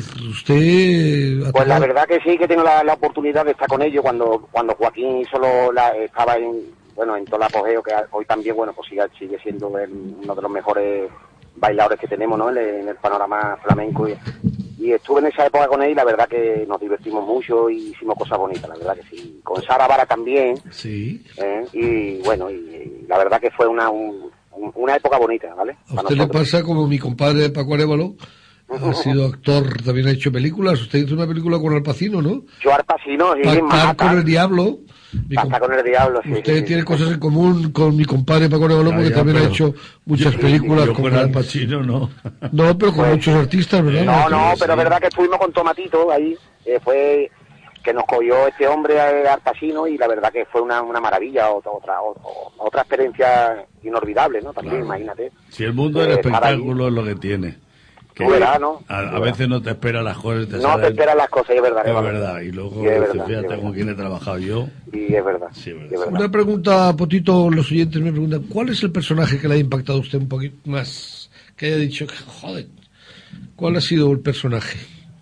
Usted 0.54 1.50
Pues 1.52 1.66
la 1.66 1.78
verdad 1.78 2.06
que 2.06 2.20
sí 2.20 2.37
que 2.38 2.46
tengo 2.48 2.62
la, 2.62 2.83
la 2.85 2.94
oportunidad 2.94 3.44
de 3.44 3.52
estar 3.52 3.68
con 3.68 3.83
ellos 3.83 4.02
cuando 4.02 4.46
cuando 4.50 4.74
Joaquín 4.74 5.24
solo 5.30 5.72
la- 5.72 5.96
estaba 5.96 6.37
en 6.37 6.61
bueno 6.94 7.16
en 7.16 7.24
todo 7.24 7.37
el 7.37 7.42
apogeo 7.44 7.83
que 7.83 7.92
hoy 8.12 8.24
también 8.24 8.56
bueno 8.56 8.72
pues 8.74 8.88
sigue, 8.88 9.02
sigue 9.18 9.38
siendo 9.40 9.76
el- 9.78 9.90
uno 10.22 10.35
de 10.35 10.42
los 10.42 10.50
mejores 10.50 11.11
bailadores 11.56 11.98
que 12.00 12.06
tenemos 12.09 12.38
¿no? 12.38 12.50
en, 12.50 12.59
el, 12.59 12.68
en 12.80 12.88
el 12.88 12.96
panorama 12.96 13.56
flamenco 13.62 14.09
y, 14.09 14.14
y 14.78 14.92
estuve 14.92 15.20
en 15.20 15.26
esa 15.26 15.47
época 15.47 15.66
con 15.68 15.82
él 15.82 15.90
y 15.90 15.95
la 15.95 16.05
verdad 16.05 16.28
que 16.28 16.64
nos 16.68 16.80
divertimos 16.80 17.26
mucho 17.26 17.68
y 17.68 17.88
hicimos 17.90 18.16
cosas 18.16 18.38
bonitas 18.38 18.68
la 18.68 18.76
verdad 18.76 18.97
que 18.97 19.16
sí 19.16 19.40
con 19.42 19.61
Sara 19.62 19.86
Vara 19.88 20.07
también 20.07 20.57
Sí. 20.70 21.24
¿eh? 21.36 21.64
y 21.72 22.22
bueno 22.22 22.51
y, 22.51 22.55
y 22.55 23.07
la 23.09 23.18
verdad 23.18 23.40
que 23.40 23.51
fue 23.51 23.66
una 23.66 23.90
un- 23.90 24.11
un- 24.24 24.30
una 24.74 24.96
época 24.96 25.18
bonita 25.18 25.54
vale 25.54 25.76
A 25.88 25.94
usted 26.02 26.16
le 26.16 26.26
pasa 26.26 26.62
como 26.62 26.86
mi 26.86 26.98
compadre 26.98 27.50
Paco 27.50 27.74
Arevalo. 27.74 28.14
Ha 28.70 28.94
sido 28.94 29.26
actor, 29.26 29.82
también 29.82 30.06
ha 30.06 30.11
hecho 30.12 30.30
películas. 30.30 30.80
Usted 30.80 31.00
hizo 31.00 31.14
una 31.16 31.26
película 31.26 31.58
con 31.58 31.74
Al 31.74 31.82
Pacino, 31.82 32.22
¿no? 32.22 32.44
yo 32.62 32.72
Al 32.72 32.84
Pacino 32.84 33.34
sí, 33.34 33.42
Pactar 33.68 33.96
con 33.96 34.18
el 34.18 34.24
diablo. 34.24 34.78
Pactar 35.34 35.61
con 35.61 35.72
el 35.74 35.84
diablo 35.84 36.20
sí, 36.22 36.30
Usted 36.34 36.52
sí, 36.54 36.61
sí. 36.61 36.64
tiene 36.66 36.84
cosas 36.84 37.11
en 37.11 37.18
común 37.18 37.72
con 37.72 37.96
mi 37.96 38.04
compadre 38.04 38.48
Paco 38.48 38.66
Arevalo 38.66 38.92
porque 38.92 39.11
ya, 39.11 39.16
también 39.16 39.38
ha 39.38 39.44
hecho 39.46 39.74
muchas 40.04 40.36
películas 40.36 40.86
Yo 40.86 40.94
con 40.94 41.02
con 41.02 41.14
Al 41.14 41.32
Pacino, 41.32 41.82
no. 41.82 42.11
No, 42.52 42.78
pero 42.78 42.92
con 42.92 43.00
Pues- 43.06 43.14
muchos 43.16 43.34
artistas, 43.34 43.84
¿verdad? 43.84 44.04
No, 44.04 44.28
no, 44.30 44.52
pero 44.56 44.72
es 44.74 44.78
verdad 44.78 45.00
que 45.00 45.08
estuvimos 45.08 45.38
con 45.38 45.52
Tomatito 45.52 46.12
ahí, 46.12 46.36
eh, 46.64 46.78
fue 46.80 47.28
que 47.83 47.93
nos 47.93 48.05
cogió 48.05 48.47
este 48.49 48.66
hombre 48.68 49.01
al 49.01 49.41
Pacino 49.41 49.87
y 49.87 49.97
la 49.97 50.07
verdad 50.09 50.33
que 50.33 50.45
fue 50.47 50.61
una, 50.61 50.83
una 50.83 51.01
maravilla, 51.01 51.51
otra, 51.51 51.72
otra, 51.72 52.01
otra, 52.59 52.81
experiencia 52.83 53.64
inolvidable, 53.83 54.41
¿no? 54.43 54.53
También, 54.53 54.83
imagínate. 54.83 55.33
Si 55.49 55.64
el 55.64 55.72
mundo 55.72 56.01
del 56.01 56.11
Eh, 56.11 56.14
espectáculo 56.14 56.89
es 56.89 56.93
lo 56.93 57.05
que 57.05 57.14
tiene. 57.16 57.59
Que. 58.14 58.24
A, 58.89 59.18
veces 59.20 59.49
no 59.49 59.62
te 59.62 59.70
esperas 59.70 60.05
las 60.05 60.18
cosas. 60.18 60.49
Te 60.49 60.59
No 60.59 60.78
te 60.78 60.89
esperas 60.89 61.16
las 61.16 61.28
cosas, 61.31 61.51
y 61.55 61.57
es 61.57 61.62
verdad. 61.62 61.87
Es 61.89 61.95
verdad. 61.95 62.41
Y 62.41 62.53
luego 62.53 62.83
Y 62.85 62.89
es 62.89 63.01
dices, 63.01 63.12
verdad, 63.14 63.26
fíjate 63.26 63.55
es 63.55 63.61
con 63.61 63.72
quién 63.72 63.89
he 63.89 63.95
trabajado 63.95 64.39
yo. 64.39 64.66
Y 64.93 65.14
es 65.14 65.24
verdad. 65.24 65.49
y 65.55 65.70
es 65.70 65.91
verdad. 65.91 66.09
Una 66.09 66.28
pregunta, 66.31 66.95
Potito, 66.97 67.49
los 67.51 67.70
oyentes 67.70 68.03
me 68.03 68.11
preguntan, 68.11 68.43
¿cuál 68.43 68.68
es 68.70 68.83
el 68.83 68.93
personaje 68.93 69.39
que 69.41 69.49
le 69.49 69.55
ha 69.55 69.59
impactado 69.59 69.99
a 69.99 70.03
usted 70.03 70.18
un 70.18 70.28
poquito 70.28 70.57
más? 70.68 71.31
Que 71.57 71.66
haya 71.66 71.76
dicho, 71.76 72.07
joder, 72.26 72.66
¿cuál 73.57 73.76
ha 73.76 73.81
sido 73.81 74.11
el 74.12 74.20
personaje? 74.20 74.78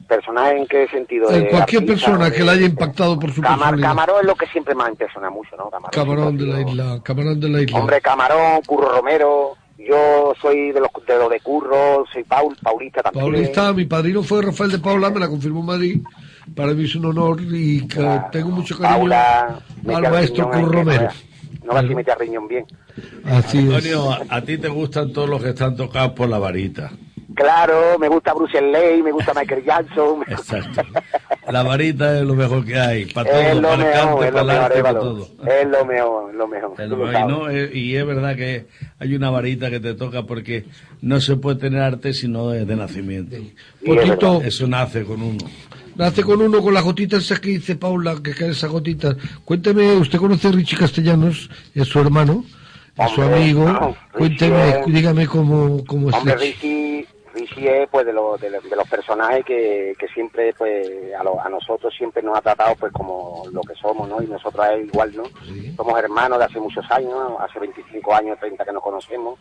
¿Personaje 0.08 0.56
en 0.56 0.66
qué 0.66 0.88
sentido? 0.88 1.30
En 1.30 1.44
De 1.44 1.48
cualquier 1.50 1.82
artista, 1.82 2.06
persona 2.10 2.30
que 2.30 2.42
le 2.42 2.50
haya 2.50 2.66
impactado 2.66 3.18
por 3.18 3.30
su 3.32 3.42
Camar- 3.42 3.58
personalidad. 3.58 3.88
Camarón 3.88 4.16
es 4.22 4.26
lo 4.26 4.34
que 4.34 4.46
siempre 4.46 4.74
me 4.74 4.88
impresiona 4.88 5.28
mucho, 5.30 5.54
¿no? 5.56 5.68
Camarón. 5.68 5.90
Camarón 5.92 6.38
de 6.38 6.46
la 6.46 6.60
isla, 6.62 7.00
camarón 7.02 7.40
de 7.40 7.48
la 7.50 7.62
isla. 7.62 7.78
Hombre, 7.78 8.00
Camarón, 8.00 8.62
Curro 8.66 8.88
Romero. 8.96 9.52
Yo 9.78 10.32
soy 10.42 10.72
de 10.72 10.80
los 10.80 10.88
de, 11.06 11.16
los 11.18 11.30
de 11.30 11.38
Curro, 11.40 12.04
soy 12.12 12.24
Paul, 12.24 12.56
Paulista 12.60 13.00
también. 13.02 13.24
Paulista, 13.24 13.72
mi 13.72 13.84
padrino 13.84 14.22
fue 14.24 14.42
Rafael 14.42 14.72
de 14.72 14.78
Paula, 14.80 15.08
me 15.10 15.20
la 15.20 15.28
confirmó 15.28 15.60
en 15.60 15.66
Madrid. 15.66 16.00
Para 16.56 16.72
mí 16.72 16.84
es 16.84 16.94
un 16.96 17.04
honor 17.04 17.40
y 17.42 17.86
que 17.86 18.20
tengo 18.32 18.48
mucho 18.50 18.76
cariño 18.76 18.98
Paula, 18.98 19.60
al 19.94 20.10
maestro 20.10 20.50
Curro 20.50 20.68
eh, 20.70 20.72
Romero. 20.72 21.08
No 21.64 21.74
va 21.74 21.80
a 21.80 21.82
meter 21.82 22.18
riñón 22.18 22.48
bien. 22.48 22.64
Así. 23.24 23.58
Antonio, 23.58 24.16
a 24.28 24.40
ti 24.40 24.56
te 24.58 24.68
gustan 24.68 25.12
todos 25.12 25.28
los 25.28 25.42
que 25.42 25.50
están 25.50 25.76
tocados 25.76 26.12
por 26.12 26.28
la 26.28 26.38
varita. 26.38 26.90
Claro, 27.38 27.96
me 28.00 28.08
gusta 28.08 28.34
Bruce 28.34 28.60
Lee, 28.60 29.00
me 29.00 29.12
gusta 29.12 29.32
Michael 29.32 29.64
Jackson. 29.64 30.24
Exacto. 30.28 30.82
La 31.48 31.62
varita 31.62 32.18
es 32.18 32.24
lo 32.24 32.34
mejor 32.34 32.64
que 32.64 32.76
hay. 32.76 33.04
Para 33.06 33.30
todo, 33.30 33.40
es 33.40 33.56
lo 33.56 33.62
para 33.62 33.74
el 33.74 33.78
mejor, 33.78 33.92
cante, 33.92 34.26
es 34.26 34.32
para 34.32 34.32
lo 34.32 34.40
el 34.40 34.46
mejor, 34.46 34.64
arte, 34.64 34.82
para 34.82 34.98
todo. 34.98 35.28
Es 35.46 35.68
lo 35.68 35.84
mejor, 35.84 36.34
lo 36.34 36.48
mejor. 36.48 36.80
Es 36.80 36.88
lo 36.88 36.96
mejor. 36.96 37.10
y, 37.10 37.12
sabes. 37.12 37.28
no, 37.28 37.50
eh, 37.50 37.70
y 37.72 37.94
es 37.94 38.06
verdad 38.06 38.34
que 38.34 38.66
hay 38.98 39.14
una 39.14 39.30
varita 39.30 39.70
que 39.70 39.78
te 39.78 39.94
toca 39.94 40.24
porque 40.24 40.64
no 41.00 41.20
se 41.20 41.36
puede 41.36 41.60
tener 41.60 41.80
arte 41.80 42.12
si 42.12 42.26
no 42.26 42.52
es 42.52 42.66
de 42.66 42.74
nacimiento. 42.74 43.36
Potito. 43.86 44.42
Eso 44.42 44.66
nace 44.66 45.04
con 45.04 45.22
uno. 45.22 45.38
Nace 45.94 46.24
con 46.24 46.42
uno 46.42 46.60
con 46.60 46.74
las 46.74 46.82
gotitas 46.82 47.22
esas 47.22 47.38
que 47.38 47.50
dice 47.50 47.76
Paula, 47.76 48.16
que 48.22 48.34
caen 48.34 48.50
esas 48.50 48.70
gotitas. 48.70 49.16
Cuénteme, 49.44 49.92
¿usted 49.92 50.18
conoce 50.18 50.48
a 50.48 50.52
Richie 50.52 50.76
Castellanos? 50.76 51.50
Es 51.74 51.86
su 51.86 52.00
hermano, 52.00 52.44
es 52.96 53.10
su 53.12 53.22
amigo. 53.22 53.96
Cuénteme, 54.12 54.82
dígame 54.86 55.26
cómo, 55.28 55.84
cómo 55.86 56.10
es 56.10 56.16
Hombre, 56.16 56.36
Richie. 56.36 56.52
Richie, 56.52 57.06
Richie 57.34 57.47
es 57.66 57.88
pues 57.90 58.06
de, 58.06 58.12
los 58.12 58.40
de, 58.40 58.50
los- 58.50 58.62
de 58.68 58.76
los 58.76 58.88
personajes 58.88 59.44
que, 59.44 59.94
que 59.98 60.06
siempre 60.08 60.52
pues 60.56 60.86
a, 61.18 61.24
lo- 61.24 61.40
a 61.40 61.48
nosotros 61.48 61.92
siempre 61.96 62.22
nos 62.22 62.36
ha 62.36 62.42
tratado 62.42 62.74
pues 62.78 62.92
como 62.92 63.42
lo 63.52 63.60
que 63.62 63.74
somos, 63.74 64.08
¿no? 64.08 64.22
Y 64.22 64.26
nosotros 64.26 64.64
a 64.64 64.74
él 64.74 64.86
igual, 64.86 65.12
¿no? 65.16 65.24
Somos 65.76 65.98
hermanos 65.98 66.38
de 66.38 66.44
hace 66.44 66.60
muchos 66.60 66.84
años, 66.90 67.10
¿no? 67.12 67.38
hace 67.40 67.58
25 67.58 68.14
años, 68.14 68.38
30 68.38 68.64
que 68.64 68.72
nos 68.72 68.82
conocemos. 68.82 69.38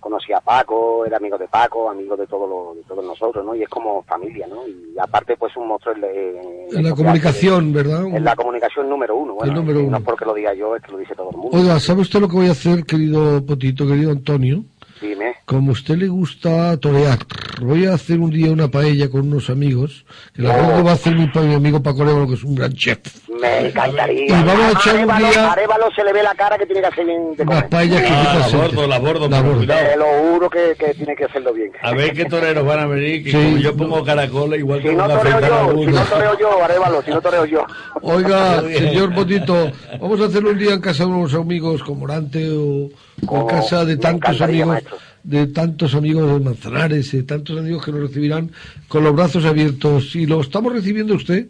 Conocí 0.00 0.32
a 0.32 0.40
Paco, 0.40 1.04
era 1.04 1.16
amigo 1.16 1.36
de 1.36 1.48
Paco, 1.48 1.90
amigo 1.90 2.16
de 2.16 2.24
todos 2.28 2.48
los- 2.48 2.76
de 2.76 2.82
todos 2.84 3.04
nosotros, 3.04 3.44
¿no? 3.44 3.54
Y 3.56 3.64
es 3.64 3.68
como 3.68 4.02
familia, 4.04 4.46
¿no? 4.46 4.64
Y 4.68 4.96
aparte 4.96 5.36
pues 5.36 5.56
un 5.56 5.66
monstruo 5.66 5.92
en, 5.96 6.04
en- 6.04 6.76
En 6.78 6.84
la 6.84 6.94
comunicación, 6.94 7.72
¿verdad? 7.72 8.04
en 8.06 8.22
la 8.22 8.36
comunicación 8.36 8.88
número 8.88 9.16
uno. 9.16 9.34
Bueno, 9.34 9.54
número 9.54 9.80
y 9.80 9.82
no 9.82 9.88
uno. 9.88 9.96
es 9.98 10.04
porque 10.04 10.24
lo 10.24 10.34
diga 10.34 10.54
yo, 10.54 10.76
es 10.76 10.82
que 10.84 10.92
lo 10.92 10.98
dice 10.98 11.16
todo 11.16 11.30
el 11.32 11.36
mundo. 11.36 11.58
Oiga, 11.58 11.80
¿sabe 11.80 12.02
usted 12.02 12.20
lo 12.20 12.28
que 12.28 12.36
voy 12.36 12.46
a 12.48 12.52
hacer, 12.52 12.84
querido 12.84 13.44
Potito, 13.44 13.88
querido 13.88 14.12
Antonio? 14.12 14.62
Dime. 15.00 15.34
Como 15.44 15.70
a 15.70 15.72
usted 15.72 15.96
le 15.96 16.08
gusta 16.08 16.76
torear, 16.78 17.18
voy 17.60 17.86
a 17.86 17.94
hacer 17.94 18.18
un 18.18 18.30
día 18.30 18.50
una 18.50 18.68
paella 18.68 19.08
con 19.10 19.22
unos 19.28 19.48
amigos, 19.50 20.04
que 20.34 20.42
la 20.42 20.54
que 20.54 20.82
va 20.82 20.90
a 20.90 20.94
hacer 20.94 21.14
mi, 21.14 21.26
mi 21.46 21.54
amigo 21.54 21.82
Paco 21.82 22.02
Arevalo, 22.02 22.26
que 22.26 22.34
es 22.34 22.44
un 22.44 22.54
gran 22.54 22.72
chef. 22.72 22.98
Me 23.40 23.68
encantaría. 23.68 24.26
Y 24.26 24.30
vamos 24.44 24.60
a 24.60 24.72
echar 24.72 24.96
un 24.96 25.10
Arevalo- 25.10 25.30
día- 25.30 25.52
Arevalo 25.52 25.84
se 25.94 26.04
le 26.04 26.12
ve 26.12 26.22
la 26.22 26.34
cara 26.34 26.58
que 26.58 26.66
tiene 26.66 26.80
que 26.80 26.86
hacer 26.88 27.04
bien 27.06 27.36
de 27.36 27.44
comer. 27.44 27.68
paellas 27.68 28.02
que 28.02 28.08
Ah, 28.08 28.48
la 28.50 28.58
bordo, 28.58 28.86
la 28.86 28.98
bordo, 28.98 29.28
La 29.28 29.42
bordo. 29.42 29.56
cuidado. 29.58 29.88
Te 29.88 29.96
lo 29.96 30.04
juro 30.32 30.50
que, 30.50 30.74
que 30.78 30.94
tiene 30.94 31.14
que 31.14 31.24
hacerlo 31.24 31.52
bien. 31.52 31.70
A 31.82 31.92
ver 31.92 32.12
qué 32.12 32.24
toreros 32.24 32.64
van 32.66 32.80
a 32.80 32.86
venir, 32.86 33.22
que 33.24 33.30
Sí. 33.30 33.36
como 33.36 33.56
yo 33.58 33.76
pongo 33.76 34.04
caracoles, 34.04 34.58
igual 34.58 34.82
que 34.82 34.88
Si 34.90 34.94
no 34.96 35.02
van 35.06 35.10
a 35.12 35.18
toreo 35.18 35.40
yo, 35.40 35.78
si 35.84 35.86
no 35.92 36.04
toreo 36.04 36.38
yo, 36.38 36.64
Arevalo, 36.64 37.02
si 37.02 37.10
no 37.10 37.20
toreo 37.20 37.44
yo. 37.44 37.64
Oiga, 38.02 38.60
señor 38.62 39.14
Potito, 39.14 39.70
vamos 40.00 40.20
a 40.20 40.24
hacerlo 40.24 40.50
un 40.50 40.58
día 40.58 40.74
en 40.74 40.80
casa 40.80 41.04
de 41.04 41.10
unos 41.10 41.34
amigos 41.34 41.82
como 41.82 42.00
Morante 42.00 42.48
o, 42.50 42.88
en 43.22 43.28
Oh, 43.28 43.46
casa 43.46 43.84
de 43.84 43.96
tantos 43.96 44.40
amigos, 44.40 44.68
maestro. 44.68 44.96
de 45.24 45.46
tantos 45.48 45.94
amigos 45.94 46.32
de 46.32 46.40
Manzanares, 46.44 47.12
de 47.12 47.22
tantos 47.24 47.58
amigos 47.58 47.84
que 47.84 47.92
nos 47.92 48.00
recibirán 48.02 48.50
con 48.88 49.04
los 49.04 49.14
brazos 49.14 49.44
abiertos. 49.44 50.14
Y 50.16 50.26
lo 50.26 50.40
estamos 50.40 50.72
recibiendo 50.72 51.14
usted 51.14 51.46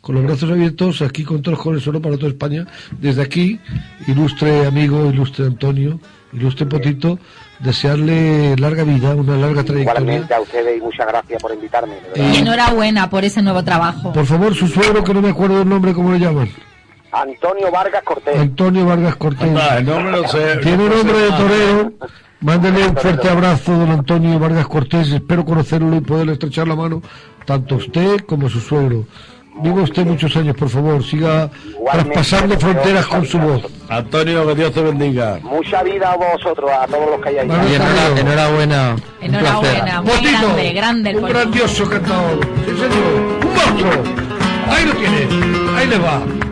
con 0.00 0.14
los 0.14 0.24
brazos 0.24 0.50
abiertos 0.50 1.02
aquí 1.02 1.24
con 1.24 1.42
todos 1.42 1.58
con 1.58 1.74
el 1.74 1.80
solo 1.80 2.00
para 2.00 2.16
toda 2.16 2.28
España. 2.28 2.66
Desde 3.00 3.22
aquí, 3.22 3.60
ilustre 4.06 4.66
amigo, 4.66 5.10
ilustre 5.10 5.44
Antonio, 5.46 6.00
ilustre 6.32 6.64
Potito, 6.66 7.18
desearle 7.58 8.56
larga 8.56 8.82
vida, 8.84 9.14
una 9.14 9.36
larga 9.36 9.62
trayectoria. 9.62 10.00
Igualmente 10.00 10.34
a 10.34 10.40
ustedes 10.40 10.78
y 10.78 10.80
muchas 10.80 11.06
gracias 11.06 11.42
por 11.42 11.52
invitarme. 11.52 11.94
Y 12.16 12.36
enhorabuena 12.38 13.10
por 13.10 13.24
ese 13.24 13.42
nuevo 13.42 13.62
trabajo. 13.62 14.12
Por 14.14 14.24
favor, 14.24 14.54
su 14.54 14.66
suegro, 14.68 15.04
que 15.04 15.12
no 15.12 15.20
me 15.20 15.28
acuerdo 15.28 15.60
el 15.62 15.68
nombre, 15.68 15.92
¿cómo 15.92 16.12
le 16.12 16.18
llaman? 16.18 16.48
Antonio 17.12 17.70
Vargas 17.70 18.02
Cortés. 18.02 18.38
Antonio 18.38 18.86
Vargas 18.86 19.16
Cortés. 19.16 19.50
Ah, 19.56 19.78
el 19.78 19.86
nombre 19.86 20.12
lo 20.12 20.28
sé. 20.28 20.56
Tiene 20.58 20.88
no 20.88 20.92
sé. 20.92 20.96
nombre 20.96 21.18
de 21.18 21.30
torero. 21.30 21.92
Mándele 22.40 22.88
un 22.88 22.96
fuerte 22.96 23.28
abrazo, 23.28 23.72
don 23.72 23.90
Antonio 23.90 24.38
Vargas 24.38 24.66
Cortés. 24.66 25.12
Espero 25.12 25.44
conocerlo 25.44 25.94
y 25.96 26.00
poderle 26.00 26.32
estrechar 26.32 26.66
la 26.66 26.74
mano, 26.74 27.02
tanto 27.44 27.74
a 27.74 27.78
usted 27.78 28.20
como 28.20 28.46
a 28.46 28.50
su 28.50 28.60
suegro. 28.60 29.04
Viva 29.62 29.82
usted 29.82 30.06
muchos 30.06 30.34
años, 30.36 30.56
por 30.56 30.70
favor. 30.70 31.04
Siga 31.04 31.50
traspasando 31.92 32.58
fronteras 32.58 33.06
con 33.06 33.26
su 33.26 33.38
voz. 33.38 33.62
Antonio, 33.90 34.46
que 34.46 34.54
Dios 34.54 34.72
te 34.72 34.80
bendiga. 34.80 35.38
Mucha 35.42 35.82
vida 35.82 36.12
a 36.12 36.16
vosotros, 36.16 36.70
a 36.70 36.86
todos 36.86 37.10
los 37.10 37.20
que 37.20 37.28
hay 37.28 37.38
ahí. 37.38 37.48
Manuel 37.48 37.78
Carrillo. 37.78 38.16
Enhorabuena. 38.20 38.96
Enhorabuena, 39.20 40.02
muy 40.02 40.22
grande, 40.22 40.72
grande 40.72 41.10
el 41.10 41.16
Un 41.16 41.28
grandioso 41.28 41.90
cantador. 41.90 42.40
Sí, 42.64 42.70
señor. 42.70 43.44
Un 43.44 43.54
monstruo. 43.54 44.02
Ahí 44.70 44.84
lo 44.86 44.92
tiene. 44.94 45.76
Ahí 45.76 45.86
le 45.88 45.98
va. 45.98 46.49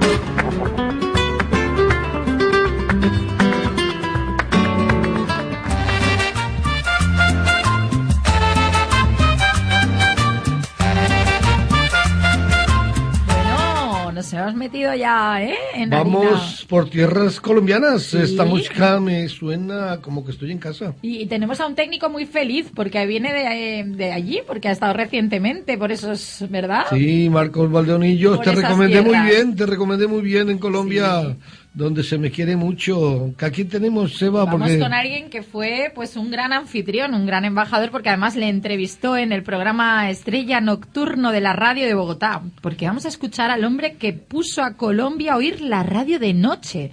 Metido 14.58 14.94
ya, 14.94 15.42
¿eh? 15.42 15.54
En. 15.74 15.90
Vamos 15.90 16.66
por 16.68 16.90
tierras 16.90 17.40
colombianas. 17.40 18.12
Esta 18.14 18.44
música 18.44 19.00
me 19.00 19.28
suena 19.28 19.98
como 20.02 20.24
que 20.24 20.32
estoy 20.32 20.52
en 20.52 20.58
casa. 20.58 20.94
Y, 21.02 21.22
y 21.22 21.26
tenemos 21.26 21.60
a 21.60 21.66
un 21.66 21.74
técnico 21.74 22.10
muy 22.10 22.26
feliz 22.26 22.70
porque 22.74 23.06
viene 23.06 23.32
de, 23.32 23.80
eh, 23.80 23.84
de 23.84 24.12
allí, 24.12 24.40
porque 24.46 24.68
ha 24.68 24.72
estado 24.72 24.92
recientemente, 24.92 25.78
por 25.78 25.92
eso 25.92 26.12
es 26.12 26.44
verdad. 26.50 26.86
Sí, 26.90 27.28
Marcos 27.30 27.70
Valdeonillo, 27.70 28.36
Por 28.36 28.44
te 28.44 28.52
recomendé 28.52 29.02
muy 29.02 29.18
bien, 29.20 29.56
te 29.56 29.66
recomendé 29.66 30.06
muy 30.06 30.22
bien 30.22 30.50
en 30.50 30.58
Colombia, 30.58 31.36
donde 31.78 32.02
se 32.02 32.18
me 32.18 32.32
quiere 32.32 32.56
mucho. 32.56 33.32
Que 33.38 33.46
aquí 33.46 33.64
tenemos, 33.64 34.18
Seba, 34.18 34.44
Vamos 34.44 34.62
porque... 34.62 34.80
con 34.80 34.92
alguien 34.92 35.30
que 35.30 35.44
fue 35.44 35.92
pues 35.94 36.16
un 36.16 36.28
gran 36.28 36.52
anfitrión, 36.52 37.14
un 37.14 37.24
gran 37.24 37.44
embajador, 37.44 37.92
porque 37.92 38.08
además 38.08 38.34
le 38.34 38.48
entrevistó 38.48 39.16
en 39.16 39.30
el 39.30 39.44
programa 39.44 40.10
Estrella 40.10 40.60
Nocturno 40.60 41.30
de 41.30 41.40
la 41.40 41.52
radio 41.52 41.86
de 41.86 41.94
Bogotá. 41.94 42.42
Porque 42.62 42.86
vamos 42.86 43.04
a 43.04 43.08
escuchar 43.08 43.52
al 43.52 43.64
hombre 43.64 43.94
que 43.94 44.12
puso 44.12 44.64
a 44.64 44.74
Colombia 44.74 45.34
a 45.34 45.36
oír 45.36 45.60
la 45.60 45.84
radio 45.84 46.18
de 46.18 46.34
noche. 46.34 46.90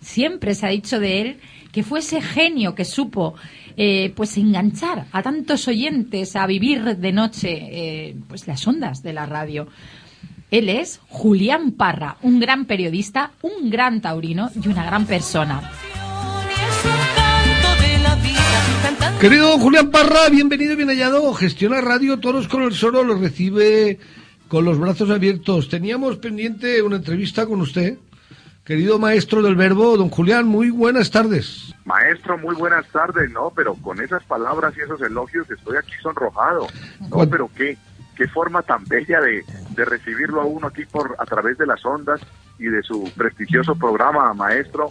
Siempre 0.00 0.54
se 0.54 0.66
ha 0.66 0.68
dicho 0.68 1.00
de 1.00 1.22
él 1.22 1.36
que 1.72 1.82
fue 1.82 2.00
ese 2.00 2.20
genio 2.20 2.74
que 2.74 2.84
supo 2.84 3.36
eh, 3.78 4.12
pues 4.14 4.36
enganchar 4.36 5.06
a 5.12 5.22
tantos 5.22 5.66
oyentes 5.66 6.36
a 6.36 6.46
vivir 6.46 6.98
de 6.98 7.12
noche 7.12 7.50
eh, 7.52 8.16
pues 8.28 8.46
las 8.46 8.66
ondas 8.66 9.02
de 9.02 9.14
la 9.14 9.24
radio. 9.24 9.66
Él 10.50 10.68
es 10.68 11.00
Julián 11.08 11.72
Parra, 11.72 12.16
un 12.22 12.38
gran 12.38 12.66
periodista, 12.66 13.32
un 13.42 13.68
gran 13.70 14.00
taurino 14.00 14.50
y 14.54 14.68
una 14.68 14.84
gran 14.84 15.06
persona. 15.06 15.70
Querido 19.20 19.48
don 19.50 19.60
Julián 19.60 19.90
Parra, 19.90 20.28
bienvenido 20.30 20.74
y 20.74 20.76
bien 20.76 20.88
hallado. 20.88 21.32
Gestiona 21.34 21.80
Radio 21.80 22.18
Toros 22.20 22.46
con 22.48 22.62
el 22.62 22.74
Soro, 22.74 23.02
lo 23.02 23.16
recibe 23.18 23.98
con 24.48 24.64
los 24.64 24.78
brazos 24.78 25.10
abiertos. 25.10 25.68
Teníamos 25.68 26.18
pendiente 26.18 26.82
una 26.82 26.96
entrevista 26.96 27.46
con 27.46 27.60
usted. 27.60 27.98
Querido 28.64 28.98
maestro 28.98 29.42
del 29.42 29.54
verbo, 29.54 29.96
don 29.96 30.10
Julián, 30.10 30.46
muy 30.46 30.70
buenas 30.70 31.10
tardes. 31.10 31.72
Maestro, 31.84 32.36
muy 32.36 32.54
buenas 32.56 32.84
tardes, 32.88 33.30
¿no? 33.30 33.52
Pero 33.54 33.74
con 33.76 34.00
esas 34.02 34.22
palabras 34.24 34.74
y 34.76 34.80
esos 34.80 35.00
elogios 35.00 35.48
estoy 35.50 35.76
aquí 35.76 35.92
sonrojado. 36.02 36.66
No, 37.00 37.08
¿Cuál- 37.08 37.28
pero 37.28 37.48
qué, 37.56 37.78
qué 38.16 38.26
forma 38.26 38.62
tan 38.62 38.84
bella 38.84 39.20
de, 39.20 39.44
de 39.70 39.84
recibirlo 39.84 40.40
a 40.40 40.44
uno 40.44 40.68
aquí 40.68 40.84
por 40.84 41.14
a 41.18 41.24
través 41.24 41.58
de 41.58 41.66
las 41.66 41.84
ondas 41.84 42.20
y 42.58 42.66
de 42.66 42.82
su 42.82 43.10
prestigioso 43.16 43.74
programa, 43.76 44.32
maestro. 44.34 44.90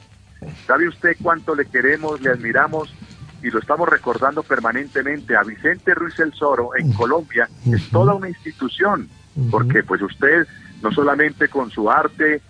¿Sabe 0.67 0.87
usted 0.87 1.15
cuánto 1.21 1.55
le 1.55 1.65
queremos, 1.65 2.21
le 2.21 2.29
admiramos 2.29 2.93
y 3.41 3.49
lo 3.49 3.59
estamos 3.59 3.89
recordando 3.89 4.43
permanentemente 4.43 5.35
a 5.35 5.43
Vicente 5.43 5.93
Ruiz 5.95 6.19
El 6.19 6.33
Soro 6.33 6.75
en 6.75 6.93
Colombia? 6.93 7.49
Es 7.71 7.89
toda 7.89 8.13
una 8.13 8.29
institución, 8.29 9.09
porque 9.49 9.83
pues 9.83 10.01
usted, 10.01 10.47
no 10.81 10.91
solamente 10.91 11.47
con 11.47 11.71
su 11.71 11.89
arte, 11.89 12.41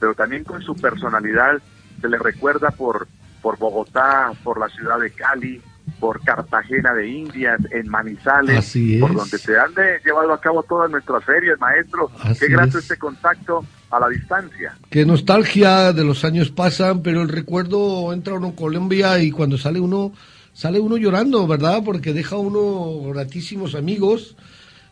pero 0.00 0.14
también 0.14 0.44
con 0.44 0.62
su 0.62 0.74
personalidad, 0.74 1.60
se 2.00 2.08
le 2.08 2.18
recuerda 2.18 2.70
por, 2.70 3.06
por 3.40 3.58
Bogotá, 3.58 4.32
por 4.42 4.58
la 4.58 4.68
ciudad 4.68 4.98
de 4.98 5.10
Cali, 5.10 5.62
por 6.00 6.22
Cartagena 6.24 6.92
de 6.94 7.08
Indias, 7.08 7.60
en 7.70 7.88
Manizales, 7.88 8.76
por 9.00 9.14
donde 9.14 9.38
se 9.38 9.58
han 9.58 9.72
de- 9.74 10.00
llevado 10.04 10.32
a 10.32 10.40
cabo 10.40 10.62
todas 10.62 10.90
nuestras 10.90 11.24
ferias, 11.24 11.58
maestro. 11.60 12.10
Así 12.22 12.40
Qué 12.46 12.52
grato 12.52 12.78
es. 12.78 12.84
este 12.84 12.96
contacto 12.96 13.64
a 13.90 14.00
la 14.00 14.08
distancia. 14.08 14.76
Qué 14.90 15.04
nostalgia 15.06 15.92
de 15.92 16.04
los 16.04 16.24
años 16.24 16.50
pasan, 16.50 17.02
pero 17.02 17.22
el 17.22 17.28
recuerdo 17.28 18.12
entra 18.12 18.34
uno 18.34 18.48
en 18.48 18.52
Colombia 18.52 19.18
y 19.20 19.30
cuando 19.30 19.56
sale 19.56 19.78
uno, 19.80 20.12
sale 20.52 20.80
uno 20.80 20.96
llorando, 20.96 21.46
¿verdad? 21.46 21.82
Porque 21.84 22.12
deja 22.12 22.36
uno 22.36 23.08
gratísimos 23.12 23.74
amigos, 23.74 24.36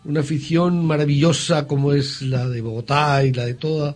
una 0.04 0.20
afición 0.20 0.84
maravillosa 0.86 1.66
como 1.66 1.92
es 1.94 2.22
la 2.22 2.48
de 2.48 2.60
Bogotá 2.60 3.24
y 3.24 3.32
la 3.32 3.44
de 3.46 3.54
toda 3.54 3.94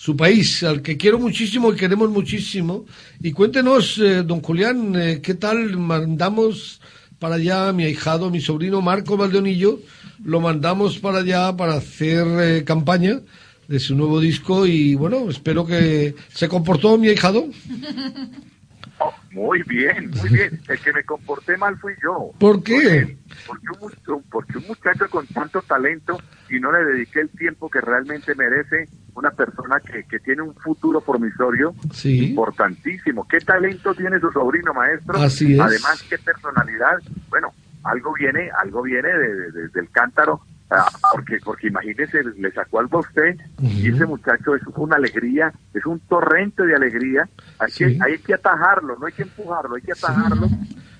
su 0.00 0.16
país, 0.16 0.62
al 0.62 0.80
que 0.80 0.96
quiero 0.96 1.18
muchísimo 1.18 1.70
y 1.70 1.76
queremos 1.76 2.08
muchísimo. 2.08 2.86
Y 3.20 3.32
cuéntenos, 3.32 3.98
eh, 3.98 4.22
don 4.22 4.40
Julián, 4.40 4.96
eh, 4.96 5.20
¿qué 5.22 5.34
tal 5.34 5.76
mandamos 5.76 6.80
para 7.18 7.34
allá 7.34 7.68
a 7.68 7.72
mi 7.74 7.84
ahijado, 7.84 8.30
mi 8.30 8.40
sobrino 8.40 8.80
Marco 8.80 9.18
Valdeonillo? 9.18 9.78
Lo 10.24 10.40
mandamos 10.40 10.98
para 11.00 11.18
allá 11.18 11.54
para 11.54 11.74
hacer 11.74 12.26
eh, 12.40 12.64
campaña 12.64 13.20
de 13.68 13.78
su 13.78 13.94
nuevo 13.94 14.20
disco 14.20 14.66
y 14.66 14.94
bueno, 14.94 15.28
espero 15.28 15.66
que 15.66 16.14
se 16.32 16.48
comportó 16.48 16.96
mi 16.96 17.08
ahijado. 17.08 17.48
Oh, 19.02 19.14
muy 19.30 19.62
bien, 19.62 20.10
muy 20.10 20.28
bien. 20.28 20.60
El 20.68 20.80
que 20.80 20.92
me 20.92 21.04
comporté 21.04 21.56
mal 21.56 21.76
fui 21.78 21.94
yo. 22.02 22.32
¿Por 22.38 22.62
qué? 22.62 23.16
Porque 23.46 23.66
un, 23.72 23.80
mu- 23.80 24.22
porque 24.30 24.58
un 24.58 24.66
muchacho 24.66 25.06
con 25.10 25.26
tanto 25.28 25.62
talento 25.62 26.18
y 26.50 26.60
no 26.60 26.70
le 26.70 26.84
dediqué 26.84 27.20
el 27.20 27.30
tiempo 27.30 27.70
que 27.70 27.80
realmente 27.80 28.34
merece 28.34 28.88
una 29.14 29.30
persona 29.30 29.80
que, 29.80 30.04
que 30.04 30.18
tiene 30.20 30.42
un 30.42 30.54
futuro 30.54 31.00
promisorio 31.00 31.74
Sí. 31.92 32.30
importantísimo. 32.30 33.26
¿Qué 33.28 33.40
talento 33.40 33.94
tiene 33.94 34.20
su 34.20 34.30
sobrino 34.32 34.74
maestro? 34.74 35.16
Así 35.18 35.54
es. 35.54 35.60
Además, 35.60 36.04
qué 36.08 36.18
personalidad. 36.18 36.98
Bueno, 37.30 37.52
algo 37.84 38.12
viene, 38.12 38.50
algo 38.62 38.82
viene 38.82 39.08
de- 39.08 39.34
de- 39.34 39.52
de- 39.52 39.68
del 39.68 39.90
cántaro. 39.90 40.42
Ah, 40.70 40.88
porque, 41.12 41.38
porque 41.44 41.68
imagínese, 41.68 42.22
le 42.36 42.50
sacó 42.52 42.80
algo 42.80 42.98
a 42.98 43.00
usted 43.00 43.36
y 43.60 43.88
ese 43.88 44.06
muchacho 44.06 44.54
es 44.54 44.62
una 44.76 44.96
alegría, 44.96 45.52
es 45.74 45.84
un 45.86 46.00
torrente 46.00 46.64
de 46.64 46.74
alegría. 46.76 47.28
Hay, 47.58 47.70
Sí. 47.70 47.84
que, 47.84 47.98
hay 48.04 48.18
que 48.18 48.34
atajarlo, 48.34 48.96
no 48.98 49.06
hay 49.06 49.12
que 49.12 49.22
empujarlo, 49.22 49.76
hay 49.76 49.82
que 49.82 49.92
atajarlo. 49.92 50.48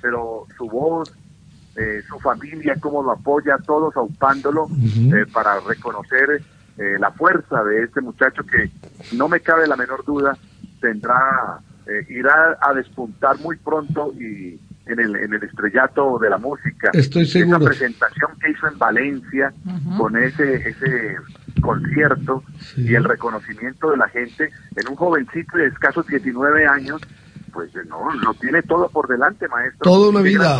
Pero 0.02 0.46
su 0.56 0.66
voz, 0.68 1.12
eh, 1.76 2.02
su 2.08 2.18
familia, 2.18 2.74
cómo 2.80 3.02
lo 3.02 3.12
apoya, 3.12 3.56
todos 3.64 3.96
aupándolo 3.96 4.68
eh, 5.14 5.26
para 5.32 5.60
reconocer 5.60 6.42
eh, 6.78 6.96
la 6.98 7.10
fuerza 7.10 7.62
de 7.64 7.84
este 7.84 8.00
muchacho 8.00 8.42
que 8.44 8.70
no 9.16 9.28
me 9.28 9.40
cabe 9.40 9.66
la 9.66 9.76
menor 9.76 10.04
duda 10.04 10.36
tendrá 10.80 11.60
eh, 11.86 12.06
irá 12.08 12.56
a 12.60 12.72
despuntar 12.72 13.38
muy 13.40 13.56
pronto 13.56 14.12
y 14.18 14.58
en 14.92 15.00
el, 15.00 15.16
en 15.16 15.34
el 15.34 15.42
estrellato 15.42 16.18
de 16.18 16.30
la 16.30 16.38
música. 16.38 16.90
Estoy 16.92 17.26
seguro. 17.26 17.58
Esa 17.58 17.66
presentación 17.66 18.30
que 18.40 18.50
hizo 18.50 18.66
en 18.68 18.78
Valencia 18.78 19.52
con 19.96 20.16
ese 20.16 20.68
ese 20.68 21.16
concierto 21.60 22.42
y 22.76 22.94
el 22.94 23.04
reconocimiento 23.04 23.90
de 23.90 23.96
la 23.96 24.08
gente 24.08 24.50
en 24.76 24.88
un 24.88 24.96
jovencito 24.96 25.56
de 25.56 25.66
escasos 25.66 26.06
19 26.06 26.66
años, 26.66 27.00
pues 27.52 27.70
no, 27.88 28.12
lo 28.14 28.34
tiene 28.34 28.62
todo 28.62 28.88
por 28.88 29.08
delante, 29.08 29.48
maestro. 29.48 29.80
Toda 29.82 30.10
una 30.10 30.20
vida. 30.20 30.58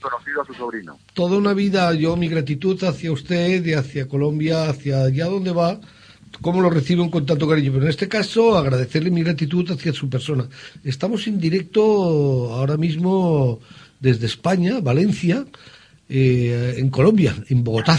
conocido 0.00 0.42
a 0.42 0.46
su 0.46 0.54
sobrino. 0.54 0.98
Toda 1.14 1.38
una 1.38 1.54
vida, 1.54 1.92
yo 1.94 2.16
mi 2.16 2.28
gratitud 2.28 2.82
hacia 2.84 3.12
usted 3.12 3.64
y 3.64 3.74
hacia 3.74 4.08
Colombia, 4.08 4.68
hacia 4.68 5.02
allá 5.02 5.26
donde 5.26 5.52
va, 5.52 5.80
cómo 6.40 6.60
lo 6.60 6.70
reciben 6.70 7.10
con 7.10 7.26
tanto 7.26 7.48
cariño. 7.48 7.72
Pero 7.72 7.84
en 7.84 7.90
este 7.90 8.08
caso, 8.08 8.56
agradecerle 8.56 9.10
mi 9.10 9.22
gratitud 9.22 9.70
hacia 9.70 9.92
su 9.92 10.08
persona. 10.08 10.48
Estamos 10.84 11.26
en 11.26 11.38
directo 11.38 12.52
ahora 12.54 12.76
mismo 12.76 13.60
desde 14.00 14.26
España, 14.26 14.80
Valencia, 14.80 15.46
eh, 16.08 16.74
en 16.78 16.90
Colombia, 16.90 17.34
en 17.48 17.64
Bogotá, 17.64 17.98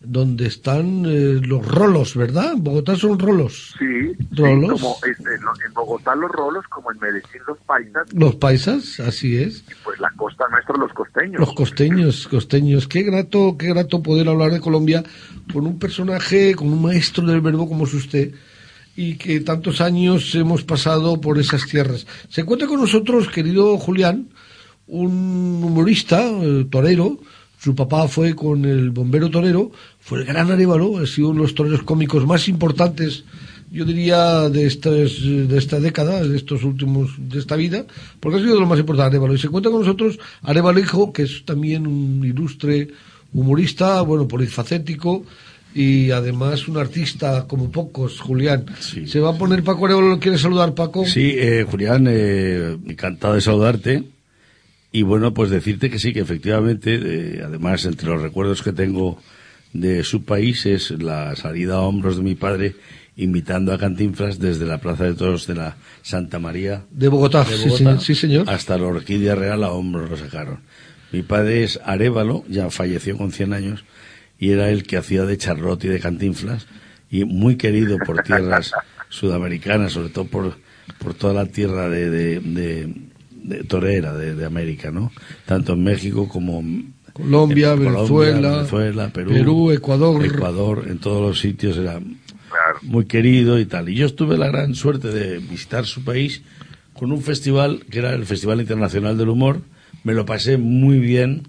donde 0.00 0.46
están 0.46 1.04
eh, 1.06 1.40
los 1.44 1.66
rolos, 1.66 2.14
¿verdad? 2.14 2.52
En 2.52 2.62
Bogotá 2.62 2.94
son 2.94 3.18
rolos. 3.18 3.74
Sí, 3.78 4.12
sí, 4.16 4.26
Rolos. 4.36 4.80
como 4.80 4.96
este, 5.10 5.34
en 5.34 5.74
Bogotá 5.74 6.14
los 6.14 6.30
rolos, 6.30 6.64
como 6.68 6.92
en 6.92 6.98
Medellín 7.00 7.42
los 7.46 7.58
paisas, 7.58 8.12
Los 8.14 8.36
paisas, 8.36 9.00
así 9.00 9.36
es. 9.36 9.64
pues 9.82 9.98
la 9.98 10.10
costa 10.16 10.44
nuestra 10.50 10.76
los 10.76 10.92
costeños. 10.92 11.40
Los 11.40 11.52
costeños, 11.52 12.28
costeños. 12.28 12.86
Qué 12.86 13.02
grato, 13.02 13.56
qué 13.58 13.68
grato 13.68 14.02
poder 14.02 14.28
hablar 14.28 14.52
de 14.52 14.60
Colombia 14.60 15.02
con 15.52 15.66
un 15.66 15.78
personaje, 15.80 16.54
con 16.54 16.68
un 16.72 16.80
maestro 16.82 17.26
del 17.26 17.40
verbo 17.40 17.68
como 17.68 17.84
es 17.84 17.94
usted 17.94 18.32
y 18.94 19.16
que 19.16 19.40
tantos 19.40 19.80
años 19.80 20.34
hemos 20.34 20.62
pasado 20.64 21.20
por 21.20 21.38
esas 21.38 21.66
tierras. 21.66 22.06
Se 22.28 22.40
encuentra 22.42 22.68
con 22.68 22.80
nosotros, 22.80 23.28
querido 23.28 23.76
Julián, 23.78 24.28
un 24.86 25.60
humorista, 25.64 26.22
eh, 26.28 26.66
torero. 26.70 27.18
Su 27.58 27.74
papá 27.74 28.06
fue 28.06 28.34
con 28.34 28.64
el 28.64 28.90
bombero 28.90 29.30
torero, 29.30 29.72
fue 29.98 30.20
el 30.20 30.24
gran 30.24 30.50
Arevalo, 30.50 30.98
ha 30.98 31.06
sido 31.06 31.30
uno 31.30 31.40
de 31.40 31.48
los 31.48 31.54
toreros 31.54 31.82
cómicos 31.82 32.24
más 32.24 32.48
importantes, 32.48 33.24
yo 33.70 33.84
diría, 33.84 34.48
de, 34.48 34.64
estas, 34.66 35.20
de 35.22 35.58
esta 35.58 35.80
década, 35.80 36.22
de 36.22 36.36
estos 36.36 36.62
últimos, 36.62 37.10
de 37.18 37.38
esta 37.38 37.56
vida, 37.56 37.84
porque 38.20 38.38
ha 38.38 38.40
sido 38.40 38.54
de 38.54 38.60
lo 38.60 38.66
más 38.66 38.78
importante 38.78 39.16
Arevalo. 39.16 39.34
Y 39.34 39.38
se 39.38 39.48
encuentra 39.48 39.72
con 39.72 39.80
nosotros 39.80 40.18
Arevalo 40.42 40.78
Hijo, 40.78 41.12
que 41.12 41.24
es 41.24 41.44
también 41.44 41.86
un 41.86 42.24
ilustre 42.24 42.88
humorista, 43.32 44.00
bueno, 44.02 44.28
polifacético, 44.28 45.24
y 45.74 46.12
además 46.12 46.68
un 46.68 46.78
artista 46.78 47.46
como 47.46 47.70
pocos, 47.70 48.20
Julián. 48.20 48.66
Se 48.80 49.18
va 49.20 49.30
a 49.30 49.38
poner 49.38 49.64
Paco 49.64 49.84
Arevalo, 49.84 50.08
¿lo 50.08 50.20
quiere 50.20 50.38
saludar 50.38 50.74
Paco? 50.74 51.04
Sí, 51.04 51.34
eh, 51.36 51.66
Julián, 51.68 52.06
eh, 52.08 52.78
encantado 52.86 53.34
de 53.34 53.40
saludarte. 53.40 54.04
Y 54.90 55.02
bueno, 55.02 55.34
pues 55.34 55.50
decirte 55.50 55.90
que 55.90 55.98
sí, 55.98 56.12
que 56.12 56.20
efectivamente, 56.20 56.98
eh, 57.02 57.42
además, 57.44 57.84
entre 57.84 58.08
los 58.08 58.22
recuerdos 58.22 58.62
que 58.62 58.72
tengo 58.72 59.20
de 59.72 60.02
su 60.02 60.24
país 60.24 60.64
es 60.66 60.90
la 60.90 61.36
salida 61.36 61.74
a 61.76 61.80
hombros 61.80 62.16
de 62.16 62.22
mi 62.22 62.34
padre 62.34 62.74
invitando 63.16 63.72
a 63.74 63.78
Cantinflas 63.78 64.38
desde 64.38 64.64
la 64.64 64.78
Plaza 64.78 65.04
de 65.04 65.14
Toros 65.14 65.46
de 65.46 65.56
la 65.56 65.76
Santa 66.02 66.38
María 66.38 66.84
De 66.90 67.08
Bogotá, 67.08 67.44
sí, 67.44 67.68
señor, 67.70 68.00
sí, 68.00 68.14
señor. 68.14 68.48
hasta 68.48 68.78
la 68.78 68.86
Orquídea 68.86 69.34
Real 69.34 69.62
a 69.64 69.72
hombros 69.72 70.08
lo 70.08 70.16
sacaron. 70.16 70.60
Mi 71.12 71.22
padre 71.22 71.64
es 71.64 71.80
Arevalo, 71.84 72.44
ya 72.48 72.70
falleció 72.70 73.16
con 73.18 73.32
100 73.32 73.52
años, 73.52 73.84
y 74.38 74.50
era 74.52 74.70
el 74.70 74.84
que 74.84 74.96
hacía 74.96 75.24
de 75.24 75.36
charrot 75.36 75.82
y 75.84 75.88
de 75.88 76.00
cantinflas, 76.00 76.66
y 77.10 77.24
muy 77.24 77.56
querido 77.56 77.98
por 77.98 78.22
tierras 78.22 78.72
sudamericanas, 79.08 79.92
sobre 79.94 80.10
todo 80.10 80.26
por, 80.26 80.56
por 80.98 81.12
toda 81.14 81.34
la 81.34 81.46
tierra 81.46 81.88
de, 81.88 82.08
de, 82.10 82.40
de- 82.40 82.94
de 83.42 83.64
torera 83.64 84.14
de, 84.14 84.34
de 84.34 84.44
América, 84.44 84.90
¿no? 84.90 85.12
Tanto 85.46 85.74
en 85.74 85.84
México 85.84 86.28
como 86.28 86.60
en 86.60 86.94
Colombia, 87.12 87.72
en 87.72 87.80
Venezuela, 87.80 88.56
Venezuela, 88.58 89.08
Perú, 89.08 89.30
Perú, 89.30 89.70
Ecuador. 89.72 90.24
Ecuador, 90.24 90.84
en 90.88 90.98
todos 90.98 91.20
los 91.20 91.40
sitios 91.40 91.76
era 91.76 92.00
muy 92.82 93.06
querido 93.06 93.58
y 93.58 93.66
tal. 93.66 93.88
Y 93.88 93.96
yo 93.96 94.12
tuve 94.14 94.38
la 94.38 94.48
gran 94.48 94.74
suerte 94.74 95.08
de 95.08 95.38
visitar 95.38 95.84
su 95.86 96.04
país 96.04 96.42
con 96.92 97.12
un 97.12 97.22
festival 97.22 97.84
que 97.90 97.98
era 97.98 98.14
el 98.14 98.26
Festival 98.26 98.60
Internacional 98.60 99.18
del 99.18 99.28
Humor. 99.28 99.60
Me 100.04 100.14
lo 100.14 100.26
pasé 100.26 100.58
muy 100.58 100.98
bien. 100.98 101.48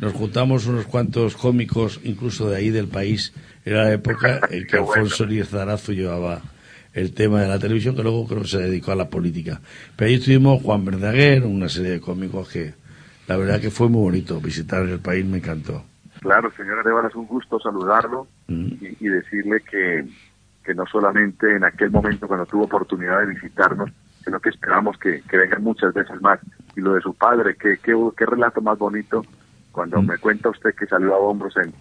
Nos 0.00 0.12
juntamos 0.12 0.66
unos 0.66 0.86
cuantos 0.86 1.36
cómicos, 1.36 2.00
incluso 2.02 2.50
de 2.50 2.56
ahí 2.56 2.70
del 2.70 2.88
país. 2.88 3.32
Era 3.64 3.84
la 3.84 3.92
época 3.92 4.40
en 4.50 4.66
que 4.66 4.76
Alfonso 4.76 5.24
Lizarazo 5.24 5.92
llevaba 5.92 6.42
el 6.94 7.12
tema 7.12 7.42
de 7.42 7.48
la 7.48 7.58
televisión, 7.58 7.96
que 7.96 8.02
luego 8.02 8.26
creo 8.26 8.42
que 8.42 8.48
se 8.48 8.58
dedicó 8.58 8.92
a 8.92 8.96
la 8.96 9.10
política. 9.10 9.60
Pero 9.96 10.08
ahí 10.08 10.14
estuvimos 10.14 10.62
Juan 10.62 10.84
Verdaguer, 10.84 11.44
una 11.44 11.68
serie 11.68 11.90
de 11.90 12.00
cómicos 12.00 12.48
que 12.48 12.74
la 13.26 13.36
verdad 13.36 13.60
que 13.60 13.70
fue 13.70 13.88
muy 13.88 14.02
bonito 14.02 14.40
visitar 14.40 14.82
el 14.82 15.00
país, 15.00 15.26
me 15.26 15.38
encantó. 15.38 15.84
Claro, 16.20 16.50
señor 16.56 16.78
Arevalo, 16.78 17.08
es 17.08 17.14
un 17.14 17.26
gusto 17.26 17.58
saludarlo 17.58 18.26
y, 18.48 18.96
y 19.00 19.08
decirle 19.08 19.60
que, 19.68 20.04
que 20.64 20.74
no 20.74 20.86
solamente 20.86 21.54
en 21.56 21.64
aquel 21.64 21.90
momento 21.90 22.28
cuando 22.28 22.46
tuvo 22.46 22.64
oportunidad 22.64 23.20
de 23.20 23.34
visitarnos, 23.34 23.90
sino 24.24 24.40
que 24.40 24.50
esperamos 24.50 24.96
que, 24.98 25.22
que 25.28 25.36
vengan 25.36 25.62
muchas 25.62 25.92
veces 25.92 26.20
más. 26.22 26.40
Y 26.76 26.80
lo 26.80 26.94
de 26.94 27.00
su 27.00 27.14
padre, 27.14 27.56
qué, 27.56 27.78
qué, 27.82 27.94
qué 28.16 28.26
relato 28.26 28.60
más 28.60 28.78
bonito 28.78 29.24
cuando 29.72 30.00
me 30.00 30.16
cuenta 30.18 30.48
usted 30.50 30.74
que 30.74 30.86
salió 30.86 31.14
a 31.14 31.18
hombros 31.18 31.56
en, 31.56 31.72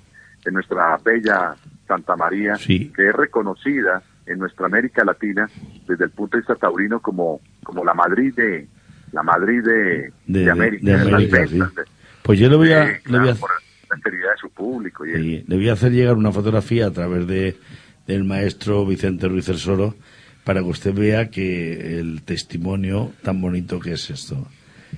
en 0.46 0.54
nuestra 0.54 0.98
bella 0.98 1.56
Santa 1.88 2.16
María, 2.16 2.56
que 2.66 2.90
es 3.10 3.16
reconocida 3.16 4.02
en 4.26 4.40
nuestra 4.40 4.66
América 4.66 5.04
Latina 5.04 5.50
desde 5.88 6.06
el 6.06 6.12
punto 6.12 6.38
de 6.38 6.42
vista 6.42 6.56
taurino 6.56 7.02
como, 7.02 7.42
como 7.64 7.84
la 7.84 7.94
Madrid 7.94 8.34
de 8.36 8.68
la 9.12 9.24
Madrid 9.24 9.62
de, 9.64 10.12
De, 10.26 10.50
América, 10.50 10.98
de 10.98 11.12
las 11.12 11.50
sí. 11.50 11.60
Pues 12.24 12.40
yo 12.40 12.50
le 12.50 12.56
voy 12.56 12.72
a, 12.72 12.86
Sí, 12.86 12.92
le 12.94 13.02
claro, 13.02 13.24
voy 13.24 13.32
a, 13.32 13.36
por 13.36 13.52
la 13.90 13.96
enteridad 13.96 14.32
de 14.32 14.38
su 14.38 14.50
público. 14.50 15.06
Y 15.06 15.14
Sí, 15.14 15.46
le 15.48 15.56
voy 15.56 15.70
a 15.70 15.74
hacer 15.74 15.92
llegar 15.92 16.16
una 16.16 16.32
fotografía 16.32 16.88
a 16.88 16.92
través 16.92 17.28
de 17.28 17.56
del 18.08 18.24
maestro 18.24 18.86
Vicente 18.86 19.28
Ruiz 19.28 19.48
El 19.50 19.58
Soro 19.58 19.96
para 20.44 20.62
que 20.62 20.68
usted 20.68 20.94
vea 20.94 21.30
que 21.30 22.00
el 22.00 22.22
testimonio 22.24 23.12
tan 23.22 23.40
bonito 23.42 23.80
que 23.80 23.94
es 23.94 24.10
esto. 24.10 24.48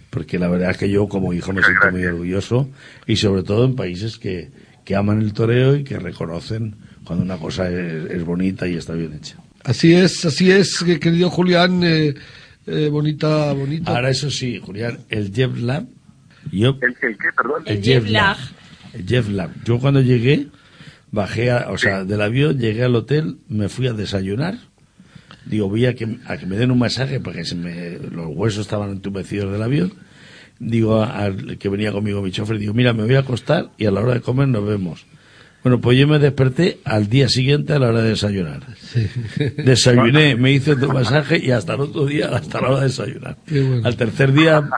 Porque 0.09 0.39
la 0.39 0.47
verdad 0.47 0.71
es 0.71 0.77
que 0.77 0.89
yo 0.89 1.07
como 1.07 1.33
hijo 1.33 1.53
me 1.53 1.61
siento 1.61 1.91
muy 1.91 2.05
orgulloso 2.05 2.69
y 3.05 3.17
sobre 3.17 3.43
todo 3.43 3.65
en 3.65 3.75
países 3.75 4.17
que, 4.17 4.49
que 4.83 4.95
aman 4.95 5.21
el 5.21 5.33
toreo 5.33 5.75
y 5.75 5.83
que 5.83 5.99
reconocen 5.99 6.75
cuando 7.05 7.23
una 7.23 7.37
cosa 7.37 7.69
es, 7.69 8.11
es 8.11 8.23
bonita 8.25 8.67
y 8.67 8.75
está 8.75 8.93
bien 8.93 9.13
hecha. 9.13 9.37
Así 9.63 9.93
es, 9.93 10.25
así 10.25 10.51
es, 10.51 10.83
que- 10.83 10.99
querido 10.99 11.29
Julián, 11.29 11.81
eh, 11.83 12.13
eh, 12.67 12.89
bonita, 12.91 13.53
bonita. 13.53 13.91
Ahora 13.95 14.09
eso 14.09 14.29
sí, 14.29 14.59
Julián, 14.63 14.99
el 15.09 15.33
Jeff 15.33 15.57
Lab 15.57 15.85
Yo, 16.51 16.77
¿El, 16.81 16.89
el 16.89 17.17
qué, 17.17 17.27
perdón? 17.35 17.63
el 17.65 17.81
jet 17.81 18.07
lag. 18.07 18.37
El 18.93 19.05
jet 19.05 19.27
lag. 19.27 19.49
Yo 19.65 19.79
cuando 19.79 20.01
llegué, 20.01 20.47
bajé, 21.11 21.49
a- 21.51 21.71
o 21.71 21.77
sea, 21.77 22.03
del 22.03 22.21
avión, 22.21 22.59
llegué 22.59 22.83
al 22.83 22.95
hotel, 22.95 23.37
me 23.49 23.67
fui 23.69 23.87
a 23.87 23.93
desayunar. 23.93 24.57
Digo, 25.45 25.69
voy 25.69 25.85
a 25.87 25.95
que, 25.95 26.17
a 26.27 26.37
que 26.37 26.45
me 26.45 26.55
den 26.57 26.69
un 26.71 26.79
masaje 26.79 27.19
porque 27.19 27.45
se 27.45 27.55
me, 27.55 27.97
los 28.11 28.27
huesos 28.29 28.61
estaban 28.61 28.91
entumecidos 28.91 29.51
del 29.51 29.61
avión. 29.63 29.93
Digo 30.59 31.01
a- 31.03 31.17
al 31.25 31.57
que 31.57 31.67
venía 31.69 31.91
conmigo, 31.91 32.21
mi 32.21 32.31
chofer, 32.31 32.57
digo, 32.59 32.73
mira, 32.75 32.93
me 32.93 33.03
voy 33.03 33.15
a 33.15 33.19
acostar 33.19 33.71
y 33.77 33.85
a 33.87 33.91
la 33.91 34.01
hora 34.01 34.13
de 34.13 34.21
comer 34.21 34.47
nos 34.47 34.65
vemos. 34.67 35.05
Bueno, 35.65 35.81
pues 35.81 35.97
yo 35.97 36.07
me 36.07 36.19
desperté 36.19 36.77
al 36.83 37.09
día 37.09 37.27
siguiente 37.27 37.73
a 37.73 37.79
la 37.79 37.87
hora 37.87 38.03
de 38.03 38.09
desayunar. 38.09 38.61
Desayuné, 39.57 40.35
me 40.35 40.51
hice 40.51 40.73
otro 40.73 40.93
masaje 40.93 41.43
y 41.43 41.49
hasta 41.49 41.73
el 41.73 41.81
otro 41.81 42.05
día, 42.05 42.27
hasta 42.27 42.61
la 42.61 42.69
hora 42.69 42.79
de 42.81 42.85
desayunar. 42.85 43.37
Bueno. 43.49 43.81
Al 43.83 43.95
tercer 43.97 44.31
día 44.31 44.69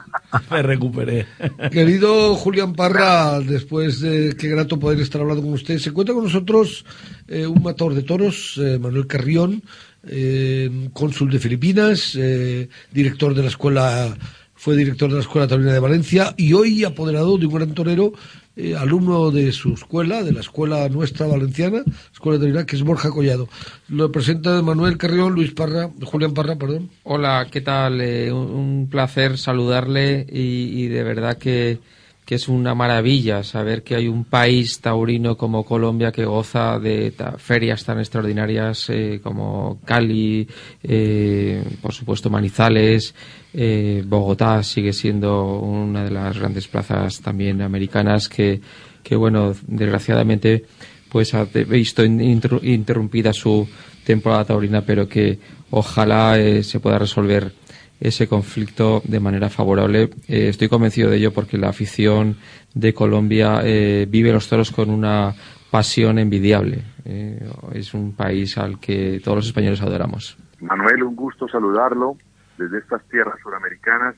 me 0.50 0.62
recuperé. 0.62 1.26
Querido 1.74 2.36
Julián 2.36 2.74
Parra, 2.74 3.42
después 3.42 4.00
de 4.00 4.34
qué 4.40 4.48
grato 4.48 4.80
poder 4.80 5.02
estar 5.02 5.20
hablando 5.20 5.44
con 5.44 5.52
usted, 5.52 5.78
se 5.78 5.90
encuentra 5.90 6.16
con 6.16 6.24
nosotros 6.24 6.86
eh, 7.28 7.46
un 7.46 7.62
matador 7.62 7.94
de 7.94 8.04
toros, 8.04 8.58
eh, 8.64 8.80
Manuel 8.80 9.08
Carrión, 9.08 9.64
eh, 10.08 10.88
cónsul 10.94 11.30
de 11.30 11.40
Filipinas, 11.40 12.16
eh, 12.18 12.70
director 12.94 13.36
de 13.36 13.42
la 13.42 13.50
escuela, 13.50 14.18
fue 14.56 14.78
director 14.78 15.10
de 15.10 15.16
la 15.16 15.22
Escuela 15.22 15.50
Taurina 15.50 15.74
de 15.74 15.80
Valencia 15.80 16.34
y 16.38 16.54
hoy 16.54 16.86
apoderado 16.86 17.38
de 17.38 17.46
un 17.46 17.54
gran 17.54 17.74
torero, 17.74 18.14
eh, 18.58 18.76
alumno 18.76 19.32
de 19.32 19.52
su 19.52 19.74
escuela, 19.74 20.24
de 20.24 20.34
la 20.34 20.42
escuela 20.42 20.90
nuestra 20.90 21.28
valenciana, 21.28 21.84
Escuela 22.12 22.40
Taurina, 22.40 22.66
que 22.66 22.76
es 22.76 22.84
Borja 22.84 23.12
Collado. 23.12 23.48
Lo 23.88 24.12
presenta 24.12 24.62
Manuel 24.62 24.98
Carrión, 24.98 25.34
Luis 25.34 25.52
Parra, 25.52 25.92
Julián 26.04 26.34
Parra, 26.34 26.56
perdón. 26.56 26.90
Hola, 27.04 27.48
¿qué 27.52 27.62
tal? 27.62 28.02
Eh, 28.02 28.32
un, 28.32 28.50
un 28.50 28.90
placer 28.90 29.38
saludarle 29.38 30.26
y, 30.30 30.84
y 30.84 30.88
de 30.88 31.04
verdad 31.04 31.38
que, 31.38 31.80
que 32.28 32.36
es 32.36 32.50
una 32.50 32.76
maravilla 32.76 33.42
saber 33.42 33.84
que 33.84 33.96
hay 33.96 34.10
un 34.10 34.26
país 34.26 34.82
taurino 34.82 35.38
como 35.38 35.64
Colombia 35.64 36.12
que 36.12 36.26
goza 36.26 36.78
de 36.78 37.12
ta- 37.12 37.38
ferias 37.38 37.86
tan 37.86 38.00
extraordinarias 38.00 38.90
eh, 38.90 39.22
como 39.24 39.80
Cali, 39.86 40.46
eh, 40.84 41.64
por 41.82 41.94
supuesto 41.94 42.30
Manizales, 42.30 43.16
eh, 43.54 44.04
Bogotá 44.06 44.62
sigue 44.62 44.92
siendo 44.92 45.58
una 45.60 46.04
de 46.04 46.12
las 46.12 46.38
grandes 46.38 46.68
plazas 46.68 47.22
también 47.22 47.62
americanas 47.62 48.28
que, 48.28 48.60
que 49.04 49.16
bueno, 49.16 49.56
desgraciadamente 49.66 50.66
pues 51.10 51.34
ha 51.34 51.46
visto 51.46 52.04
in- 52.04 52.20
interru- 52.20 52.62
interrumpida 52.62 53.32
su 53.32 53.66
temporada 54.04 54.44
taurina, 54.44 54.82
pero 54.82 55.08
que 55.08 55.40
ojalá 55.72 56.36
se 56.62 56.80
pueda 56.82 57.00
resolver 57.00 57.54
ese 58.00 58.28
conflicto 58.28 59.02
de 59.06 59.20
manera 59.20 59.50
favorable. 59.50 60.10
Eh, 60.28 60.50
estoy 60.50 60.70
convencido 60.70 61.10
de 61.10 61.18
ello 61.18 61.34
porque 61.34 61.58
la 61.58 61.70
afición 61.70 62.38
de 62.74 62.94
Colombia 62.94 63.62
eh, 63.64 64.06
vive 64.10 64.32
los 64.32 64.48
toros 64.48 64.72
con 64.72 64.90
una 64.90 65.34
pasión 65.72 66.20
envidiable. 66.20 66.84
Eh, 67.06 67.50
es 67.74 67.94
un 67.94 68.16
país 68.16 68.58
al 68.58 68.80
que 68.80 69.20
todos 69.24 69.38
los 69.38 69.48
españoles 69.48 69.82
adoramos. 69.82 70.38
Manuel, 70.60 71.04
un 71.04 71.16
gusto 71.16 71.48
saludarlo 71.48 72.18
desde 72.58 72.80
estas 72.80 73.04
tierras 73.10 73.40
suramericanas 73.42 74.16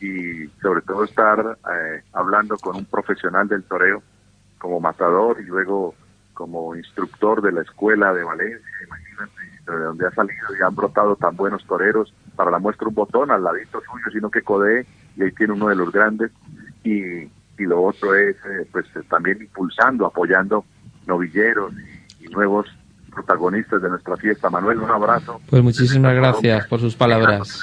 y 0.00 0.46
sobre 0.60 0.82
todo 0.82 1.04
estar 1.04 1.58
eh, 1.72 2.02
hablando 2.12 2.56
con 2.56 2.76
un 2.76 2.84
profesional 2.84 3.48
del 3.48 3.64
toreo 3.64 4.02
como 4.58 4.80
matador 4.80 5.38
y 5.40 5.44
luego 5.44 5.94
como 6.34 6.74
instructor 6.74 7.42
de 7.42 7.52
la 7.52 7.62
escuela 7.62 8.12
de 8.14 8.24
Valencia, 8.24 8.70
imagínate, 8.86 9.70
de 9.70 9.84
donde 9.84 10.06
ha 10.06 10.10
salido 10.12 10.46
y 10.58 10.62
han 10.62 10.74
brotado 10.74 11.16
tan 11.16 11.36
buenos 11.36 11.64
toreros. 11.66 12.12
Para 12.40 12.52
la 12.52 12.58
muestra 12.58 12.88
un 12.88 12.94
botón 12.94 13.30
al 13.30 13.44
ladito 13.44 13.82
suyo, 13.82 14.06
sino 14.10 14.30
que 14.30 14.40
codee 14.40 14.86
y 15.14 15.22
ahí 15.24 15.32
tiene 15.32 15.52
uno 15.52 15.68
de 15.68 15.76
los 15.76 15.92
grandes. 15.92 16.30
Y, 16.82 17.24
y 17.24 17.66
lo 17.66 17.82
otro 17.82 18.14
es 18.14 18.34
eh, 18.36 18.66
pues 18.72 18.86
eh, 18.96 19.00
también 19.10 19.42
impulsando, 19.42 20.06
apoyando 20.06 20.64
novilleros 21.06 21.70
y, 22.18 22.24
y 22.24 22.28
nuevos 22.28 22.66
protagonistas 23.10 23.82
de 23.82 23.90
nuestra 23.90 24.16
fiesta. 24.16 24.48
Manuel, 24.48 24.78
un 24.78 24.90
abrazo. 24.90 25.38
Pues 25.50 25.62
muchísimas 25.62 26.14
gracias 26.14 26.66
por 26.66 26.80
sus 26.80 26.96
palabras. 26.96 27.60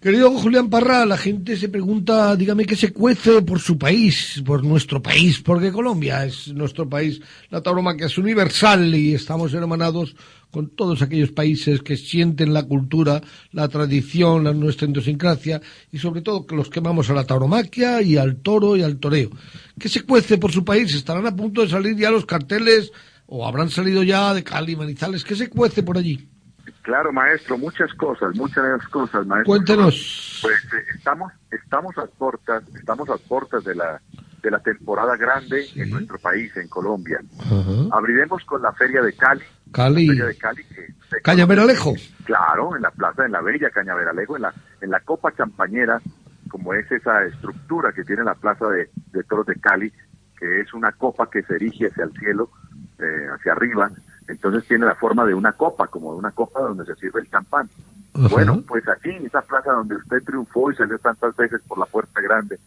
Querido 0.00 0.30
Julián 0.30 0.70
Parra, 0.70 1.04
la 1.04 1.18
gente 1.18 1.58
se 1.58 1.68
pregunta, 1.68 2.34
dígame, 2.34 2.64
¿qué 2.64 2.74
se 2.74 2.90
cuece 2.90 3.42
por 3.42 3.60
su 3.60 3.76
país, 3.76 4.42
por 4.46 4.64
nuestro 4.64 5.02
país? 5.02 5.42
Porque 5.42 5.70
Colombia 5.70 6.24
es 6.24 6.48
nuestro 6.54 6.88
país, 6.88 7.20
la 7.50 7.60
tauromaquia 7.60 8.06
es 8.06 8.16
universal 8.16 8.94
y 8.94 9.12
estamos 9.12 9.52
hermanados 9.52 10.16
con 10.50 10.70
todos 10.70 11.02
aquellos 11.02 11.32
países 11.32 11.82
que 11.82 11.98
sienten 11.98 12.54
la 12.54 12.62
cultura, 12.62 13.20
la 13.52 13.68
tradición, 13.68 14.44
la 14.44 14.54
nuestra 14.54 14.88
idiosincrasia 14.88 15.60
y 15.92 15.98
sobre 15.98 16.22
todo 16.22 16.46
que 16.46 16.56
los 16.56 16.70
quemamos 16.70 17.10
a 17.10 17.12
la 17.12 17.26
tauromaquia 17.26 18.00
y 18.00 18.16
al 18.16 18.36
toro 18.36 18.78
y 18.78 18.82
al 18.82 18.96
toreo. 18.96 19.28
¿Qué 19.78 19.90
se 19.90 20.00
cuece 20.00 20.38
por 20.38 20.50
su 20.50 20.64
país? 20.64 20.94
¿Estarán 20.94 21.26
a 21.26 21.36
punto 21.36 21.60
de 21.60 21.68
salir 21.68 21.94
ya 21.98 22.10
los 22.10 22.24
carteles 22.24 22.90
o 23.26 23.46
habrán 23.46 23.68
salido 23.68 24.02
ya 24.02 24.32
de 24.32 24.44
Cali, 24.44 24.76
Manizales? 24.76 25.24
¿Qué 25.24 25.36
se 25.36 25.50
cuece 25.50 25.82
por 25.82 25.98
allí? 25.98 26.26
Claro, 26.90 27.12
maestro, 27.12 27.56
muchas 27.56 27.94
cosas, 27.94 28.34
muchas 28.34 28.84
cosas, 28.88 29.24
maestro. 29.24 29.52
Cuéntenos. 29.52 30.40
Pues 30.42 30.56
eh, 30.74 30.84
estamos, 30.96 31.32
estamos 31.48 31.96
a 31.96 32.06
puertas, 32.06 32.64
estamos 32.74 33.08
a 33.08 33.16
puertas 33.16 33.62
de 33.62 33.76
la, 33.76 34.00
de 34.42 34.50
la 34.50 34.58
temporada 34.58 35.16
grande 35.16 35.68
en 35.76 35.88
nuestro 35.88 36.18
país, 36.18 36.50
en 36.56 36.66
Colombia. 36.66 37.20
Abriremos 37.92 38.44
con 38.44 38.60
la 38.62 38.72
feria 38.72 39.02
de 39.02 39.12
Cali. 39.12 39.44
Cali. 39.70 40.06
La 40.08 40.12
feria 40.14 40.26
de 40.26 40.36
Cali 40.36 40.64
que 40.64 41.22
Cañaveralejo. 41.22 41.94
Claro, 42.24 42.74
en 42.74 42.82
la 42.82 42.90
plaza, 42.90 43.24
en 43.24 43.30
la 43.30 43.40
bella 43.40 43.70
Cañaveralejo, 43.70 44.34
en 44.34 44.42
la, 44.42 44.54
en 44.80 44.90
la 44.90 44.98
Copa 44.98 45.32
Champañera, 45.32 46.00
como 46.48 46.74
es 46.74 46.90
esa 46.90 47.24
estructura 47.24 47.92
que 47.92 48.02
tiene 48.02 48.24
la 48.24 48.34
plaza 48.34 48.66
de, 48.66 48.90
de 49.12 49.22
Toros 49.22 49.46
de 49.46 49.54
Cali, 49.60 49.92
que 50.36 50.60
es 50.60 50.74
una 50.74 50.90
copa 50.90 51.30
que 51.30 51.44
se 51.44 51.54
erige 51.54 51.86
hacia 51.86 52.02
el 52.02 52.12
cielo, 52.18 52.50
eh, 52.98 53.28
hacia 53.32 53.52
arriba, 53.52 53.92
entonces 54.30 54.66
tiene 54.66 54.86
la 54.86 54.94
forma 54.94 55.24
de 55.24 55.34
una 55.34 55.52
copa, 55.52 55.88
como 55.88 56.12
de 56.12 56.18
una 56.18 56.30
copa 56.30 56.60
donde 56.60 56.84
se 56.84 56.94
sirve 56.96 57.20
el 57.20 57.30
champán. 57.30 57.68
Bueno, 58.12 58.62
pues 58.66 58.86
aquí, 58.88 59.10
en 59.10 59.26
esa 59.26 59.42
plaza 59.42 59.72
donde 59.72 59.96
usted 59.96 60.22
triunfó 60.24 60.70
y 60.70 60.76
salió 60.76 60.98
tantas 60.98 61.34
veces 61.36 61.60
por 61.66 61.78
la 61.78 61.86
puerta 61.86 62.20
grande 62.20 62.58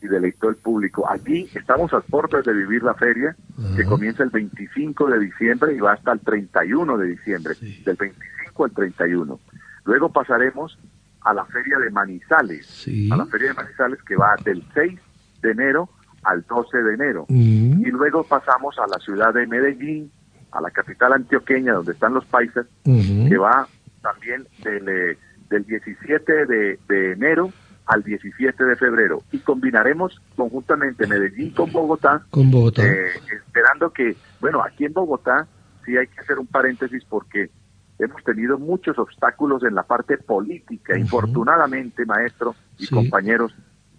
y 0.00 0.08
deleitó 0.08 0.48
el 0.48 0.56
público, 0.56 1.08
allí 1.08 1.48
estamos 1.54 1.92
a 1.92 2.00
puertas 2.00 2.44
de 2.44 2.52
vivir 2.52 2.82
la 2.82 2.94
feria, 2.94 3.34
que 3.74 3.84
comienza 3.84 4.22
el 4.22 4.30
25 4.30 5.10
de 5.10 5.18
diciembre 5.18 5.74
y 5.74 5.80
va 5.80 5.92
hasta 5.92 6.12
el 6.12 6.20
31 6.20 6.98
de 6.98 7.06
diciembre, 7.06 7.54
del 7.84 7.96
25 7.96 8.64
al 8.64 8.70
31. 8.72 9.40
Luego 9.84 10.12
pasaremos 10.12 10.78
a 11.22 11.34
la 11.34 11.44
feria 11.46 11.78
de 11.78 11.90
Manizales, 11.90 12.86
a 13.10 13.16
la 13.16 13.26
feria 13.26 13.48
de 13.48 13.54
Manizales 13.54 14.02
que 14.02 14.16
va 14.16 14.36
del 14.44 14.64
6 14.74 15.00
de 15.42 15.50
enero 15.50 15.88
al 16.22 16.42
12 16.42 16.82
de 16.82 16.94
enero. 16.94 17.26
Y 17.28 17.90
luego 17.90 18.24
pasamos 18.24 18.78
a 18.78 18.86
la 18.86 18.98
ciudad 18.98 19.32
de 19.34 19.46
Medellín, 19.46 20.10
a 20.56 20.60
la 20.60 20.70
capital 20.70 21.12
antioqueña 21.12 21.74
donde 21.74 21.92
están 21.92 22.14
los 22.14 22.24
paisas, 22.26 22.66
que 22.84 23.36
va 23.38 23.66
también 24.02 24.46
del, 24.62 24.88
eh, 24.88 25.18
del 25.50 25.64
17 25.64 26.46
de, 26.46 26.78
de 26.88 27.12
enero 27.12 27.50
al 27.86 28.02
17 28.02 28.64
de 28.64 28.76
febrero. 28.76 29.22
Y 29.32 29.38
combinaremos 29.38 30.20
conjuntamente 30.36 31.06
Medellín 31.06 31.50
con 31.52 31.70
Bogotá, 31.72 32.22
Con 32.30 32.50
Bogotá. 32.50 32.84
eh, 32.86 33.10
esperando 33.32 33.90
que, 33.92 34.16
bueno, 34.40 34.62
aquí 34.62 34.84
en 34.86 34.92
Bogotá 34.92 35.46
sí 35.84 35.96
hay 35.96 36.06
que 36.08 36.20
hacer 36.20 36.38
un 36.38 36.46
paréntesis 36.46 37.04
porque 37.08 37.50
hemos 37.98 38.22
tenido 38.24 38.58
muchos 38.58 38.98
obstáculos 38.98 39.62
en 39.64 39.74
la 39.74 39.84
parte 39.84 40.18
política. 40.18 40.98
Infortunadamente, 40.98 42.04
maestro 42.04 42.54
y 42.78 42.86
Sí. 42.86 42.94
compañeros, 42.94 43.54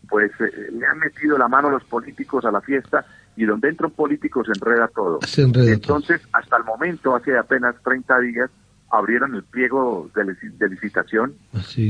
pues 0.09 0.31
eh, 0.41 0.69
le 0.71 0.85
han 0.85 0.99
metido 0.99 1.37
la 1.37 1.47
mano 1.47 1.69
a 1.69 1.71
los 1.71 1.83
políticos 1.85 2.45
a 2.45 2.51
la 2.51 2.61
fiesta 2.61 3.05
y 3.37 3.45
donde 3.45 3.69
entra 3.69 3.87
un 3.87 3.93
político 3.93 4.43
se 4.43 4.51
enreda 4.51 4.89
todo. 4.89 5.19
Se 5.25 5.43
enreda 5.43 5.71
Entonces, 5.71 6.21
hasta 6.33 6.57
el 6.57 6.63
momento, 6.65 7.15
hace 7.15 7.37
apenas 7.37 7.75
30 7.83 8.19
días, 8.19 8.49
abrieron 8.89 9.35
el 9.35 9.43
pliego 9.43 10.09
de, 10.15 10.23
lici- 10.23 10.51
de 10.57 10.69
licitación 10.69 11.33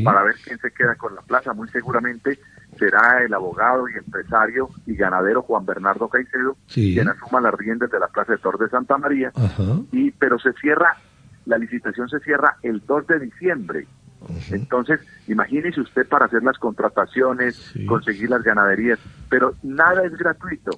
para 0.04 0.24
ver 0.24 0.36
quién 0.44 0.58
se 0.60 0.72
queda 0.72 0.96
con 0.96 1.16
la 1.16 1.22
plaza. 1.22 1.54
Muy 1.54 1.70
seguramente 1.70 2.38
será 2.78 3.24
el 3.24 3.34
abogado 3.34 3.88
y 3.88 3.94
empresario 3.98 4.70
y 4.86 4.96
ganadero 4.96 5.42
Juan 5.44 5.66
Bernardo 5.66 6.08
Caicedo 6.10 6.58
Sí. 6.68 6.94
quien 6.94 7.08
asuma 7.10 7.40
las 7.42 7.54
riendas 7.54 7.90
de 7.92 8.00
la 8.00 8.08
Plaza 8.08 8.34
de 8.34 8.38
Tor 8.40 8.58
de 8.60 8.68
Santa 8.70 8.98
María. 8.98 9.32
Ajá. 9.36 9.64
Y, 9.92 10.12
pero 10.12 10.38
se 10.40 10.52
cierra, 10.54 10.98
la 11.46 11.58
licitación 11.58 12.10
se 12.10 12.20
cierra 12.20 12.58
el 12.64 12.84
2 12.86 13.08
de 13.08 13.20
diciembre. 13.20 13.88
Entonces, 14.52 15.00
imagínese 15.28 15.80
usted 15.80 16.06
para 16.08 16.26
hacer 16.26 16.44
las 16.44 16.58
contrataciones, 16.58 17.74
conseguir 17.88 18.30
las 18.32 18.42
ganaderías, 18.44 19.00
pero 19.30 19.54
nada 19.64 20.04
es 20.04 20.18
gratuito. 20.18 20.72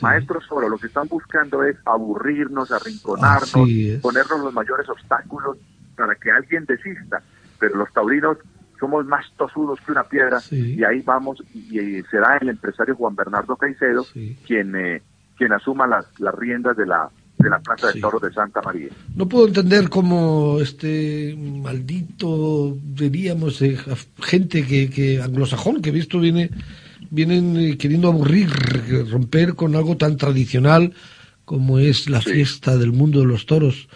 Maestros 0.00 0.44
solo 0.48 0.68
lo 0.68 0.78
que 0.78 0.86
están 0.86 1.08
buscando 1.08 1.62
es 1.64 1.76
aburrirnos, 1.84 2.70
arrinconarnos, 2.70 3.68
ponernos 4.00 4.40
los 4.40 4.54
mayores 4.54 4.88
obstáculos 4.88 5.58
para 5.96 6.14
que 6.14 6.30
alguien 6.30 6.64
desista. 6.64 7.22
Pero 7.58 7.76
los 7.76 7.92
taurinos 7.92 8.38
somos 8.80 9.06
más 9.06 9.24
tosudos 9.36 9.80
que 9.80 9.92
una 9.92 10.04
piedra 10.04 10.40
y 10.50 10.82
ahí 10.82 11.02
vamos 11.02 11.42
y, 11.54 11.78
y 11.78 12.02
será 12.10 12.38
el 12.38 12.48
empresario 12.48 12.96
Juan 12.96 13.14
Bernardo 13.14 13.54
Caicedo 13.54 14.04
quien 14.44 14.74
eh, 14.74 15.02
quien 15.36 15.52
asuma 15.52 15.86
las, 15.86 16.06
las 16.18 16.34
riendas 16.34 16.76
de 16.76 16.86
la 16.86 17.08
de 17.38 17.48
la 17.48 17.60
Plaza 17.60 17.92
de 17.92 18.00
Toros 18.00 18.22
de 18.22 18.32
Santa 18.32 18.60
María. 18.62 18.88
No 19.14 19.28
puedo 19.28 19.48
entender 19.48 19.88
cómo 19.88 20.58
este 20.60 21.34
maldito, 21.36 22.76
diríamos, 22.82 23.60
eh, 23.62 23.76
gente 24.18 24.64
que, 24.64 24.90
que 24.90 25.20
anglosajón, 25.20 25.82
que 25.82 25.90
visto 25.90 26.20
viene 26.20 26.50
vienen 27.12 27.56
eh, 27.58 27.76
queriendo 27.76 28.08
aburrir, 28.08 28.48
romper 29.10 29.54
con 29.54 29.76
algo 29.76 29.96
tan 29.96 30.16
tradicional 30.16 30.94
como 31.44 31.78
es 31.78 32.08
la 32.08 32.22
fiesta 32.22 32.76
del 32.78 32.92
mundo 32.92 33.20
de 33.20 33.26
los 33.26 33.44
toros, 33.44 33.88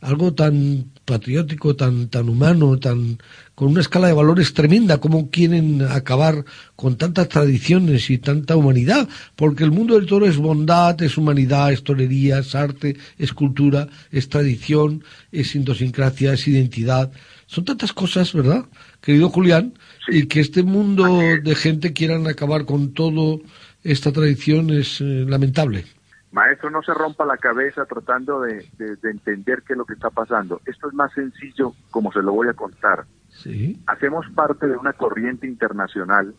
algo 0.00 0.34
tan 0.34 0.90
patriótico, 1.04 1.76
tan, 1.76 2.08
tan 2.08 2.28
humano, 2.28 2.78
tan, 2.78 3.18
con 3.54 3.68
una 3.68 3.80
escala 3.80 4.08
de 4.08 4.14
valores 4.14 4.52
tremenda, 4.54 4.98
como 4.98 5.30
quieren 5.30 5.82
acabar 5.82 6.44
con 6.74 6.96
tantas 6.96 7.28
tradiciones 7.28 8.10
y 8.10 8.18
tanta 8.18 8.56
humanidad, 8.56 9.08
porque 9.36 9.62
el 9.64 9.70
mundo 9.70 9.94
del 9.94 10.06
toro 10.06 10.26
es 10.26 10.36
bondad, 10.36 11.00
es 11.02 11.16
humanidad, 11.16 11.72
es 11.72 11.84
torería, 11.84 12.38
es 12.38 12.54
arte, 12.54 12.96
es 13.18 13.32
cultura, 13.32 13.86
es 14.10 14.28
tradición, 14.28 15.04
es 15.30 15.54
idiosincrasia, 15.54 16.32
es 16.32 16.48
identidad. 16.48 17.12
Son 17.46 17.64
tantas 17.64 17.92
cosas, 17.92 18.32
¿verdad, 18.32 18.64
querido 19.00 19.28
Julián? 19.28 19.74
Y 20.08 20.26
que 20.26 20.40
este 20.40 20.62
mundo 20.62 21.04
de 21.42 21.54
gente 21.54 21.92
quieran 21.92 22.26
acabar 22.26 22.64
con 22.64 22.92
todo 22.92 23.40
esta 23.82 24.12
tradición 24.12 24.70
es 24.70 25.00
eh, 25.00 25.24
lamentable. 25.26 25.84
Maestro, 26.32 26.68
no 26.68 26.82
se 26.82 26.92
rompa 26.92 27.24
la 27.24 27.36
cabeza 27.36 27.84
tratando 27.86 28.40
de, 28.40 28.66
de, 28.76 29.10
entender 29.10 29.62
qué 29.64 29.74
es 29.74 29.78
lo 29.78 29.84
que 29.84 29.94
está 29.94 30.10
pasando. 30.10 30.60
Esto 30.66 30.88
es 30.88 30.94
más 30.94 31.12
sencillo 31.12 31.74
como 31.90 32.10
se 32.10 32.22
lo 32.22 32.32
voy 32.32 32.48
a 32.48 32.54
contar. 32.54 33.04
Sí. 33.30 33.80
Hacemos 33.86 34.26
parte 34.34 34.66
de 34.66 34.76
una 34.76 34.94
corriente 34.94 35.46
internacional 35.46 36.34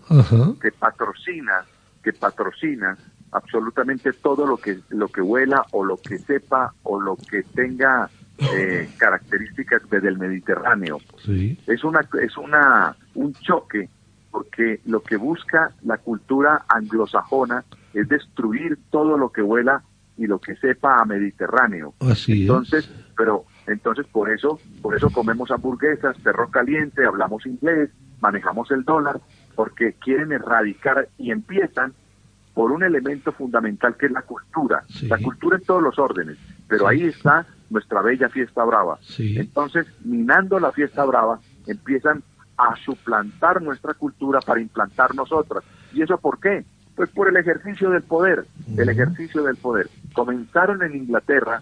que 0.61 0.71
patrocina, 0.71 1.63
que 2.03 2.11
patrocina 2.11 2.97
absolutamente 3.31 4.11
todo 4.13 4.45
lo 4.45 4.57
que 4.57 4.79
lo 4.89 5.07
que 5.07 5.21
vuela 5.21 5.65
o 5.71 5.83
lo 5.83 5.97
que 5.97 6.17
sepa 6.19 6.73
o 6.83 6.99
lo 6.99 7.15
que 7.15 7.43
tenga 7.43 8.09
eh, 8.37 8.89
características 8.97 9.89
del 9.89 10.17
Mediterráneo. 10.17 10.99
Sí. 11.23 11.57
Es 11.67 11.83
una 11.83 12.01
es 12.21 12.37
una 12.37 12.95
un 13.15 13.33
choque 13.33 13.89
porque 14.31 14.81
lo 14.85 15.01
que 15.01 15.15
busca 15.15 15.71
la 15.83 15.97
cultura 15.97 16.65
anglosajona 16.67 17.63
es 17.93 18.07
destruir 18.09 18.77
todo 18.91 19.17
lo 19.17 19.31
que 19.31 19.41
vuela 19.41 19.81
y 20.17 20.27
lo 20.27 20.39
que 20.39 20.55
sepa 20.57 20.97
a 20.97 21.05
Mediterráneo. 21.05 21.93
Así 22.01 22.41
entonces, 22.41 22.89
pero 23.15 23.45
entonces 23.65 24.05
por 24.07 24.29
eso, 24.29 24.59
por 24.81 24.95
eso 24.95 25.09
comemos 25.09 25.51
hamburguesas, 25.51 26.17
perro 26.19 26.49
caliente, 26.49 27.05
hablamos 27.05 27.45
inglés, 27.45 27.91
manejamos 28.19 28.69
el 28.71 28.83
dólar, 28.83 29.21
porque 29.55 29.93
quieren 29.93 30.31
erradicar 30.31 31.07
y 31.17 31.31
empiezan 31.31 31.93
por 32.53 32.71
un 32.71 32.83
elemento 32.83 33.31
fundamental 33.31 33.95
que 33.95 34.07
es 34.07 34.11
la 34.11 34.21
cultura, 34.21 34.83
la 35.03 35.17
cultura 35.17 35.57
en 35.57 35.63
todos 35.63 35.81
los 35.81 35.97
órdenes, 35.99 36.37
pero 36.67 36.87
ahí 36.87 37.03
está 37.03 37.45
nuestra 37.69 38.01
bella 38.01 38.29
fiesta 38.29 38.63
brava. 38.63 38.99
Entonces, 39.17 39.87
minando 40.03 40.59
la 40.59 40.71
fiesta 40.71 41.03
brava, 41.05 41.39
empiezan 41.67 42.23
a 42.57 42.75
suplantar 42.83 43.61
nuestra 43.61 43.93
cultura 43.93 44.39
para 44.39 44.61
implantar 44.61 45.13
nosotras. 45.15 45.63
¿Y 45.93 46.01
eso 46.01 46.17
por 46.17 46.39
qué? 46.39 46.65
Pues 46.95 47.09
por 47.09 47.27
el 47.27 47.35
ejercicio 47.35 47.89
del 47.89 48.03
poder, 48.03 48.45
el 48.77 48.87
ejercicio 48.87 49.43
del 49.43 49.57
poder. 49.57 49.89
Comenzaron 50.13 50.81
en 50.81 50.95
Inglaterra 50.95 51.61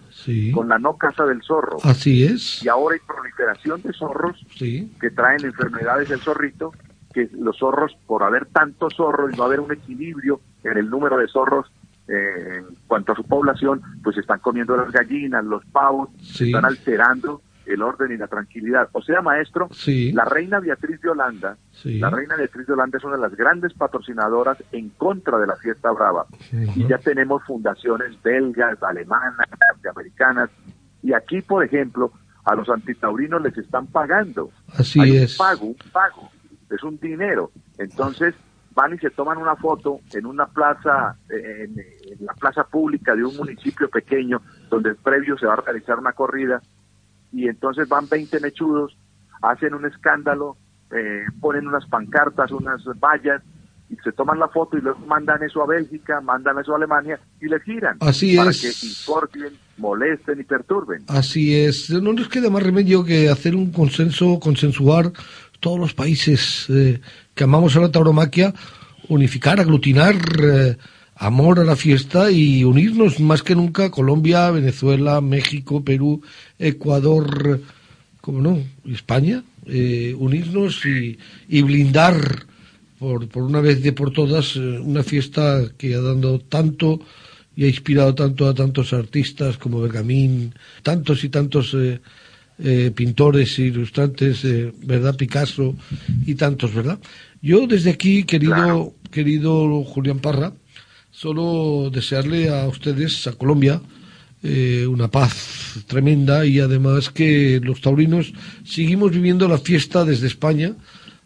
con 0.53 0.69
la 0.69 0.77
no 0.77 0.97
casa 0.97 1.25
del 1.25 1.41
zorro. 1.41 1.77
Así 1.83 2.23
es. 2.23 2.63
Y 2.63 2.69
ahora 2.69 2.95
hay 2.95 3.01
proliferación 3.05 3.81
de 3.81 3.93
zorros 3.93 4.45
que 4.59 5.09
traen 5.09 5.43
enfermedades 5.43 6.09
del 6.09 6.19
zorrito, 6.19 6.71
que 7.13 7.29
los 7.33 7.57
zorros, 7.57 7.97
por 8.05 8.21
haber 8.21 8.45
tantos 8.45 8.93
zorros 8.95 9.33
y 9.33 9.37
no 9.37 9.43
haber 9.43 9.59
un 9.59 9.71
equilibrio 9.71 10.39
en 10.63 10.77
el 10.77 10.89
número 10.89 11.17
de 11.17 11.27
zorros 11.27 11.71
eh, 12.07 12.57
en 12.57 12.65
cuanto 12.85 13.13
a 13.13 13.15
su 13.15 13.23
población, 13.23 13.81
pues 14.03 14.17
están 14.17 14.39
comiendo 14.39 14.75
las 14.75 14.91
gallinas, 14.91 15.43
los 15.45 15.65
pavos, 15.65 16.09
están 16.39 16.65
alterando 16.65 17.41
el 17.65 17.81
orden 17.81 18.11
y 18.11 18.17
la 18.17 18.27
tranquilidad. 18.27 18.89
O 18.91 19.01
sea, 19.01 19.21
maestro, 19.21 19.69
la 19.85 20.25
reina 20.25 20.59
Beatriz 20.59 21.01
de 21.01 21.09
Holanda, 21.09 21.57
la 21.83 22.09
reina 22.09 22.35
Beatriz 22.35 22.67
de 22.67 22.73
Holanda 22.73 22.97
es 22.97 23.03
una 23.03 23.15
de 23.15 23.21
las 23.21 23.35
grandes 23.35 23.73
patrocinadoras 23.73 24.57
en 24.71 24.89
contra 24.89 25.37
de 25.37 25.47
la 25.47 25.55
fiesta 25.55 25.91
brava. 25.91 26.25
Y 26.75 26.87
ya 26.87 26.97
tenemos 26.97 27.43
fundaciones 27.43 28.21
belgas, 28.21 28.81
alemanas, 28.83 29.47
americanas. 29.89 30.49
Y 31.01 31.13
aquí, 31.13 31.41
por 31.41 31.63
ejemplo, 31.63 32.11
a 32.45 32.55
los 32.55 32.69
antitaurinos 32.69 33.41
les 33.41 33.57
están 33.57 33.87
pagando. 33.87 34.51
Así 34.77 34.99
Hay 34.99 35.17
es. 35.17 35.39
Un 35.39 35.45
pago, 35.45 35.65
un 35.67 35.77
pago. 35.91 36.31
Es 36.69 36.83
un 36.83 36.97
dinero. 36.97 37.51
Entonces, 37.77 38.33
van 38.73 38.93
y 38.93 38.97
se 38.97 39.11
toman 39.11 39.37
una 39.37 39.55
foto 39.55 39.99
en 40.13 40.25
una 40.25 40.47
plaza, 40.47 41.15
en, 41.29 41.77
en 41.79 42.25
la 42.25 42.33
plaza 42.33 42.63
pública 42.63 43.15
de 43.15 43.23
un 43.23 43.35
municipio 43.37 43.89
pequeño, 43.89 44.41
donde 44.69 44.89
el 44.89 44.95
previo 44.95 45.37
se 45.37 45.45
va 45.45 45.53
a 45.53 45.57
realizar 45.57 45.99
una 45.99 46.13
corrida 46.13 46.61
y 47.33 47.47
entonces 47.47 47.89
van 47.89 48.07
20 48.07 48.39
mechudos, 48.39 48.95
hacen 49.41 49.73
un 49.73 49.85
escándalo, 49.85 50.55
eh, 50.91 51.23
ponen 51.41 51.67
unas 51.67 51.85
pancartas, 51.87 52.51
unas 52.51 52.81
vallas 52.99 53.41
y 53.89 53.95
se 54.03 54.11
toman 54.11 54.39
la 54.39 54.47
foto 54.47 54.77
y 54.77 54.81
luego 54.81 54.99
mandan 55.07 55.43
eso 55.43 55.61
a 55.61 55.67
Bélgica, 55.67 56.21
mandan 56.21 56.59
eso 56.59 56.73
a 56.73 56.77
Alemania 56.77 57.19
y 57.41 57.47
les 57.47 57.61
giran 57.63 57.97
Así 57.99 58.37
para 58.37 58.51
es. 58.51 58.61
que 58.61 58.87
importen, 58.87 59.53
molesten 59.77 60.39
y 60.39 60.43
perturben. 60.43 61.03
Así 61.07 61.55
es. 61.55 61.89
No 61.89 62.13
nos 62.13 62.29
queda 62.29 62.49
más 62.49 62.63
remedio 62.63 63.03
que 63.03 63.29
hacer 63.29 63.55
un 63.55 63.71
consenso, 63.71 64.39
consensuar 64.39 65.11
todos 65.59 65.79
los 65.79 65.93
países 65.93 66.67
eh, 66.69 67.01
que 67.33 67.43
amamos 67.43 67.75
a 67.75 67.81
la 67.81 67.91
tauromaquia, 67.91 68.53
unificar, 69.09 69.59
aglutinar. 69.59 70.15
Eh, 70.43 70.77
amor 71.23 71.59
a 71.59 71.63
la 71.63 71.77
fiesta 71.77 72.31
y 72.31 72.65
unirnos 72.65 73.21
más 73.21 73.43
que 73.43 73.55
nunca 73.55 73.89
Colombia, 73.89 74.51
Venezuela, 74.51 75.21
México, 75.21 75.81
Perú, 75.81 76.21
Ecuador, 76.59 77.61
¿cómo 78.19 78.41
no? 78.41 78.59
España, 78.91 79.41
eh, 79.65 80.13
unirnos 80.17 80.85
y, 80.85 81.17
y 81.47 81.61
blindar 81.61 82.45
por, 82.99 83.29
por, 83.29 83.43
una 83.43 83.61
vez 83.61 83.81
de 83.81 83.93
por 83.93 84.11
todas 84.11 84.57
eh, 84.57 84.59
una 84.59 85.01
fiesta 85.01 85.61
que 85.77 85.95
ha 85.95 86.01
dado 86.01 86.39
tanto 86.39 86.99
y 87.55 87.63
ha 87.63 87.67
inspirado 87.67 88.13
tanto 88.13 88.45
a 88.47 88.53
tantos 88.53 88.91
artistas 88.91 89.57
como 89.57 89.81
Bergamín, 89.81 90.53
tantos 90.81 91.23
y 91.23 91.29
tantos 91.29 91.73
eh, 91.73 92.01
eh, 92.59 92.91
pintores, 92.93 93.59
ilustrantes, 93.59 94.43
eh, 94.43 94.73
¿verdad? 94.83 95.15
Picasso 95.15 95.75
y 96.25 96.35
tantos, 96.35 96.73
¿verdad? 96.73 96.99
Yo 97.41 97.65
desde 97.65 97.91
aquí, 97.91 98.23
querido, 98.23 98.53
Claro. 98.53 98.93
querido 99.09 99.83
Julián 99.83 100.19
Parra, 100.19 100.53
solo 101.13 101.91
desearle 101.91 102.49
a 102.49 102.67
ustedes, 102.67 103.27
a 103.27 103.33
Colombia, 103.33 103.79
eh, 104.41 104.85
una 104.87 105.07
paz 105.07 105.79
tremenda 105.87 106.45
y 106.45 106.59
además 106.59 107.11
que 107.11 107.61
los 107.63 107.79
taurinos 107.79 108.33
seguimos 108.65 109.11
viviendo 109.11 109.47
la 109.47 109.59
fiesta 109.59 110.03
desde 110.03 110.27
España, 110.27 110.73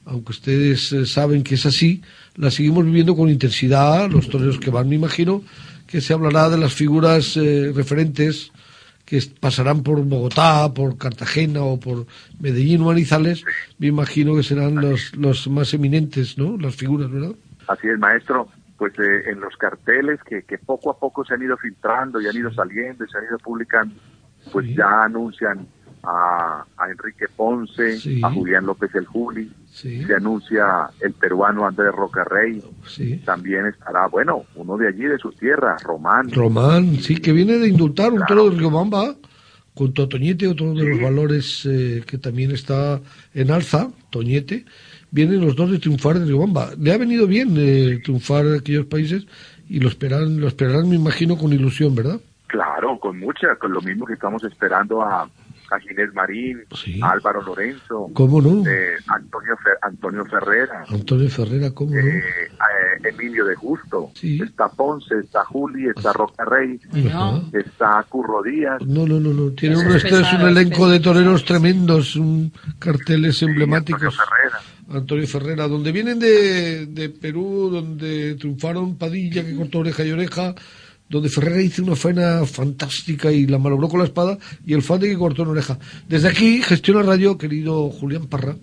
aunque 0.06 0.32
ustedes 0.32 0.92
eh, 0.92 1.06
saben 1.06 1.42
que 1.42 1.56
es 1.56 1.66
así, 1.66 2.02
la 2.36 2.52
seguimos 2.52 2.86
viviendo 2.86 3.16
con 3.16 3.30
intensidad, 3.30 4.10
los 4.12 4.30
toreros 4.30 4.60
que 4.60 4.70
van, 4.70 4.90
me 4.90 4.96
imagino 4.96 5.42
que 5.88 6.02
se 6.02 6.14
hablará 6.14 6.50
de 6.50 6.58
las 6.58 6.74
figuras 6.74 7.38
eh, 7.38 7.72
referentes 7.74 8.52
que 9.06 9.24
pasarán 9.40 9.84
por 9.84 10.04
Bogotá, 10.04 10.74
por 10.74 10.98
Cartagena 10.98 11.64
o 11.64 11.80
por 11.80 12.06
Medellín 12.42 12.82
o 12.82 12.88
Manizales, 12.88 13.46
me 13.80 13.88
imagino 13.88 14.36
que 14.36 14.44
serán 14.44 14.76
los, 14.76 15.16
los 15.16 15.48
más 15.48 15.74
eminentes, 15.74 16.38
¿no? 16.38 16.58
Las 16.58 16.76
figuras, 16.76 17.10
¿verdad? 17.10 17.32
Así 17.70 17.88
es, 17.88 17.98
maestro. 17.98 18.50
Pues 18.78 18.94
eh, 19.00 19.30
en 19.32 19.40
los 19.40 19.56
carteles 19.58 20.20
que, 20.24 20.44
que 20.44 20.58
poco 20.60 20.92
a 20.92 21.00
poco 21.00 21.26
se 21.26 21.34
han 21.34 21.42
ido 21.42 21.58
filtrando 21.58 22.22
y 22.22 22.28
han 22.28 22.36
ido 22.36 22.54
saliendo 22.54 23.04
y 23.06 23.10
se 23.10 23.18
han 23.18 23.24
ido 23.26 23.38
publicando, 23.40 23.96
pues 24.52 24.68
ya 24.76 25.04
anuncian 25.04 25.66
a, 26.04 26.64
a 26.78 26.90
Enrique 26.90 27.26
Ponce, 27.36 27.98
Sí. 27.98 28.22
a 28.24 28.30
Julián 28.32 28.66
López 28.66 28.94
el 28.96 29.06
Juli, 29.08 29.52
Sí. 29.66 30.04
se 30.06 30.14
anuncia 30.14 30.90
el 31.02 31.14
peruano 31.14 31.66
Andrés 31.66 31.92
Rocarrey, 31.92 32.62
también 33.26 33.66
estará, 33.66 34.08
bueno, 34.08 34.46
uno 34.56 34.78
de 34.78 34.88
allí, 34.90 35.04
de 35.06 35.18
su 35.18 35.32
tierra, 35.32 35.76
Román. 35.84 36.32
Román, 36.32 36.96
sí, 36.98 37.18
que 37.18 37.32
viene 37.34 37.58
de 37.58 37.68
indultar 37.68 38.12
un 38.14 38.24
toro 38.28 38.50
de 38.50 38.58
Riobamba 38.58 39.16
con 39.74 39.94
Toñete, 39.94 40.48
otro 40.48 40.74
de 40.74 40.86
los 40.86 41.02
valores 41.02 41.64
eh, 41.70 42.04
que 42.08 42.18
también 42.18 42.52
está 42.52 43.00
en 43.34 43.52
alza, 43.52 43.90
Toñete. 44.12 44.66
Vienen 45.12 45.42
los 45.46 45.56
dos 45.56 45.72
de 45.72 45.80
triunfar 45.80 46.20
de 46.20 46.26
Riobamba. 46.26 46.72
Le 46.80 46.92
ha 46.94 46.98
venido 46.98 47.28
bien 47.28 47.54
eh, 47.58 48.00
triunfar 48.04 48.46
en 48.46 48.56
aquellos 48.56 48.86
países 48.88 49.26
y 49.70 49.80
lo 49.80 49.88
esperan, 49.90 50.40
lo 50.40 50.48
esperarán, 50.48 50.90
me 50.90 50.96
imagino, 50.96 51.38
con 51.38 51.54
ilusión, 51.54 51.96
¿verdad? 51.96 52.20
Claro, 52.48 53.00
con 53.00 53.20
mucha, 53.20 53.56
con 53.60 53.74
lo 53.74 53.82
mismo 53.82 54.06
que 54.06 54.14
estamos 54.14 54.42
esperando 54.46 55.02
a, 55.02 55.24
a 55.24 55.80
Ginés 55.82 56.14
Marín, 56.14 56.62
a 57.02 57.10
Álvaro 57.12 57.42
Lorenzo, 57.42 58.10
¿Cómo 58.14 58.42
no? 58.42 58.66
eh, 58.70 58.96
Antonio, 59.08 59.54
Fer- 59.56 59.78
Antonio 59.82 60.24
Ferrera, 60.26 60.86
Antonio 60.88 61.30
Ferrera, 61.30 61.72
¿cómo 61.72 61.92
no? 61.92 61.98
eh, 61.98 62.20
eh, 62.20 63.10
Emilio 63.10 63.44
de 63.46 63.56
Justo, 63.56 64.12
está 64.24 64.70
Ponce, 64.70 65.16
está 65.20 65.44
Juli, 65.44 65.88
está 65.90 66.14
Roca 66.14 66.46
Rey, 66.46 66.80
Ajá. 67.10 67.42
está 67.52 68.06
Curro 68.08 68.42
Díaz. 68.44 68.82
No, 68.86 69.06
no, 69.06 69.20
no, 69.20 69.34
no. 69.34 69.52
Tiene 69.52 69.76
Eso 69.76 69.84
un, 69.90 69.96
es 69.96 70.06
este 70.06 70.22
es 70.22 70.34
un 70.34 70.42
elenco 70.48 70.86
es 70.88 70.92
de 70.94 71.00
toreros 71.02 71.44
tremendos, 71.44 72.16
un, 72.16 72.54
carteles 72.80 73.42
emblemáticos. 73.42 74.04
Antonio 74.04 74.26
Ferrera. 74.26 74.60
Antonio 74.90 75.28
Ferrera, 75.28 75.68
donde 75.68 75.92
vienen 75.92 76.20
de, 76.20 76.86
de 76.86 77.10
Perú, 77.10 77.70
donde 77.72 78.36
triunfaron 78.36 78.96
Padilla, 78.96 79.46
que 79.46 79.56
cortó 79.56 79.80
oreja 79.80 80.06
y 80.06 80.12
oreja, 80.12 80.56
donde 81.10 81.30
Ferrera 81.30 81.62
hizo 81.62 81.84
una 81.84 81.96
faena 81.96 82.46
fantástica 82.46 83.32
y 83.32 83.48
la 83.48 83.58
malogró 83.58 83.88
con 83.90 84.00
la 84.00 84.06
espada, 84.06 84.38
y 84.66 84.74
el 84.74 84.82
Fante 84.82 85.08
que 85.08 85.18
cortó 85.18 85.44
una 85.44 85.52
oreja. 85.52 85.80
Desde 86.08 86.28
aquí, 86.28 86.62
gestiona 86.62 87.04
radio, 87.04 87.38
querido 87.38 87.90
Julián 87.90 88.28
Parra, 88.28 88.56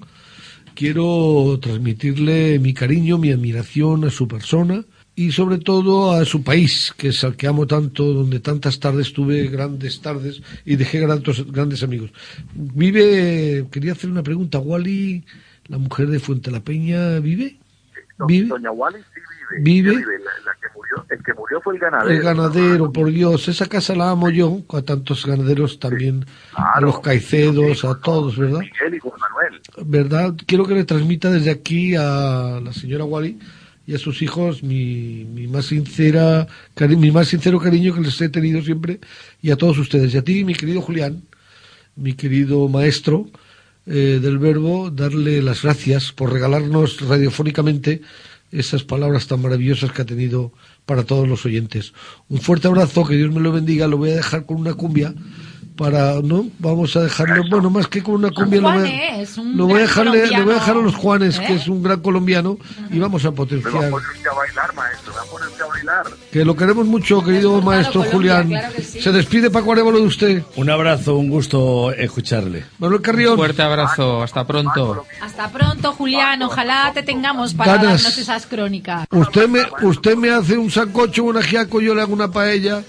quiero 0.75 1.59
transmitirle 1.61 2.59
mi 2.59 2.75
cariño, 2.75 3.19
mi 3.19 3.31
admiración 3.31 4.05
a 4.05 4.11
su 4.11 4.29
persona 4.29 4.85
y 5.17 5.31
sobre 5.31 5.59
todo 5.59 6.13
a 6.13 6.25
su 6.25 6.43
país, 6.43 6.93
que 6.97 7.09
es 7.09 7.23
al 7.23 7.37
que 7.37 7.47
amo 7.47 7.67
tanto, 7.67 8.13
donde 8.13 8.41
tantas 8.41 8.81
tardes 8.81 9.13
tuve 9.13 9.47
grandes 9.47 10.01
tardes 10.01 10.43
y 10.65 10.77
dejé 10.77 11.01
grandes, 11.01 11.47
grandes 11.47 11.83
amigos. 11.83 12.11
Vive, 12.55 13.67
quería 13.71 13.93
hacer 13.93 14.11
una 14.11 14.25
pregunta, 14.25 14.59
Wally, 14.59 15.25
la 15.69 15.79
mujer 15.79 16.09
de 16.09 16.19
Fuente 16.19 16.51
la 16.51 16.61
Peña, 16.61 17.19
¿vive? 17.21 17.57
¿Vive? 18.27 18.49
Doña 18.49 18.71
Wally 18.71 18.99
sí 18.99 19.21
¿Vive? 19.61 19.91
vive. 19.91 20.19
La, 20.19 20.31
la 20.47 20.53
que 20.61 20.69
murió, 20.75 21.05
el 21.11 21.23
que 21.23 21.35
murió 21.35 21.61
fue 21.61 21.75
el 21.75 21.81
ganadero. 21.81 22.11
El 22.11 22.23
ganadero, 22.23 22.93
por 22.93 23.11
Dios, 23.11 23.49
esa 23.49 23.67
casa 23.67 23.95
la 23.95 24.11
amo 24.11 24.31
yo, 24.31 24.61
a 24.71 24.83
tantos 24.83 25.27
ganaderos 25.27 25.79
también, 25.79 26.25
a 26.55 26.81
los 26.81 27.01
caicedos, 27.01 27.85
a 27.85 28.01
todos, 28.01 28.37
¿verdad? 28.39 28.61
Miguel 28.61 28.95
y 28.95 28.99
Juan 29.01 29.21
Manuel. 29.21 29.61
¿Verdad? 29.85 30.35
Quiero 30.47 30.65
que 30.67 30.75
le 30.75 30.85
transmita 30.85 31.31
desde 31.31 31.51
aquí 31.51 31.95
a 31.95 32.61
la 32.63 32.73
señora 32.73 33.05
Wally 33.05 33.39
y 33.87 33.95
a 33.95 33.99
sus 33.99 34.23
hijos 34.23 34.63
mi, 34.63 35.25
mi 35.27 35.47
más 35.47 35.67
sincera 35.67 36.47
cari- 36.75 36.97
mi 36.97 37.11
más 37.11 37.29
sincero 37.29 37.59
cariño 37.61 37.95
que 37.95 38.01
les 38.01 38.19
he 38.23 38.31
tenido 38.31 38.63
siempre 38.63 38.99
y 39.43 39.51
a 39.51 39.57
todos 39.57 39.77
ustedes 39.77 40.15
y 40.15 40.17
a 40.17 40.23
ti 40.25 40.43
mi 40.43 40.55
querido 40.55 40.81
Julián 40.81 41.21
mi 41.95 42.15
querido 42.15 42.67
maestro 42.69 43.27
eh, 43.87 44.19
del 44.23 44.39
verbo 44.39 44.91
darle 44.91 45.43
las 45.43 45.63
gracias 45.63 46.13
por 46.13 46.33
regalarnos 46.33 47.01
radiofónicamente 47.01 48.01
esas 48.51 48.85
palabras 48.85 49.27
tan 49.27 49.43
maravillosas 49.43 49.93
que 49.93 50.03
ha 50.03 50.07
tenido 50.07 50.53
para 50.87 51.05
todos 51.05 51.29
los 51.29 51.45
oyentes. 51.45 51.93
Un 52.29 52.41
fuerte 52.41 52.69
abrazo 52.69 53.05
que 53.05 53.17
Dios 53.17 53.33
me 53.33 53.41
lo 53.41 53.53
bendiga. 53.53 53.89
Lo 53.89 53.99
voy 53.99 54.11
a 54.11 54.17
dejar 54.17 54.47
con 54.47 54.59
una 54.59 54.75
cumbia 54.75 55.15
para 55.77 56.21
no 56.23 56.47
vamos 56.61 56.95
a 56.97 57.01
dejarlo 57.03 57.43
bueno 57.51 57.69
más 57.69 57.89
que 57.89 58.03
con 58.03 58.15
una 58.15 58.31
cumbia 58.31 58.61
lo 58.61 58.69
voy 58.71 58.79
a- 58.79 58.81
Juanes, 58.87 59.39
un 59.39 59.57
lo 59.57 59.67
voy 59.67 59.79
a 59.79 59.81
dejarle, 59.83 60.27
le 60.29 60.43
voy 60.43 60.53
a 60.53 60.55
dejar 60.55 60.77
a 60.77 60.81
los 60.81 60.95
Juanes, 60.95 61.39
que 61.41 61.53
¿Eh? 61.53 61.57
es 61.57 61.67
un 61.69 61.83
gran 61.83 62.01
colombiano, 62.01 62.59
y 62.91 62.99
vamos 63.01 63.25
a 63.25 63.31
Me 63.31 63.31
va 63.31 63.35
a 63.35 63.37
potenciar. 63.37 63.73
bailar, 63.91 64.75
maestro. 64.75 65.13
Va 65.15 65.21
a 65.65 65.69
bailar. 65.69 66.07
Que 66.31 66.45
lo 66.45 66.55
queremos 66.57 66.87
mucho, 66.87 67.23
querido 67.25 67.61
maestro 67.61 68.05
Colombia, 68.05 68.13
Julián. 68.43 68.49
claro 68.49 68.75
que 68.77 68.83
sí. 68.83 69.01
Se 69.03 69.11
despide 69.13 69.51
Paco 69.51 69.73
Arevalo 69.73 69.99
de 69.99 70.07
usted. 70.07 70.43
Un 70.57 70.71
abrazo, 70.71 71.17
un 71.17 71.29
gusto 71.29 71.91
escucharle. 71.93 72.65
Manuel 72.79 73.01
Carrión. 73.03 73.37
Fuerte 73.37 73.63
abrazo, 73.63 74.23
hasta 74.23 74.47
pronto. 74.47 75.05
Hasta 75.23 75.51
pronto, 75.51 75.93
Julián. 75.93 76.41
Ojalá 76.43 76.93
te 76.95 77.03
tengamos 77.03 77.55
para 77.55 77.77
Ganas. 77.77 78.03
darnos 78.03 78.19
esas 78.19 78.47
crónicas. 78.47 79.07
Usted 79.11 79.49
me, 79.49 79.63
usted 79.83 80.17
me 80.17 80.31
hace 80.31 80.57
un 80.57 80.71
sancocho, 80.71 81.25
un 81.25 81.37
ajiaco, 81.37 81.81
yo 81.81 81.95
le 81.95 82.03
hago 82.03 82.13
una 82.13 82.31
paella, 82.31 82.83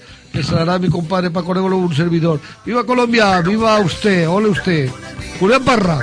hará 0.52 0.78
mi 0.78 0.88
compadre 0.88 1.30
Paco 1.30 1.52
Arevalo, 1.52 1.78
un 1.78 1.94
servidor. 1.94 2.40
¡Viva 2.64 2.84
Colombia! 2.84 3.40
¡Viva 3.40 3.78
usted! 3.80 4.28
¡Ole 4.28 4.48
usted! 4.48 4.90
Julián 5.38 5.64
Parra. 5.64 5.98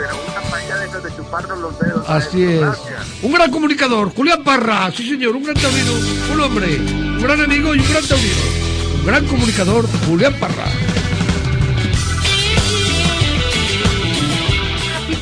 Así 2.08 2.44
es. 2.44 2.64
Un 3.22 3.34
gran 3.34 3.52
comunicador, 3.52 4.14
Julián 4.14 4.44
Parra, 4.44 4.92
sí 4.92 5.10
señor, 5.10 5.36
un 5.36 5.44
gran 5.44 5.56
taurino, 5.56 5.94
un 6.34 6.40
hombre, 6.40 6.78
un 6.78 7.22
gran 7.22 7.42
amigo 7.42 7.74
y 7.74 7.80
un 7.80 7.90
gran 7.90 8.06
taurino. 8.06 8.42
Un 9.00 9.06
gran 9.06 9.26
comunicador, 9.26 9.88
Julián 10.08 10.34
Parra. 10.40 10.66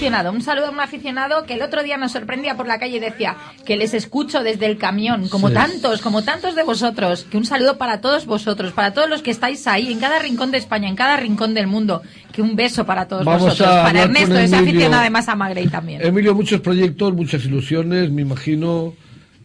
Aficionado, 0.02 0.32
un 0.32 0.42
saludo 0.42 0.68
a 0.68 0.72
un 0.72 0.80
aficionado 0.80 1.46
que 1.46 1.54
el 1.54 1.62
otro 1.62 1.84
día 1.84 1.96
nos 1.96 2.12
sorprendía 2.14 2.58
por 2.58 2.66
la 2.68 2.80
calle 2.80 2.98
y 2.98 3.00
decía 3.00 3.38
que 3.66 3.78
les 3.78 3.94
escucho 3.94 4.42
desde 4.42 4.66
el 4.66 4.78
camión, 4.78 5.28
como 5.30 5.50
Sí. 5.50 5.54
tantos, 5.54 6.02
como 6.02 6.24
tantos 6.24 6.56
de 6.56 6.64
vosotros, 6.64 7.28
que 7.30 7.38
un 7.38 7.46
saludo 7.46 7.78
para 7.78 8.02
todos 8.02 8.26
vosotros, 8.26 8.74
para 8.74 8.94
todos 8.96 9.08
los 9.10 9.22
que 9.22 9.30
estáis 9.30 9.68
ahí, 9.68 9.92
en 9.92 10.00
cada 10.00 10.18
rincón 10.18 10.50
de 10.50 10.58
España, 10.58 10.90
en 10.90 10.96
cada 10.96 11.18
rincón 11.18 11.54
del 11.54 11.68
mundo, 11.68 12.02
que 12.32 12.42
un 12.42 12.56
beso 12.56 12.84
para 12.84 13.08
todos 13.08 13.26
Vamos 13.26 13.44
vosotros, 13.44 13.70
para 13.70 14.02
Ernesto, 14.04 14.34
ese 14.40 14.56
Emilio. 14.56 14.60
aficionado 14.72 15.02
además 15.02 15.30
a 15.30 15.36
Magrey 15.36 15.68
también. 15.68 16.02
Emilio, 16.02 16.34
muchos 16.34 16.62
proyectos, 16.62 17.14
muchas 17.14 17.46
ilusiones, 17.46 18.10
me 18.10 18.24
imagino, 18.24 18.96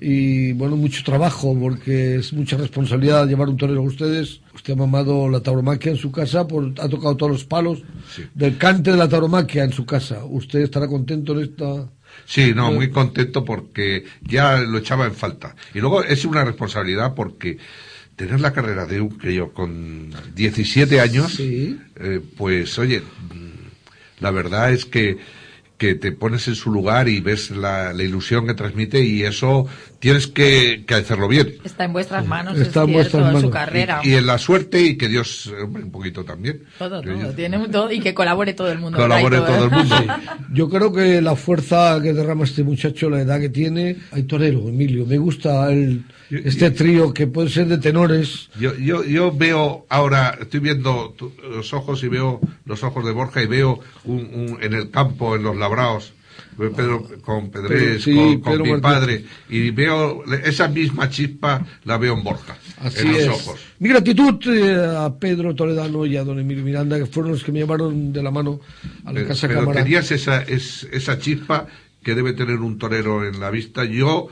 y 0.01 0.53
bueno, 0.55 0.77
mucho 0.77 1.03
trabajo, 1.05 1.55
porque 1.61 2.17
es 2.17 2.33
mucha 2.33 2.57
responsabilidad 2.57 3.27
llevar 3.29 3.49
un 3.51 3.59
torero 3.59 3.81
a 3.81 3.85
ustedes. 3.85 4.41
Usted 4.67 4.75
ha 4.75 4.85
mamado 4.85 5.29
la 5.29 5.39
tauromaquia 5.39 5.93
en 5.93 5.97
su 5.97 6.11
casa, 6.11 6.49
por, 6.49 6.73
ha 6.81 6.89
tocado 6.89 7.17
todos 7.17 7.31
los 7.31 7.45
palos 7.45 7.85
del 8.35 8.59
cante 8.59 8.91
de 8.91 8.97
la 8.97 9.09
tauromaquia 9.09 9.63
en 9.63 9.73
su 9.73 9.87
casa. 9.87 10.25
¿Usted 10.25 10.59
estará 10.59 10.89
contento 10.89 11.35
en 11.35 11.45
esta...? 11.45 11.89
Sí, 12.25 12.53
no, 12.53 12.73
muy 12.73 12.91
contento 12.91 13.45
porque 13.45 14.07
ya 14.23 14.57
lo 14.57 14.79
echaba 14.79 15.07
en 15.07 15.15
falta. 15.15 15.55
Y 15.73 15.79
luego 15.79 16.03
es 16.03 16.25
una 16.25 16.45
responsabilidad 16.45 17.15
porque 17.15 17.59
tener 18.17 18.41
la 18.41 18.53
carrera 18.53 18.87
de 18.87 19.01
un 19.01 19.11
crío 19.11 19.53
con 19.53 20.11
17 20.35 20.99
años, 20.99 21.39
eh, 21.39 22.21
pues 22.37 22.77
oye, 22.81 23.05
la 24.19 24.33
verdad 24.33 24.73
es 24.73 24.85
que, 24.85 25.17
que 25.79 25.95
te 25.95 26.11
pones 26.11 26.49
en 26.49 26.57
su 26.57 26.73
lugar 26.73 27.09
y 27.09 27.21
ves 27.21 27.53
la, 27.53 27.93
la 27.93 28.03
ilusión 28.03 28.49
que 28.49 28.55
transmite 28.55 29.01
y 29.05 29.23
eso 29.23 29.69
tienes 29.99 30.27
que, 30.27 30.85
que 30.87 30.95
hacerlo 30.95 31.29
bien. 31.29 31.55
Está 31.65 31.85
en 31.85 31.93
vuestras 31.93 32.27
manos, 32.27 32.59
Está 32.59 32.83
en 32.85 32.91
es 32.91 32.95
vuestras 32.95 33.23
cierto, 33.25 33.41
su 33.41 33.47
manos. 33.49 33.51
carrera. 33.51 34.01
Y, 34.05 34.11
y 34.11 34.15
en 34.15 34.27
la 34.27 34.39
suerte 34.39 34.81
y 34.81 34.97
que 34.97 35.09
Dios, 35.09 35.53
hombre, 35.63 35.83
un 35.85 35.91
poquito 35.91 36.25
también. 36.25 36.63
todo, 36.79 37.01
todo, 37.03 37.13
yo- 37.17 37.35
tiene 37.35 37.59
un 37.59 37.71
todo 37.71 37.91
y 37.93 38.01
que 38.01 38.15
colabore 38.15 38.55
todo 38.55 38.71
el 38.73 38.79
mundo. 38.79 38.99
Colabore 38.99 39.41
Raito, 39.41 39.53
todo 39.55 39.65
el 39.65 39.71
mundo. 39.71 39.97
Yo 40.53 40.69
creo 40.69 40.93
que 40.93 41.21
la 41.21 41.37
fuerza 41.37 41.99
que 42.03 42.13
derrama 42.13 42.45
este 42.45 42.63
muchacho, 42.63 43.11
la 43.11 43.21
edad 43.21 43.41
que 43.41 43.49
tiene, 43.49 43.97
hay 44.13 44.25
torero, 44.25 44.69
Emilio. 44.69 45.07
Me 45.07 45.19
gusta 45.19 45.73
el, 45.73 46.05
este 46.31 46.71
trío 46.71 47.13
que 47.15 47.27
puede 47.27 47.49
ser 47.49 47.67
de 47.69 47.79
tenores. 47.79 48.49
Yo, 48.59 48.75
yo, 48.77 49.05
yo 49.05 49.33
veo 49.33 49.87
ahora, 49.89 50.37
estoy 50.41 50.61
viendo 50.61 51.15
tu- 51.17 51.33
los 51.51 51.73
ojos 51.73 52.03
y 52.05 52.09
veo 52.09 52.41
los 52.65 52.83
ojos 52.83 53.05
de 53.05 53.13
Borja 53.13 53.43
y 53.43 53.47
veo 53.47 53.81
un, 54.05 54.19
un- 54.19 54.59
en 54.63 54.75
el 54.75 54.91
campo, 54.91 55.37
en 55.37 55.43
los 55.43 55.57
labrados, 55.57 56.13
Pedro, 56.57 57.07
con 57.23 57.51
Pedrés, 57.51 58.03
sí, 58.03 58.41
con, 58.43 58.63
mi 58.63 58.81
padre, 58.81 59.25
y 59.51 59.71
veo 59.71 60.25
esa 60.45 60.69
misma 60.69 61.09
chispa, 61.11 61.65
la 61.85 61.99
veo 61.99 62.15
en 62.15 62.25
Borja, 62.25 62.57
Así 62.81 63.01
en 63.07 63.13
los 63.13 63.21
es. 63.23 63.29
ojos. 63.29 63.61
Mi 63.79 63.89
gratitud 63.91 64.35
eh, 64.49 64.97
a 64.99 65.15
Pedro 65.19 65.55
Toledano 65.55 66.07
y 66.07 66.17
a 66.17 66.25
don 66.25 66.39
Emilio 66.41 66.65
Miranda, 66.65 66.99
que 66.99 67.07
fueron 67.07 67.33
los 67.33 67.45
que 67.45 67.53
me 67.53 67.59
llevaron 67.61 68.13
de 68.13 68.23
la 68.23 68.31
mano 68.31 68.61
a 69.05 69.09
la 69.09 69.15
Pero, 69.15 69.29
Casa 69.29 69.49
pero 69.49 69.61
Cámara. 69.61 69.83
tenías 69.85 70.11
esa, 70.11 70.43
es- 70.43 70.87
esa 70.93 71.19
chispa 71.19 71.67
que 72.03 72.15
debe 72.15 72.33
tener 72.33 72.59
un 72.61 72.79
torero 72.79 73.27
en 73.27 73.39
la 73.41 73.51
vista. 73.51 73.85
Yo, 73.85 74.29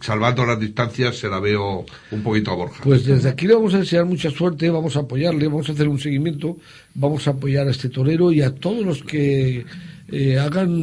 salvando 0.00 0.44
las 0.46 0.60
distancias, 0.60 1.16
se 1.16 1.28
la 1.28 1.40
veo 1.40 1.86
un 2.10 2.22
poquito 2.22 2.50
a 2.52 2.54
Borja. 2.54 2.84
Pues 2.84 3.04
desde 3.06 3.30
aquí 3.30 3.46
le 3.46 3.54
vamos 3.54 3.74
a 3.74 3.78
desear 3.78 4.04
mucha 4.04 4.30
suerte, 4.30 4.68
vamos 4.70 4.96
a 4.96 5.00
apoyarle, 5.00 5.46
vamos 5.48 5.68
a 5.68 5.72
hacer 5.72 5.88
un 5.88 5.98
seguimiento, 5.98 6.58
vamos 6.94 7.26
a 7.26 7.30
apoyar 7.32 7.66
a 7.66 7.70
este 7.70 7.88
torero 7.88 8.30
y 8.30 8.42
a 8.42 8.54
todos 8.54 8.84
los 8.84 9.02
que 9.02 9.64
eh, 10.10 10.38
hagan 10.38 10.82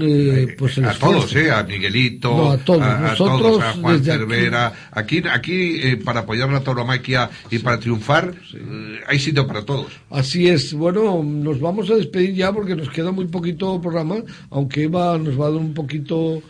pues 0.57 0.77
el 0.77 0.85
a 0.85 0.91
esfuerzo. 0.91 1.19
todos, 1.19 1.35
¿eh? 1.35 1.51
A 1.51 1.63
Miguelito, 1.63 2.29
No, 2.35 2.51
a 2.51 2.57
todos. 2.57 2.81
a, 2.81 3.11
a 3.11 3.15
todos, 3.15 3.63
a 3.63 3.73
Juan 3.73 4.03
Cervera. 4.03 4.73
Aquí, 4.91 5.23
aquí, 5.31 5.79
eh, 5.81 5.97
para 5.97 6.21
apoyar 6.21 6.49
la 6.49 6.61
tauromaquia 6.61 7.29
y 7.49 7.59
para 7.59 7.79
triunfar, 7.79 8.33
eh, 8.53 8.99
hay 9.07 9.19
sitio 9.19 9.47
para 9.47 9.63
todos. 9.63 9.87
Así 10.09 10.47
es. 10.47 10.73
Bueno, 10.73 11.23
nos 11.23 11.59
vamos 11.59 11.89
a 11.89 11.95
despedir 11.95 12.35
ya 12.35 12.51
porque 12.53 12.75
nos 12.75 12.89
queda 12.89 13.11
muy 13.11 13.25
poquito 13.27 13.81
programa, 13.81 14.17
aunque 14.51 14.83
Eva 14.83 15.17
nos 15.17 15.39
va 15.39 15.47
a 15.47 15.51
dar 15.51 15.59
un 15.59 15.73
poquito... 15.73 16.41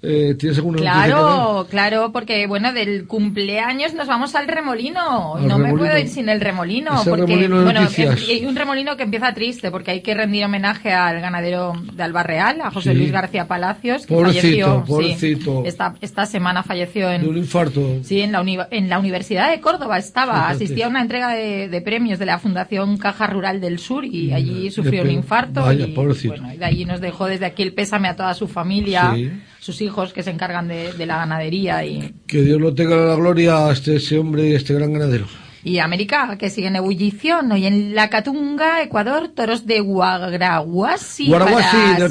Eh, 0.00 0.36
¿Tienes 0.38 0.56
alguna? 0.58 0.78
Claro, 0.78 1.66
claro, 1.68 2.12
porque 2.12 2.46
bueno, 2.46 2.72
del 2.72 3.08
cumpleaños 3.08 3.94
nos 3.94 4.06
vamos 4.06 4.36
al 4.36 4.46
remolino. 4.46 5.34
Al 5.34 5.48
no 5.48 5.58
me 5.58 5.70
puedo 5.74 5.98
ir 5.98 6.08
sin 6.08 6.28
el 6.28 6.40
remolino. 6.40 7.00
Ese 7.00 7.10
porque, 7.10 7.26
remolino 7.26 7.64
bueno, 7.64 7.80
hay 8.28 8.46
un 8.46 8.54
remolino 8.54 8.96
que 8.96 9.02
empieza 9.02 9.34
triste 9.34 9.72
porque 9.72 9.90
hay 9.90 10.00
que 10.00 10.14
rendir 10.14 10.44
homenaje 10.44 10.92
al 10.92 11.20
ganadero 11.20 11.72
de 11.94 12.02
Albarreal, 12.02 12.60
a 12.60 12.70
José 12.70 12.92
Sí. 12.92 12.96
Luis 12.98 13.10
García 13.10 13.48
Palacios, 13.48 14.06
que 14.06 14.14
Pobrecito, 14.14 14.84
falleció. 14.86 15.18
sí, 15.18 15.38
esta, 15.68 15.94
esta 16.00 16.26
semana 16.26 16.62
falleció 16.62 17.10
en, 17.10 17.22
De 17.22 17.28
un 17.28 17.36
infarto. 17.36 17.98
Sí, 18.04 18.20
en 18.20 18.30
la, 18.30 18.40
uni- 18.40 18.58
en 18.70 18.88
la 18.88 19.00
Universidad 19.00 19.50
de 19.50 19.60
Córdoba 19.60 19.98
estaba. 19.98 20.34
Fíjate. 20.34 20.54
Asistía 20.64 20.86
a 20.86 20.90
una 20.90 21.02
entrega 21.02 21.30
de, 21.34 21.68
de 21.68 21.80
premios 21.80 22.20
de 22.20 22.26
la 22.26 22.38
Fundación 22.38 22.98
Caja 22.98 23.26
Rural 23.26 23.60
del 23.60 23.80
Sur 23.80 24.04
y 24.04 24.32
allí 24.32 24.70
sufrió 24.70 25.02
un 25.02 25.10
infarto. 25.10 25.62
vaya, 25.62 25.86
y, 25.86 25.90
pobrecito. 25.92 26.34
bueno, 26.34 26.54
y 26.54 26.56
de 26.56 26.64
allí 26.64 26.84
nos 26.84 27.00
dejó 27.00 27.26
desde 27.26 27.46
aquí 27.46 27.64
el 27.64 27.74
pésame 27.74 28.06
a 28.06 28.14
toda 28.14 28.32
su 28.34 28.46
familia, 28.46 29.12
Sí. 29.16 29.30
Sus 29.60 29.80
hijos 29.80 30.12
que 30.12 30.22
se 30.22 30.30
encargan 30.30 30.68
de, 30.68 30.92
de 30.92 31.06
la 31.06 31.16
ganadería 31.18 31.84
y, 31.84 32.14
Que 32.26 32.42
Dios 32.42 32.60
lo 32.60 32.74
tenga 32.74 32.94
en 32.96 33.08
la 33.08 33.14
gloria 33.16 33.66
a 33.66 33.72
este, 33.72 33.96
ese 33.96 34.18
hombre, 34.18 34.54
este 34.54 34.74
gran 34.74 34.92
ganadero. 34.92 35.26
y 35.64 35.78
América, 35.80 36.36
que 36.38 36.48
sigue 36.50 36.68
en 36.68 36.76
ebullición. 36.76 37.50
Hoy 37.52 37.66
en 37.66 37.94
La 37.94 38.08
Catunga, 38.08 38.82
Ecuador, 38.82 39.28
toros 39.34 39.66
de 39.66 39.80
Guaraguasi. 39.80 41.28
Guaraguasi, 41.28 41.76
para- 41.76 41.98
del 41.98 42.10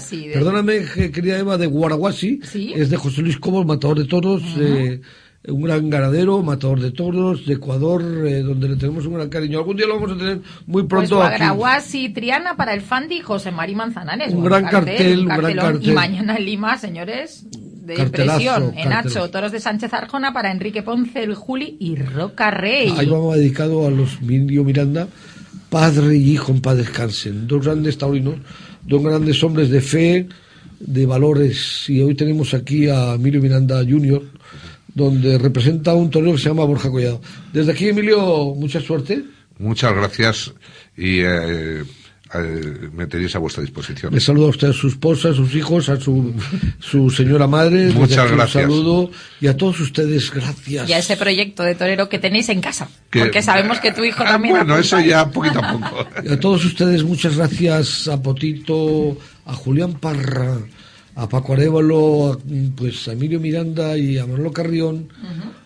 sí, 0.00 0.28
de- 0.28 0.32
perdóname, 0.34 0.80
que- 0.94 1.10
querida 1.10 1.38
Eva, 1.38 1.56
de 1.58 1.66
Guaraguasi, 1.66 2.40
es 2.76 2.90
de 2.90 2.96
José 2.96 3.22
Luis 3.22 3.38
Cobos, 3.38 3.66
matador 3.66 3.98
de 3.98 4.04
toros, 4.04 4.42
eh, 4.58 5.00
un 5.48 5.62
gran 5.62 5.90
ganadero, 5.90 6.42
matador 6.42 6.80
de 6.80 6.92
toros, 6.92 7.46
de 7.46 7.54
Ecuador, 7.54 8.02
eh, 8.26 8.42
donde 8.42 8.68
le 8.68 8.76
tenemos 8.76 9.06
un 9.06 9.14
gran 9.14 9.28
cariño. 9.28 9.58
Algún 9.58 9.76
día 9.76 9.86
lo 9.86 9.94
vamos 9.94 10.12
a 10.12 10.16
tener 10.16 10.40
muy 10.66 10.84
Pues 10.84 11.08
pronto 11.08 11.22
aquí. 11.22 11.38
Guaraguasi, 11.38 12.08
Triana 12.10 12.56
para 12.56 12.74
el 12.74 12.80
Fandi 12.80 13.20
José 13.20 13.50
Mari 13.50 13.74
Manzanares. 13.74 14.32
Un 14.32 14.44
gran 14.44 14.66
cartel, 14.66 15.20
un 15.20 15.26
gran 15.26 15.40
cartelón. 15.40 15.72
cartel. 15.72 15.90
Y 15.90 15.92
mañana 15.92 16.36
en 16.36 16.44
Lima, 16.44 16.78
señores, 16.78 17.46
de 17.50 18.00
impresión. 18.00 18.72
En. 18.76 18.92
Hacho, 18.92 19.28
toros 19.30 19.50
de 19.50 19.58
Sánchez 19.58 19.92
Arjona 19.92 20.32
para 20.32 20.52
Enrique 20.52 20.82
Ponce, 20.82 21.24
el 21.24 21.34
Juli 21.34 21.76
y 21.80 21.96
Roca 21.96 22.52
Rey. 22.52 22.94
Ahí 22.96 23.06
vamos 23.06 23.34
dedicado 23.34 23.86
a 23.86 23.90
los 23.90 24.22
Mirio 24.22 24.62
Miranda, 24.62 25.08
padre 25.68 26.16
y 26.16 26.30
hijo 26.30 26.52
en 26.52 26.60
paz 26.60 26.76
descansen. 26.76 27.48
Dos 27.48 27.64
grandes 27.64 27.98
taurinos, 27.98 28.36
dos 28.86 29.02
grandes 29.02 29.42
hombres 29.42 29.70
de 29.70 29.80
fe, 29.80 30.28
de 30.78 31.06
valores. 31.06 31.90
Y 31.90 32.00
hoy 32.00 32.14
tenemos 32.14 32.54
aquí 32.54 32.88
a 32.88 33.14
Emilio 33.14 33.40
Miranda 33.40 33.78
Jr., 33.78 34.22
donde 34.94 35.38
representa 35.38 35.94
un 35.94 36.10
torero 36.10 36.32
que 36.32 36.38
se 36.38 36.48
llama 36.48 36.64
Borja 36.64 36.90
Collado. 36.90 37.20
Desde 37.52 37.72
aquí, 37.72 37.88
Emilio, 37.88 38.54
mucha 38.56 38.80
suerte. 38.80 39.24
Muchas 39.58 39.94
gracias 39.94 40.52
y 40.96 41.20
eh, 41.20 41.82
eh, 42.34 42.88
me 42.92 43.06
tenéis 43.06 43.36
a 43.36 43.38
vuestra 43.38 43.62
disposición. 43.62 44.12
Le 44.12 44.18
saludo 44.20 44.46
a 44.46 44.50
usted, 44.50 44.68
a 44.70 44.72
su 44.72 44.88
esposa, 44.88 45.28
a 45.28 45.34
sus 45.34 45.54
hijos, 45.54 45.88
a 45.88 46.00
su, 46.00 46.34
su 46.80 47.10
señora 47.10 47.46
madre. 47.46 47.90
Muchas 47.92 48.18
aquí 48.18 48.30
un 48.32 48.36
gracias. 48.38 48.62
saludo 48.62 49.10
y 49.40 49.46
a 49.46 49.56
todos 49.56 49.78
ustedes, 49.80 50.30
gracias. 50.32 50.88
Y 50.88 50.92
a 50.94 50.98
ese 50.98 51.16
proyecto 51.16 51.62
de 51.62 51.74
torero 51.74 52.08
que 52.08 52.18
tenéis 52.18 52.48
en 52.48 52.60
casa. 52.60 52.88
Que- 53.10 53.20
porque 53.20 53.42
sabemos 53.42 53.78
que 53.80 53.92
tu 53.92 54.02
hijo 54.02 54.22
Ah, 54.26 54.32
también. 54.32 54.54
bueno, 54.56 54.76
eso 54.78 54.98
ya 55.00 55.28
poquito 55.30 55.60
a 55.62 55.72
poco. 55.78 56.06
Y 56.24 56.32
a 56.32 56.40
todos 56.40 56.64
ustedes, 56.64 57.04
muchas 57.04 57.36
gracias 57.36 58.08
a 58.08 58.20
Potito, 58.22 59.16
a 59.44 59.52
Julián 59.54 59.92
Parra, 59.94 60.56
a 61.14 61.28
Paco 61.28 61.52
Arevalo, 61.52 62.32
a, 62.32 62.38
pues 62.76 63.06
a 63.08 63.12
Emilio 63.12 63.38
Miranda 63.40 63.96
y 63.96 64.18
a 64.18 64.26
Manolo 64.26 64.52
Carrión. 64.52 65.08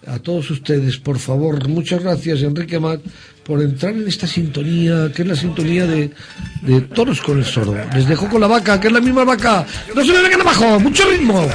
A 0.06 0.18
todos 0.18 0.50
ustedes, 0.50 0.98
por 0.98 1.18
favor, 1.18 1.68
muchas 1.68 2.02
gracias, 2.02 2.42
Enrique 2.42 2.76
Amat, 2.76 3.00
por 3.44 3.62
entrar 3.62 3.92
en 3.92 4.06
esta 4.08 4.26
sintonía, 4.26 5.10
que 5.14 5.22
es 5.22 5.28
la 5.28 5.36
sintonía 5.36 5.86
de, 5.86 6.10
de 6.62 6.80
Toros 6.82 7.20
con 7.20 7.38
el 7.38 7.44
Soro. 7.44 7.74
Les 7.94 8.06
dejo 8.06 8.28
con 8.28 8.40
la 8.40 8.46
vaca, 8.46 8.80
que 8.80 8.88
es 8.88 8.92
la 8.92 9.00
misma 9.00 9.24
vaca. 9.24 9.66
No 9.94 10.04
se 10.04 10.12
me 10.12 10.22
vengan 10.22 10.40
abajo, 10.40 10.80
mucho 10.80 11.08
ritmo. 11.08 11.46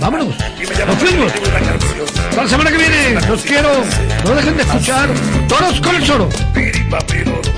Vámonos, 0.00 0.28
nos 0.86 0.96
fuimos. 0.96 1.32
Hasta 2.30 2.42
la 2.42 2.48
semana 2.48 2.70
que 2.70 2.78
viene, 2.78 3.20
los 3.28 3.42
quiero. 3.42 3.70
No 4.24 4.34
dejen 4.34 4.56
de 4.56 4.62
escuchar 4.62 5.08
Toros 5.48 5.80
con 5.80 5.96
el 5.96 6.02
piroro. 6.02 7.57